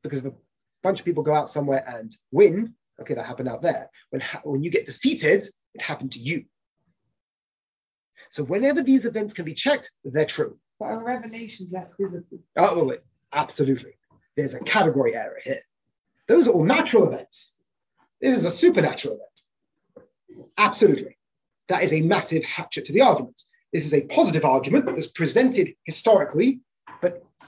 Because 0.05 0.20
if 0.20 0.26
a 0.26 0.36
bunch 0.84 1.01
of 1.01 1.05
people 1.05 1.24
go 1.24 1.34
out 1.34 1.51
somewhere 1.51 1.84
and 1.88 2.12
win, 2.30 2.74
okay, 3.01 3.14
that 3.14 3.26
happened 3.26 3.49
out 3.49 3.62
there. 3.62 3.90
When, 4.11 4.20
ha- 4.20 4.40
when 4.45 4.62
you 4.62 4.70
get 4.70 4.86
defeated, 4.86 5.43
it 5.74 5.82
happened 5.82 6.12
to 6.12 6.18
you. 6.18 6.45
So 8.30 8.45
whenever 8.45 8.82
these 8.82 9.05
events 9.05 9.34
can 9.34 9.45
be 9.45 9.55
checked, 9.55 9.90
they're 10.05 10.24
true. 10.24 10.59
But 10.80 10.93
a 10.93 10.99
revelation's 10.99 11.72
less 11.72 11.95
visible. 11.99 12.40
Oh, 12.57 12.84
wait, 12.84 13.01
absolutely. 13.32 13.93
There's 14.36 14.55
a 14.55 14.61
category 14.61 15.14
error 15.14 15.38
here. 15.43 15.61
Those 16.28 16.49
are 16.49 16.53
all 16.53 16.64
natural 16.64 17.07
events. 17.07 17.61
This 18.20 18.36
is 18.36 18.45
a 18.45 18.51
supernatural 18.51 19.16
event. 19.16 20.49
Absolutely. 20.57 21.18
That 21.68 21.82
is 21.82 21.93
a 21.93 22.01
massive 22.03 22.45
hatchet 22.45 22.86
to 22.86 22.93
the 22.93 23.03
argument. 23.03 23.40
This 23.72 23.84
is 23.84 23.95
a 23.95 24.07
positive 24.07 24.45
argument 24.45 24.86
that 24.86 24.95
was 24.95 25.09
presented 25.09 25.74
historically, 25.84 26.61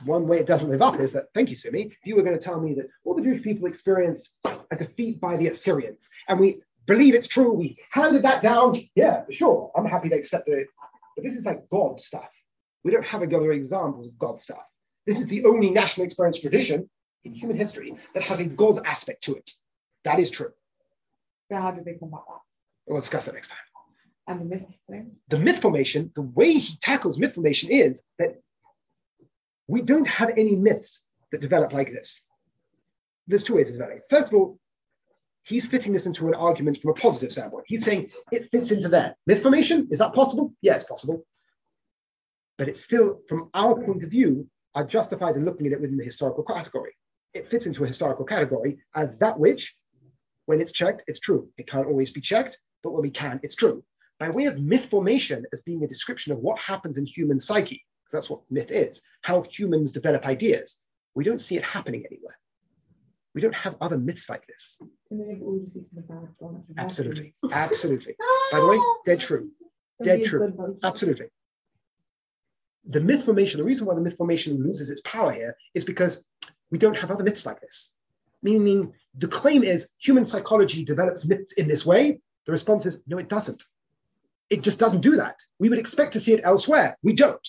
one 0.04 0.26
way 0.26 0.38
it 0.38 0.46
doesn't 0.46 0.70
live 0.70 0.82
up 0.82 1.00
is 1.00 1.12
that, 1.12 1.26
thank 1.34 1.50
you, 1.50 1.56
Simi, 1.56 1.90
you 2.04 2.16
were 2.16 2.22
going 2.22 2.38
to 2.38 2.44
tell 2.44 2.60
me 2.60 2.74
that 2.74 2.86
all 3.04 3.14
the 3.14 3.22
Jewish 3.22 3.42
people 3.42 3.66
experienced 3.66 4.36
a 4.44 4.76
defeat 4.76 5.20
by 5.20 5.36
the 5.36 5.48
Assyrians, 5.48 5.98
and 6.28 6.38
we 6.38 6.60
believe 6.86 7.14
it's 7.14 7.28
true, 7.28 7.52
we 7.52 7.78
handed 7.90 8.22
that 8.22 8.42
down, 8.42 8.74
yeah, 8.94 9.24
for 9.24 9.32
sure, 9.32 9.72
I'm 9.76 9.86
happy 9.86 10.08
to 10.10 10.16
accept 10.16 10.48
it. 10.48 10.68
But 11.16 11.24
this 11.24 11.34
is 11.34 11.44
like 11.44 11.68
God 11.70 12.00
stuff. 12.00 12.28
We 12.82 12.90
don't 12.90 13.04
have 13.04 13.22
other 13.22 13.52
examples 13.52 14.08
of 14.08 14.18
God 14.18 14.42
stuff. 14.42 14.64
This 15.06 15.18
is 15.18 15.28
the 15.28 15.44
only 15.44 15.70
national 15.70 16.06
experience 16.06 16.40
tradition 16.40 16.88
in 17.24 17.32
human 17.32 17.56
history 17.56 17.96
that 18.14 18.22
has 18.22 18.40
a 18.40 18.48
God 18.48 18.84
aspect 18.84 19.22
to 19.24 19.36
it. 19.36 19.50
That 20.04 20.18
is 20.18 20.30
true. 20.30 20.52
So 21.50 21.56
how 21.56 21.70
did 21.70 21.84
they 21.84 21.94
combat 21.94 22.20
that? 22.28 22.40
We'll 22.86 23.00
discuss 23.00 23.26
that 23.26 23.34
next 23.34 23.48
time. 23.48 23.58
And 24.26 24.40
the 24.40 24.44
myth 24.44 24.66
thing? 24.88 25.12
The 25.28 25.38
myth 25.38 25.60
formation, 25.60 26.10
the 26.14 26.22
way 26.22 26.54
he 26.54 26.76
tackles 26.80 27.18
myth 27.18 27.34
formation 27.34 27.70
is 27.70 28.08
that 28.18 28.40
we 29.66 29.82
don't 29.82 30.06
have 30.06 30.30
any 30.30 30.54
myths 30.54 31.08
that 31.32 31.40
develop 31.40 31.72
like 31.72 31.90
this. 31.92 32.28
There's 33.26 33.44
two 33.44 33.56
ways 33.56 33.68
of 33.68 33.74
developing. 33.74 34.00
First 34.10 34.28
of 34.28 34.34
all, 34.34 34.58
he's 35.44 35.66
fitting 35.66 35.92
this 35.92 36.06
into 36.06 36.28
an 36.28 36.34
argument 36.34 36.78
from 36.78 36.90
a 36.90 36.94
positive 36.94 37.32
standpoint. 37.32 37.64
He's 37.66 37.84
saying 37.84 38.10
it 38.32 38.50
fits 38.50 38.70
into 38.70 38.88
there. 38.88 39.16
Myth 39.26 39.42
formation, 39.42 39.88
is 39.90 39.98
that 39.98 40.14
possible? 40.14 40.52
Yeah, 40.62 40.74
it's 40.74 40.84
possible. 40.84 41.24
But 42.58 42.68
it's 42.68 42.82
still, 42.82 43.20
from 43.28 43.50
our 43.54 43.74
point 43.82 44.02
of 44.02 44.10
view, 44.10 44.48
are 44.74 44.86
justified 44.86 45.36
in 45.36 45.44
looking 45.44 45.66
at 45.66 45.72
it 45.72 45.80
within 45.80 45.96
the 45.96 46.04
historical 46.04 46.44
category. 46.44 46.92
It 47.32 47.50
fits 47.50 47.66
into 47.66 47.84
a 47.84 47.86
historical 47.86 48.24
category 48.24 48.78
as 48.94 49.18
that 49.18 49.38
which, 49.38 49.74
when 50.46 50.60
it's 50.60 50.72
checked, 50.72 51.02
it's 51.06 51.20
true. 51.20 51.48
It 51.58 51.66
can't 51.68 51.86
always 51.86 52.12
be 52.12 52.20
checked, 52.20 52.58
but 52.82 52.92
when 52.92 53.02
we 53.02 53.10
can, 53.10 53.40
it's 53.42 53.56
true. 53.56 53.82
By 54.20 54.30
way 54.30 54.44
of 54.44 54.60
myth 54.60 54.86
formation 54.86 55.44
as 55.52 55.62
being 55.62 55.82
a 55.82 55.88
description 55.88 56.32
of 56.32 56.38
what 56.38 56.60
happens 56.60 56.98
in 56.98 57.06
human 57.06 57.40
psyche, 57.40 57.84
that's 58.14 58.30
what 58.30 58.40
myth 58.50 58.70
is, 58.70 59.06
how 59.22 59.42
humans 59.42 59.92
develop 59.92 60.26
ideas, 60.26 60.84
we 61.14 61.24
don't 61.24 61.40
see 61.40 61.56
it 61.56 61.64
happening 61.64 62.04
anywhere. 62.10 62.38
We 63.34 63.40
don't 63.40 63.54
have 63.54 63.76
other 63.80 63.98
myths 63.98 64.30
like 64.30 64.46
this. 64.46 64.78
Can 65.08 65.18
they 65.18 65.34
have 65.34 65.42
all 65.42 65.58
just 65.58 65.76
eaten 65.76 65.98
a 65.98 66.02
bad 66.02 66.28
one? 66.38 66.62
Absolutely. 66.78 67.34
Absolutely. 67.52 68.14
By 68.52 68.60
the 68.60 68.66
way, 68.66 68.78
dead 69.04 69.20
true. 69.20 69.50
Dead 70.02 70.22
true. 70.22 70.76
Absolutely. 70.82 71.26
The 72.86 73.00
myth 73.00 73.24
formation, 73.24 73.58
the 73.58 73.64
reason 73.64 73.86
why 73.86 73.94
the 73.94 74.00
myth 74.00 74.16
formation 74.16 74.62
loses 74.62 74.90
its 74.90 75.00
power 75.00 75.32
here 75.32 75.56
is 75.74 75.84
because 75.84 76.28
we 76.70 76.78
don't 76.78 76.96
have 76.98 77.10
other 77.10 77.24
myths 77.24 77.46
like 77.46 77.60
this. 77.60 77.96
Meaning 78.42 78.92
the 79.16 79.28
claim 79.28 79.62
is 79.64 79.92
human 79.98 80.26
psychology 80.26 80.84
develops 80.84 81.26
myths 81.26 81.52
in 81.52 81.66
this 81.66 81.84
way. 81.84 82.20
The 82.46 82.52
response 82.52 82.86
is 82.86 83.00
no, 83.06 83.18
it 83.18 83.28
doesn't. 83.28 83.62
It 84.50 84.62
just 84.62 84.78
doesn't 84.78 85.00
do 85.00 85.16
that. 85.16 85.40
We 85.58 85.70
would 85.70 85.78
expect 85.78 86.12
to 86.12 86.20
see 86.20 86.34
it 86.34 86.42
elsewhere. 86.44 86.98
We 87.02 87.14
don't. 87.14 87.48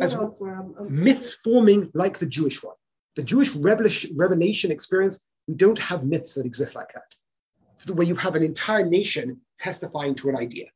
As 0.00 0.12
it 0.12 0.16
well- 0.16 0.26
elsewhere, 0.26 0.56
I'm, 0.60 0.74
I'm, 0.78 1.04
Myths 1.04 1.36
forming 1.44 1.90
like 1.94 2.18
the 2.18 2.26
Jewish 2.26 2.62
one. 2.62 2.76
The 3.16 3.22
Jewish 3.22 3.54
revelation, 3.54 4.70
experience, 4.70 5.28
we 5.48 5.54
don't 5.54 5.78
have 5.78 6.04
myths 6.04 6.34
that 6.34 6.46
exist 6.46 6.76
like 6.76 6.92
that, 6.94 7.94
where 7.96 8.06
you 8.06 8.14
have 8.14 8.36
an 8.36 8.44
entire 8.44 8.86
nation 8.86 9.40
testifying 9.58 10.14
to 10.16 10.28
an 10.28 10.36
idea. 10.36 10.66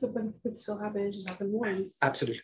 so, 0.00 0.08
but 0.08 0.24
it 0.44 0.58
still 0.58 0.78
happen. 0.78 1.02
It 1.06 1.12
just 1.12 1.28
happened 1.28 1.52
once. 1.52 1.96
Absolutely. 2.02 2.42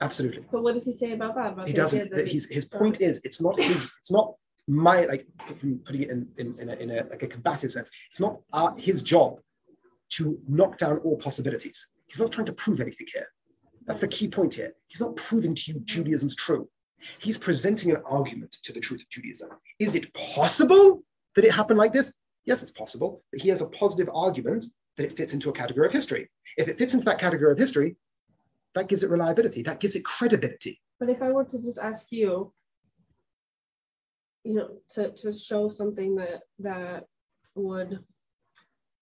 Absolutely. 0.00 0.44
But 0.52 0.62
what 0.62 0.74
does 0.74 0.84
he 0.84 0.92
say 0.92 1.12
about 1.12 1.34
that? 1.36 1.52
About 1.52 1.68
he 1.68 1.72
doesn't. 1.72 2.10
that 2.10 2.28
His, 2.28 2.50
his 2.50 2.66
point 2.66 3.00
is, 3.00 3.22
it's 3.24 3.40
not 3.40 3.60
his. 3.60 3.90
It's 4.00 4.12
not 4.12 4.34
my 4.66 5.04
like 5.04 5.26
putting 5.36 6.02
it 6.02 6.10
in 6.10 6.28
in, 6.36 6.58
in, 6.58 6.68
a, 6.68 6.74
in 6.74 6.90
a 6.90 7.04
like 7.08 7.22
a 7.22 7.26
combative 7.26 7.72
sense. 7.72 7.90
It's 8.08 8.20
not 8.20 8.40
our, 8.52 8.76
his 8.76 9.02
job 9.02 9.38
to 10.10 10.38
knock 10.48 10.76
down 10.78 10.98
all 10.98 11.16
possibilities. 11.16 11.88
He's 12.06 12.18
not 12.18 12.32
trying 12.32 12.46
to 12.46 12.52
prove 12.52 12.80
anything 12.80 13.06
here. 13.12 13.28
That's 13.86 14.00
the 14.00 14.08
key 14.08 14.28
point 14.28 14.54
here. 14.54 14.72
He's 14.88 15.00
not 15.00 15.16
proving 15.16 15.54
to 15.54 15.72
you 15.72 15.80
Judaism's 15.80 16.36
true. 16.36 16.68
He's 17.18 17.36
presenting 17.36 17.90
an 17.90 18.02
argument 18.06 18.52
to 18.62 18.72
the 18.72 18.80
truth 18.80 19.02
of 19.02 19.08
Judaism. 19.10 19.50
Is 19.78 19.94
it 19.94 20.12
possible 20.14 21.02
that 21.34 21.44
it 21.44 21.52
happened 21.52 21.78
like 21.78 21.92
this? 21.92 22.12
Yes, 22.46 22.62
it's 22.62 22.72
possible. 22.72 23.22
But 23.30 23.42
he 23.42 23.48
has 23.50 23.60
a 23.60 23.68
positive 23.70 24.08
argument 24.14 24.64
that 24.96 25.04
it 25.04 25.16
fits 25.16 25.34
into 25.34 25.50
a 25.50 25.52
category 25.52 25.86
of 25.86 25.92
history. 25.92 26.30
If 26.56 26.68
it 26.68 26.78
fits 26.78 26.94
into 26.94 27.04
that 27.06 27.18
category 27.18 27.52
of 27.52 27.58
history, 27.58 27.96
that 28.74 28.88
gives 28.88 29.02
it 29.02 29.10
reliability. 29.10 29.62
That 29.62 29.80
gives 29.80 29.96
it 29.96 30.04
credibility. 30.04 30.80
But 30.98 31.10
if 31.10 31.20
I 31.20 31.30
were 31.30 31.44
to 31.44 31.58
just 31.58 31.78
ask 31.78 32.10
you, 32.10 32.52
you 34.44 34.54
know, 34.54 34.68
to, 34.90 35.10
to 35.10 35.32
show 35.32 35.68
something 35.68 36.16
that 36.16 36.40
that 36.60 37.04
would 37.54 37.98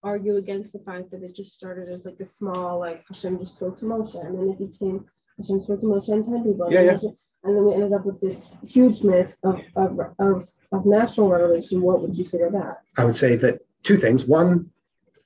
argue 0.03 0.37
against 0.37 0.73
the 0.73 0.79
fact 0.81 1.11
that 1.11 1.23
it 1.23 1.35
just 1.35 1.53
started 1.55 1.89
as 1.89 2.05
like 2.05 2.17
a 2.21 2.25
small, 2.25 2.79
like 2.81 3.05
Hashem 3.09 3.39
just 3.39 3.55
spoke 3.57 3.77
to 3.77 3.85
Moshe, 3.85 4.15
and 4.25 4.37
then 4.39 4.49
it 4.51 4.59
became 4.59 5.05
Hashem 5.39 5.61
spoke 5.61 5.81
to 5.81 5.87
Moshe 5.87 6.09
and 6.09 6.25
10 6.25 6.45
people. 6.45 6.65
and 6.67 6.73
Yeah, 6.73 6.79
then 6.85 6.87
yeah. 6.89 6.93
Moshe- 6.95 7.17
and 7.45 7.57
then 7.57 7.65
we 7.65 7.75
ended 7.75 7.93
up 7.93 8.05
with 8.07 8.21
this 8.21 8.55
huge 8.63 9.03
myth 9.03 9.37
of, 9.43 9.61
of, 9.75 9.99
of, 10.19 10.45
of 10.73 10.87
national 10.87 11.29
revelation. 11.29 11.81
What 11.81 12.01
would 12.03 12.17
you 12.17 12.25
say 12.25 12.39
to 12.39 12.51
that? 12.53 12.79
I 12.97 13.05
would 13.05 13.17
say 13.17 13.35
that 13.37 13.61
two 13.83 13.97
things. 13.97 14.25
One, 14.25 14.71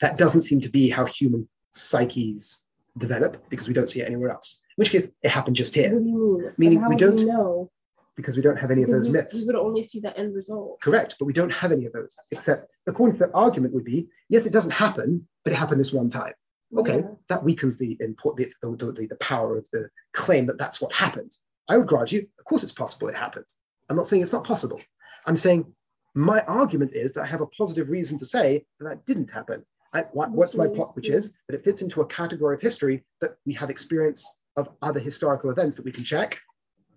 that 0.00 0.16
doesn't 0.16 0.42
seem 0.42 0.60
to 0.62 0.70
be 0.70 0.88
how 0.88 1.04
human 1.04 1.46
psyches 1.72 2.66
develop 2.96 3.48
because 3.50 3.68
we 3.68 3.74
don't 3.74 3.88
see 3.88 4.00
it 4.00 4.06
anywhere 4.06 4.30
else. 4.30 4.62
In 4.70 4.80
which 4.82 4.90
case, 4.90 5.12
it 5.22 5.28
happened 5.30 5.56
just 5.56 5.76
What 5.76 5.80
here. 5.84 5.98
do 5.98 6.04
you 6.06 6.52
mean? 6.56 6.70
Meaning 6.72 6.88
we 6.88 6.96
don't- 6.96 7.26
know 7.26 7.70
because 8.16 8.36
we 8.36 8.42
don't 8.42 8.56
have 8.56 8.70
any 8.70 8.82
of 8.82 8.90
those 8.90 9.06
we, 9.06 9.12
myths. 9.12 9.34
we 9.34 9.46
would 9.46 9.56
only 9.56 9.82
see 9.82 10.00
the 10.00 10.16
end 10.18 10.34
result. 10.34 10.80
Correct, 10.80 11.16
but 11.18 11.26
we 11.26 11.32
don't 11.32 11.52
have 11.52 11.72
any 11.72 11.84
of 11.86 11.92
those. 11.92 12.14
Except, 12.30 12.70
according 12.86 13.18
to 13.18 13.26
the 13.26 13.32
argument, 13.34 13.74
would 13.74 13.84
be 13.84 14.08
yes, 14.28 14.46
it 14.46 14.52
doesn't 14.52 14.72
happen, 14.72 15.26
but 15.44 15.52
it 15.52 15.56
happened 15.56 15.80
this 15.80 15.92
one 15.92 16.08
time. 16.08 16.32
Okay, 16.76 16.98
Yeah. 16.98 17.10
that 17.28 17.44
weakens 17.44 17.78
the 17.78 17.96
import, 18.00 18.36
the, 18.36 18.52
the, 18.62 18.92
the, 18.92 19.06
the 19.06 19.16
power 19.16 19.56
of 19.56 19.66
the 19.72 19.88
claim 20.12 20.46
that 20.46 20.58
that's 20.58 20.80
what 20.80 20.92
happened. 20.92 21.32
I 21.68 21.76
would 21.76 21.86
grant 21.86 22.12
you, 22.12 22.26
of 22.38 22.44
course, 22.44 22.62
it's 22.62 22.72
possible 22.72 23.08
it 23.08 23.14
happened. 23.16 23.46
I'm 23.88 23.96
not 23.96 24.08
saying 24.08 24.22
it's 24.22 24.32
not 24.32 24.44
possible. 24.44 24.80
I'm 25.26 25.36
saying 25.36 25.72
my 26.14 26.40
argument 26.42 26.92
is 26.94 27.12
that 27.14 27.22
I 27.22 27.26
have 27.26 27.40
a 27.40 27.46
positive 27.46 27.88
reason 27.88 28.18
to 28.18 28.26
say 28.26 28.64
that 28.80 28.88
that 28.88 29.06
didn't 29.06 29.30
happen. 29.30 29.64
I, 29.92 30.02
what, 30.12 30.30
what's 30.30 30.54
my 30.54 30.66
plot, 30.66 30.96
which 30.96 31.08
is 31.08 31.38
that 31.48 31.54
it 31.54 31.64
fits 31.64 31.82
into 31.82 32.00
a 32.00 32.06
category 32.06 32.54
of 32.54 32.60
history 32.60 33.04
that 33.20 33.36
we 33.46 33.54
have 33.54 33.70
experience 33.70 34.40
of 34.56 34.68
other 34.82 35.00
historical 35.00 35.50
events 35.50 35.76
that 35.76 35.84
we 35.84 35.92
can 35.92 36.04
check. 36.04 36.40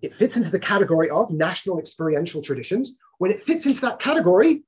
It 0.02 0.16
fits 0.16 0.38
into 0.38 0.50
the 0.50 0.60
category 0.60 1.10
of 1.10 1.32
national 1.32 1.80
experiential 1.80 2.42
traditions. 2.42 3.00
When 3.18 3.32
it 3.32 3.42
fits 3.42 3.66
into 3.66 3.82
that 3.82 4.00
category, 4.00 4.64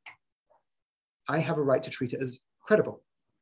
I 1.30 1.40
have 1.40 1.58
a 1.58 1.62
right 1.62 1.82
to 1.84 1.90
treat 1.90 2.14
it 2.14 2.22
as 2.22 2.42
credible. 2.62 3.02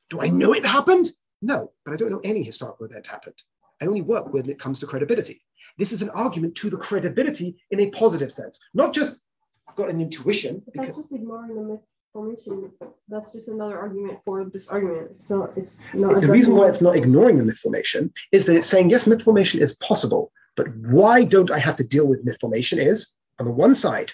Do 0.09 0.21
I 0.21 0.27
know 0.27 0.53
it 0.53 0.65
happened? 0.65 1.07
No, 1.41 1.71
but 1.85 1.93
I 1.93 1.97
don't 1.97 2.11
know 2.11 2.21
any 2.23 2.43
historical 2.43 2.85
event 2.85 3.07
happened. 3.07 3.41
I 3.81 3.85
only 3.85 4.01
work 4.01 4.33
when 4.33 4.49
it 4.49 4.59
comes 4.59 4.79
to 4.79 4.87
credibility. 4.87 5.39
This 5.77 5.91
is 5.91 6.01
an 6.01 6.09
argument 6.09 6.55
to 6.55 6.69
the 6.69 6.77
credibility 6.77 7.57
in 7.71 7.79
a 7.79 7.89
positive 7.91 8.31
sense, 8.31 8.59
not 8.73 8.93
just 8.93 9.23
I've 9.67 9.75
got 9.75 9.89
an 9.89 10.01
intuition. 10.01 10.61
But 10.65 10.85
that's 10.85 10.97
just 10.97 11.13
ignoring 11.13 11.55
the 11.55 11.61
myth 11.61 11.79
formation. 12.11 12.71
That's 13.07 13.31
just 13.31 13.47
another 13.47 13.77
argument 13.77 14.19
for 14.25 14.43
this 14.45 14.67
argument. 14.67 15.11
It's 15.11 15.29
not. 15.29 15.51
It's 15.55 15.79
not. 15.93 16.21
the 16.21 16.31
reason 16.31 16.55
why 16.55 16.69
it's 16.69 16.81
not 16.81 16.95
ignoring 16.95 17.37
the 17.37 17.45
myth 17.45 17.59
formation 17.59 18.11
is 18.31 18.45
that 18.47 18.55
it's 18.55 18.67
saying 18.67 18.89
yes, 18.89 19.07
myth 19.07 19.21
formation 19.21 19.61
is 19.61 19.77
possible, 19.77 20.31
but 20.59 20.75
why 20.75 21.23
don't 21.23 21.51
I 21.51 21.57
have 21.57 21.77
to 21.77 21.85
deal 21.85 22.05
with 22.05 22.25
myth 22.25 22.37
formation? 22.41 22.79
Is 22.79 23.17
on 23.39 23.45
the 23.45 23.51
one 23.53 23.73
side, 23.73 24.11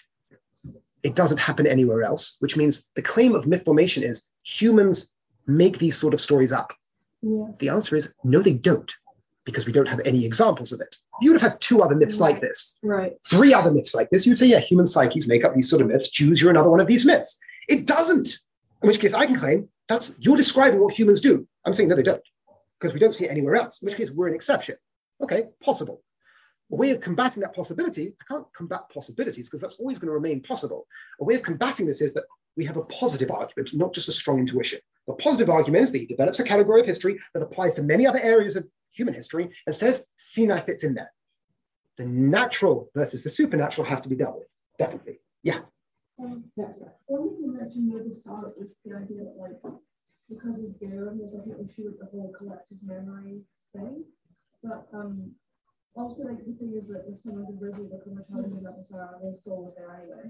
it 1.02 1.16
doesn't 1.16 1.40
happen 1.40 1.66
anywhere 1.66 2.04
else, 2.04 2.38
which 2.40 2.56
means 2.56 2.92
the 2.96 3.02
claim 3.02 3.34
of 3.34 3.48
myth 3.48 3.66
formation 3.66 4.04
is 4.04 4.32
humans 4.44 5.16
make 5.48 5.80
these 5.80 5.98
sort 5.98 6.14
of 6.14 6.22
stories 6.22 6.54
up. 6.54 6.72
Yeah. 7.24 7.48
The 7.58 7.70
answer 7.70 7.96
is 7.96 8.10
no, 8.24 8.44
they 8.44 8.54
don't, 8.54 8.94
because 9.44 9.66
we 9.66 9.72
don't 9.74 9.88
have 9.88 10.02
any 10.06 10.24
examples 10.24 10.72
of 10.72 10.82
it. 10.82 10.96
You 11.20 11.32
would 11.32 11.42
have 11.42 11.52
had 11.54 11.62
two 11.62 11.82
other 11.82 11.96
myths 11.96 12.20
like 12.20 12.42
this, 12.42 12.78
Right. 12.84 13.14
three 13.28 13.52
other 13.52 13.72
myths 13.72 13.96
like 13.96 14.12
this. 14.12 14.28
You'd 14.28 14.38
say, 14.38 14.46
yeah, 14.46 14.60
human 14.60 14.86
psyches 14.86 15.28
make 15.28 15.44
up 15.44 15.56
these 15.56 15.68
sort 15.68 15.82
of 15.82 15.88
myths. 15.88 16.12
Jews, 16.12 16.40
you're 16.44 16.52
another 16.52 16.70
one 16.70 16.80
of 16.80 16.86
these 16.86 17.08
myths. 17.08 17.40
It 17.68 17.88
doesn't. 17.88 18.28
In 18.84 18.88
which 18.88 19.00
case, 19.00 19.16
I 19.16 19.26
can 19.26 19.36
claim 19.38 19.68
that's 19.90 20.14
you're 20.20 20.38
describing 20.38 20.80
what 20.80 20.94
humans 20.94 21.22
do. 21.22 21.48
I'm 21.66 21.74
saying 21.74 21.90
no, 21.90 21.96
they 21.96 22.04
don't, 22.04 22.22
because 22.80 22.94
we 22.94 23.00
don't 23.00 23.14
see 23.16 23.26
it 23.26 23.32
anywhere 23.32 23.56
else. 23.56 23.82
In 23.82 23.88
which 23.88 23.98
case, 23.98 24.12
we're 24.12 24.28
an 24.28 24.36
exception. 24.36 24.76
Okay, 25.22 25.46
possible. 25.64 26.02
A 26.72 26.76
way 26.76 26.92
of 26.92 27.00
combating 27.00 27.42
that 27.42 27.56
possibility, 27.56 28.14
I 28.22 28.34
can't 28.34 28.46
combat 28.58 28.90
possibilities 28.92 29.48
because 29.48 29.62
that's 29.62 29.80
always 29.80 30.00
going 30.00 30.08
to 30.08 30.14
remain 30.14 30.42
possible. 30.42 30.88
A 31.20 31.24
way 31.24 31.36
of 31.36 31.44
combating 31.44 31.86
this 31.86 32.02
is 32.02 32.14
that 32.16 32.24
we 32.58 32.66
have 32.66 32.78
a 32.78 32.86
positive 32.86 33.30
argument, 33.30 33.74
not 33.74 33.94
just 33.94 34.10
a 34.10 34.12
strong 34.12 34.40
intuition. 34.40 34.80
The 35.08 35.14
positive 35.14 35.50
argument 35.50 35.84
is 35.84 35.92
that 35.92 36.00
he 36.00 36.06
develops 36.08 36.40
a 36.40 36.44
category 36.44 36.82
of 36.82 36.88
history 36.88 37.20
that 37.34 37.44
applies 37.44 37.76
to 37.76 37.84
many 37.84 38.08
other 38.08 38.20
areas 38.20 38.56
of 38.56 38.68
human 38.92 39.14
history 39.14 39.50
and 39.66 39.76
says 39.76 40.08
Sinai 40.18 40.62
fits 40.62 40.84
in 40.84 40.96
there. 40.96 41.12
The 41.98 42.06
natural 42.06 42.90
versus 42.96 43.24
the 43.24 43.30
supernatural 43.30 43.88
has 43.88 44.02
to 44.02 44.10
be 44.10 44.16
dealt 44.16 44.38
with, 44.38 44.48
definitely. 44.80 45.20
Um, 46.20 46.46
Yeah. 46.56 46.66
One 47.06 47.36
you 47.40 47.54
mentioned 47.58 47.90
near 47.90 48.04
the 48.04 48.14
start 48.14 48.58
was 48.58 48.78
the 48.84 48.96
idea 48.96 49.24
that 49.26 49.36
like 49.38 49.74
because 50.30 50.60
of 50.60 50.80
Durham, 50.80 51.20
there's 51.20 51.34
like 51.34 51.46
an 51.46 51.64
issue 51.64 51.86
with 51.86 52.00
the 52.00 52.06
whole 52.06 52.34
collective 52.38 52.78
memory 52.84 53.42
thing. 53.74 54.04
But 54.64 54.88
um 54.94 55.32
also 55.96 56.24
like 56.24 56.40
the 56.46 56.54
thing 56.54 56.74
is 56.78 56.88
that 56.90 57.06
if 57.10 57.18
someone 57.18 57.58
really 57.60 57.84
look 57.90 58.04
how 58.06 58.12
much 58.14 58.26
having 58.34 58.58
an 58.58 58.66
episode, 58.68 59.08
their 59.22 59.34
soul 59.34 59.64
was 59.64 59.76
there 59.76 59.92
anyway. 60.02 60.30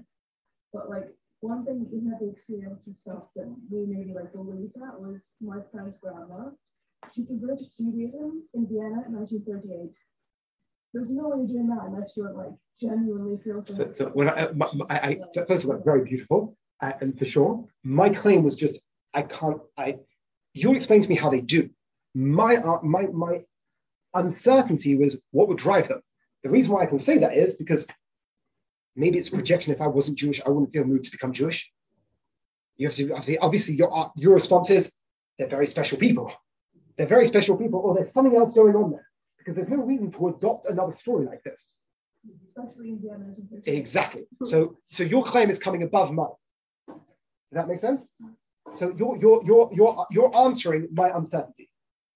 But 0.72 0.88
like 0.90 1.08
one 1.40 1.64
thing 1.64 1.86
we 1.92 2.04
had 2.08 2.18
the 2.20 2.28
experience 2.30 2.82
and 2.86 2.96
stuff 2.96 3.32
that 3.36 3.46
we 3.70 3.84
maybe 3.86 4.12
like 4.14 4.32
believed 4.32 4.76
at 4.76 5.00
was 5.00 5.32
my 5.40 5.58
friend's 5.70 5.98
grandma. 5.98 6.50
She 7.12 7.24
converted 7.24 7.68
to 7.70 7.76
Judaism 7.84 8.42
in 8.54 8.66
Vienna 8.66 9.04
in 9.06 9.12
1938. 9.14 9.96
There's 10.92 11.10
no 11.10 11.28
way 11.30 11.38
you're 11.38 11.46
doing 11.46 11.68
that 11.68 11.84
unless 11.86 12.16
you're 12.16 12.32
like 12.32 12.52
genuinely 12.80 13.38
feel 13.42 13.60
So, 13.60 13.74
something. 13.74 13.94
so 13.94 14.06
when 14.06 14.28
I, 14.30 14.48
my, 14.52 14.68
my- 14.74 14.86
I, 14.88 14.96
I, 15.36 15.44
first 15.46 15.64
of 15.64 15.70
all, 15.70 15.78
very 15.84 16.04
beautiful, 16.04 16.56
uh, 16.82 16.92
and 17.00 17.18
for 17.18 17.24
sure. 17.24 17.64
My 17.84 18.08
claim 18.10 18.42
was 18.44 18.56
just 18.56 18.88
I 19.14 19.22
can't. 19.22 19.58
I 19.76 19.96
you 20.54 20.74
explain 20.74 21.02
to 21.02 21.08
me 21.08 21.14
how 21.16 21.30
they 21.30 21.40
do. 21.42 21.68
My 22.14 22.56
uh, 22.56 22.80
my 22.82 23.06
my 23.12 23.42
uncertainty 24.20 24.96
was 24.96 25.22
what 25.30 25.48
would 25.48 25.58
drive 25.58 25.88
them. 25.88 26.02
The 26.42 26.50
reason 26.50 26.72
why 26.72 26.82
I 26.82 26.86
can 26.86 27.00
say 27.00 27.18
that 27.18 27.36
is 27.36 27.56
because 27.56 27.86
maybe 28.94 29.18
it's 29.18 29.28
projection. 29.28 29.72
If 29.72 29.80
I 29.80 29.86
wasn't 29.86 30.18
Jewish, 30.18 30.40
I 30.44 30.50
wouldn't 30.50 30.72
feel 30.72 30.84
moved 30.84 31.04
to 31.04 31.10
become 31.10 31.32
Jewish. 31.32 31.72
You 32.76 32.88
have 32.88 32.96
to 32.96 33.10
obviously, 33.10 33.38
obviously 33.38 33.74
your 33.74 34.12
your 34.16 34.34
response 34.34 34.70
is 34.70 34.94
they're 35.38 35.48
very 35.48 35.66
special 35.66 35.98
people. 35.98 36.32
They're 36.96 37.06
very 37.06 37.26
special 37.26 37.56
people, 37.56 37.80
or 37.80 37.94
there's 37.94 38.12
something 38.12 38.36
else 38.36 38.54
going 38.54 38.74
on 38.74 38.90
there 38.90 39.06
because 39.38 39.54
there's 39.56 39.70
no 39.70 39.82
reason 39.82 40.10
to 40.12 40.28
adopt 40.28 40.66
another 40.66 40.92
story 40.92 41.26
like 41.26 41.42
this. 41.42 41.78
especially 42.44 42.90
in. 42.90 42.96
1938. 42.96 43.78
Exactly. 43.78 44.24
So 44.44 44.76
so 44.90 45.02
your 45.02 45.24
claim 45.24 45.50
is 45.50 45.58
coming 45.58 45.82
above 45.82 46.12
mine. 46.12 46.28
Does 46.88 46.96
that 47.52 47.68
make 47.68 47.80
sense? 47.80 48.08
So 48.76 48.94
you're 48.98 49.16
you're 49.16 49.42
you're 49.44 49.70
you're 49.72 50.06
you're 50.10 50.36
answering 50.36 50.88
my 50.92 51.08
uncertainty. 51.16 51.70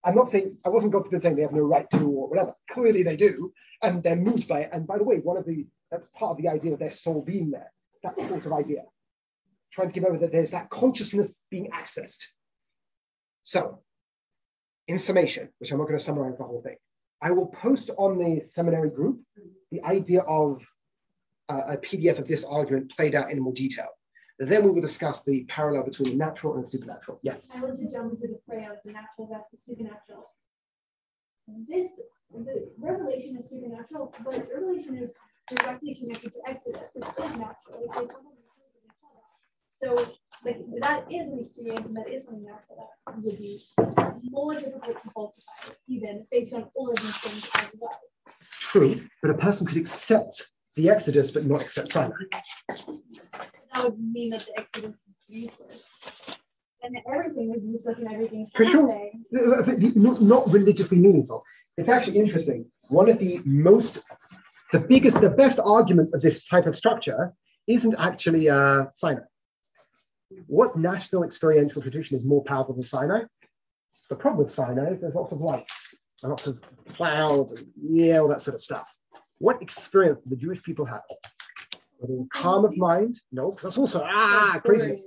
I'm 0.05 0.15
not 0.15 0.31
saying 0.31 0.57
I 0.65 0.71
wasn't 0.71 0.93
going 0.93 1.11
to 1.11 1.21
saying 1.21 1.37
they 1.37 1.43
have 1.43 1.53
no 1.53 1.61
right 1.61 1.89
to 1.91 2.09
or 2.09 2.29
whatever. 2.29 2.55
Clearly 2.71 3.03
they 3.03 3.17
do, 3.17 3.53
and 3.83 4.03
they're 4.03 4.17
moved 4.17 4.49
by 4.49 4.61
it. 4.61 4.71
And 4.73 4.87
by 4.87 4.99
the 4.99 5.05
way, 5.05 5.17
one 5.17 5.37
of 5.37 5.47
the 5.47 5.67
that's 5.91 6.09
part 6.09 6.33
of 6.33 6.37
the 6.39 6.49
idea 6.49 6.73
of 6.73 6.79
their 6.79 6.91
soul 6.91 7.25
being 7.25 7.51
there. 7.51 7.73
That 8.03 8.17
sort 8.17 8.47
of 8.47 8.53
idea. 8.53 8.85
Trying 9.73 9.89
to 9.89 9.95
give 9.95 10.05
over 10.05 10.19
that 10.19 10.33
there's 10.33 10.53
that 10.53 10.71
consciousness 10.71 11.47
being 11.51 11.71
accessed. 11.71 12.25
So, 13.43 13.83
in 14.89 14.99
summation, 14.99 15.49
which 15.59 15.71
I'm 15.71 15.79
not 15.79 15.87
going 15.87 15.99
to 15.99 16.05
summarize 16.05 16.39
the 16.39 16.45
whole 16.45 16.63
thing, 16.63 16.77
I 17.23 17.33
will 17.33 17.47
post 17.47 17.91
on 17.99 18.19
the 18.19 18.41
seminary 18.41 18.91
group 18.91 19.21
the 19.71 19.83
idea 19.83 20.21
of 20.21 20.63
uh, 21.49 21.63
a 21.73 21.77
PDF 21.77 22.19
of 22.19 22.27
this 22.27 22.45
argument 22.45 22.91
played 22.97 23.15
out 23.15 23.31
in 23.31 23.41
more 23.41 23.53
detail. 23.53 23.89
Then 24.43 24.65
we 24.65 24.71
will 24.71 24.81
discuss 24.81 25.23
the 25.23 25.45
parallel 25.45 25.83
between 25.85 26.13
the 26.13 26.25
natural 26.25 26.55
and 26.55 26.65
the 26.65 26.69
supernatural. 26.69 27.21
Yes. 27.23 27.51
I 27.55 27.61
want 27.61 27.77
to 27.77 27.91
jump 27.91 28.13
into 28.13 28.27
the 28.27 28.41
fray 28.47 28.65
of 28.65 28.79
the 28.87 28.93
natural 28.93 29.27
versus 29.27 29.51
the 29.51 29.57
supernatural. 29.59 30.31
This, 31.69 32.01
the 32.33 32.71
revelation 32.79 33.37
is 33.37 33.51
supernatural, 33.51 34.15
but 34.25 34.49
revelation 34.51 34.97
is 34.97 35.13
directly 35.47 35.95
connected 35.95 36.33
to 36.33 36.39
Exodus. 36.47 36.81
It 36.95 37.05
is 37.05 37.37
natural. 37.37 37.87
Like, 37.87 37.99
they 37.99 38.07
come 38.07 38.23
from. 38.23 38.41
So, 39.83 39.95
like, 40.43 40.59
that 40.81 41.05
is 41.13 41.29
an 41.29 41.39
experience 41.41 41.87
and 41.87 41.97
that 41.97 42.09
is 42.09 42.25
something 42.25 42.45
natural 42.45 42.89
that 43.07 43.17
would 43.17 43.39
be 43.39 43.61
more 44.23 44.55
difficult 44.55 45.03
to 45.03 45.11
falsify, 45.11 45.75
even 45.87 46.27
based 46.31 46.55
on 46.55 46.65
all 46.75 46.91
of 46.91 46.97
these 46.97 47.17
things 47.19 47.51
as 47.57 47.75
well. 47.79 48.01
It's 48.41 48.57
true, 48.57 49.03
but 49.21 49.31
a 49.31 49.35
person 49.35 49.67
could 49.67 49.77
accept 49.77 50.47
the 50.77 50.89
Exodus 50.89 51.31
but 51.31 51.45
not 51.45 51.63
accept 51.63 51.91
Sinai. 51.91 52.15
That 53.75 53.85
would 53.85 53.99
mean 53.99 54.31
that 54.31 54.47
the 54.47 54.61
Exodus 54.61 54.93
is 54.93 55.25
useless. 55.29 56.37
And 56.83 56.95
that 56.95 57.03
everything 57.13 57.53
is 57.55 57.69
useless 57.69 57.99
and 57.99 58.13
everything's 58.13 58.51
For 58.55 58.65
sure. 58.65 59.11
Not 59.31 60.23
not 60.23 60.53
religiously 60.53 60.99
meaningful. 60.99 61.43
It's 61.77 61.89
actually 61.89 62.19
interesting. 62.19 62.67
One 62.89 63.09
of 63.09 63.19
the 63.19 63.41
most, 63.45 64.03
the 64.73 64.81
biggest, 64.81 65.21
the 65.21 65.31
best 65.31 65.59
argument 65.59 66.11
of 66.15 66.23
this 66.23 66.47
type 66.47 66.67
of 66.67 66.75
structure 66.75 67.33
isn't 67.67 67.95
actually 67.99 68.49
uh, 68.49 68.87
Sinai. 68.95 69.23
What 70.47 70.77
national 70.77 71.25
experiential 71.25 71.83
tradition 71.83 72.17
is 72.17 72.25
more 72.25 72.43
powerful 72.45 72.75
than 72.75 72.83
Sinai? 72.83 73.23
The 74.09 74.17
problem 74.17 74.45
with 74.45 74.53
Sinai 74.53 74.93
is 74.93 75.01
there's 75.01 75.15
lots 75.15 75.33
of 75.33 75.41
lights 75.41 75.95
and 76.23 76.31
lots 76.31 76.47
of 76.47 76.61
clouds 76.95 77.53
and 77.55 77.69
yeah, 77.81 78.19
all 78.19 78.29
that 78.29 78.43
sort 78.43 78.55
of 78.55 78.61
stuff. 78.61 78.89
What 79.41 79.61
experience 79.63 80.21
do 80.23 80.31
the 80.31 80.37
Jewish 80.37 80.63
people 80.63 80.85
have? 80.85 81.03
Are 82.03 82.07
they 82.07 82.15
in 82.15 82.29
calm 82.31 82.65
of 82.65 82.77
mind? 82.77 83.17
No, 83.33 83.51
because 83.51 83.63
that's 83.65 83.79
also 83.79 84.03
ah 84.05 84.61
craziness. 84.65 85.05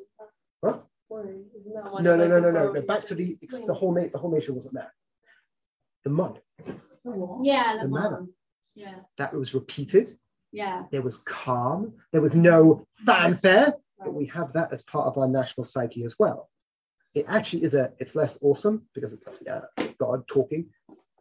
What? 0.60 0.86
Isn't 1.24 1.74
that 1.76 1.92
one 1.92 2.04
No, 2.04 2.16
no, 2.16 2.28
no, 2.28 2.40
no, 2.40 2.52
no, 2.52 2.72
no. 2.72 2.82
Back 2.82 3.06
to 3.06 3.16
the 3.16 3.38
the 3.68 3.74
whole 3.74 3.94
na- 3.94 4.10
the 4.12 4.18
whole 4.18 4.32
nation 4.32 4.56
wasn't 4.56 4.74
there. 4.76 4.94
The 6.04 6.10
mud 6.10 6.42
The 6.66 7.12
wall. 7.12 7.40
Yeah, 7.44 7.78
the 7.78 7.88
the 7.88 7.94
manna. 7.94 8.26
Yeah, 8.76 8.96
that 9.20 9.34
was 9.34 9.54
repeated. 9.54 10.10
yeah. 10.52 10.84
There 10.92 11.04
was 11.04 11.22
calm. 11.22 11.94
There 12.12 12.22
was 12.22 12.36
no 12.36 12.88
fanfare. 13.06 13.74
But 14.00 14.14
we 14.16 14.26
have 14.28 14.52
that 14.54 14.74
as 14.74 14.84
part 14.86 15.08
of 15.08 15.18
our 15.18 15.28
national 15.28 15.66
psyche 15.68 16.04
as 16.06 16.16
well. 16.20 16.50
It 17.14 17.26
actually 17.30 17.64
is 17.66 17.74
a. 17.76 17.94
It's 18.00 18.16
less 18.16 18.40
awesome 18.42 18.88
because 18.96 19.14
it's 19.14 19.44
yeah, 19.46 19.62
God 20.00 20.28
talking. 20.28 20.66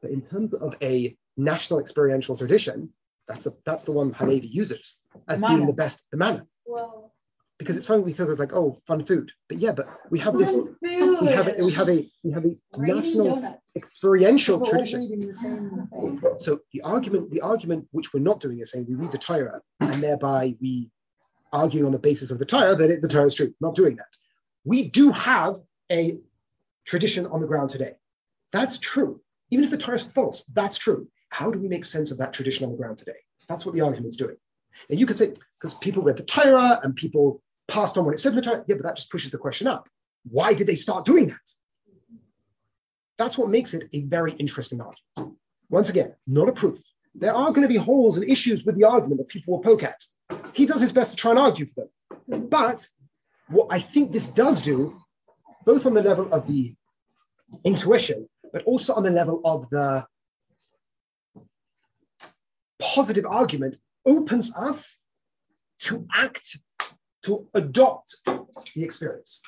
But 0.01 0.11
in 0.11 0.23
terms 0.23 0.55
of 0.55 0.75
a 0.83 1.17
national 1.37 1.79
experiential 1.81 2.37
tradition, 2.37 2.93
that's 3.33 3.47
a 3.47 3.53
that's 3.65 3.85
the 3.85 3.93
one 3.93 4.13
Halevi 4.13 4.49
uses 4.49 5.01
as 5.29 5.43
being 5.43 5.67
the 5.67 5.73
best. 5.73 6.11
The 6.11 6.17
manna. 6.17 6.47
Well, 6.67 7.13
because 7.59 7.77
it's 7.77 7.87
something 7.87 8.05
we 8.05 8.13
think 8.13 8.29
of 8.29 8.39
like, 8.39 8.53
oh, 8.53 8.79
fun 8.87 9.05
food. 9.05 9.31
But 9.49 9.59
yeah, 9.59 9.73
but 9.73 9.87
we 10.11 10.19
have 10.19 10.37
this, 10.37 10.59
we 10.81 11.29
have 11.29 11.47
a, 11.47 11.65
we 11.65 11.73
have 11.73 11.89
a, 11.89 12.11
we 12.25 12.33
have 12.33 12.45
a 12.45 12.57
national 12.77 13.61
experiential 13.77 14.59
We're 14.59 14.71
tradition. 14.71 15.89
the. 15.91 16.35
So 16.39 16.61
the 16.73 16.81
argument, 16.83 17.31
the 17.31 17.41
argument 17.41 17.87
which 17.93 18.13
we're 18.13 18.21
not 18.21 18.41
doing 18.41 18.59
is 18.61 18.73
saying 18.73 18.87
we 18.89 18.97
read 18.97 19.13
the 19.13 19.19
Torah 19.19 19.61
and 19.81 19.95
thereby 19.95 20.57
we 20.61 20.91
argue 21.53 21.87
on 21.87 21.93
the 21.93 21.99
basis 21.99 22.31
of 22.31 22.39
the 22.39 22.47
Torah 22.47 22.75
that 22.75 22.91
it, 22.91 23.03
the 23.03 23.09
Torah 23.09 23.27
is 23.27 23.35
true. 23.35 23.55
Not 23.61 23.77
doing 23.77 23.97
that. 23.97 24.17
We 24.65 24.89
do 24.89 25.13
have 25.13 25.57
a 25.91 26.19
tradition 26.85 27.27
on 27.27 27.41
the 27.41 27.47
ground 27.47 27.71
today. 27.71 27.95
That's 28.51 28.79
true. 28.79 29.21
Even 29.51 29.65
if 29.65 29.71
the 29.71 29.79
Torah 29.79 29.97
is 29.97 30.05
false, 30.05 30.45
that's 30.53 30.77
true. 30.77 31.09
How 31.33 31.51
do 31.51 31.59
we 31.59 31.67
make 31.67 31.87
sense 31.87 32.11
of 32.11 32.19
that 32.19 32.35
tradition 32.35 32.67
on 32.67 32.73
the 32.73 32.77
ground 32.77 32.99
today? 32.99 33.17
That's 33.49 33.65
what 33.65 33.75
the 33.75 33.81
argument's 33.81 34.17
doing. 34.17 34.37
And 34.91 35.01
you 35.01 35.07
could 35.07 35.17
say, 35.17 35.33
because 35.59 35.75
people 35.77 36.03
read 36.03 36.19
the 36.19 36.25
Torah 36.25 36.79
and 36.83 36.95
people 36.95 37.43
passed 37.69 37.97
on 37.97 38.05
what 38.05 38.15
it 38.15 38.19
said 38.19 38.31
in 38.31 38.37
the 38.37 38.43
Torah, 38.43 38.65
yeah, 38.69 38.75
but 38.75 38.83
that 38.83 38.97
just 38.97 39.11
pushes 39.11 39.31
the 39.31 39.39
question 39.39 39.67
up. 39.67 39.89
Why 40.31 40.53
did 40.53 40.67
they 40.67 40.75
start 40.75 41.07
doing 41.07 41.29
that? 41.29 41.49
That's 43.17 43.39
what 43.39 43.49
makes 43.49 43.73
it 43.73 43.89
a 43.95 44.03
very 44.03 44.33
interesting 44.35 44.83
argument. 44.83 45.39
Once 45.71 45.89
again, 45.89 46.15
not 46.27 46.51
a 46.51 46.53
proof. 46.53 46.79
There 47.15 47.35
are 47.35 47.49
going 47.49 47.63
to 47.63 47.69
be 47.69 47.77
holes 47.79 48.19
and 48.19 48.29
issues 48.29 48.67
with 48.67 48.77
the 48.77 48.85
argument 48.85 49.19
that 49.19 49.29
people 49.29 49.55
will 49.55 49.63
poke 49.63 49.85
at. 49.85 50.03
He 50.53 50.67
does 50.67 50.83
his 50.83 50.93
best 50.93 51.13
to 51.13 51.17
try 51.17 51.31
and 51.31 51.41
argue 51.41 51.65
for 51.65 51.89
them. 52.29 52.49
But 52.49 52.87
what 53.49 53.69
I 53.71 53.81
think 53.81 54.13
this 54.13 54.27
does 54.27 54.61
do, 54.61 55.01
both 55.65 55.87
on 55.87 55.95
the 55.95 56.03
level 56.03 56.31
of 56.31 56.47
the 56.47 56.75
intuition, 57.65 58.29
but 58.53 58.63
also 58.65 58.93
on 58.93 59.03
the 59.03 59.11
level 59.11 59.41
of 59.47 59.71
the 59.71 60.07
positive 62.95 63.25
argument, 63.27 63.77
opens 64.05 64.55
us 64.57 65.05
to 65.79 66.07
act, 66.15 66.59
to 67.25 67.49
adopt 67.55 68.17
the 68.75 68.83
experience. 68.85 69.41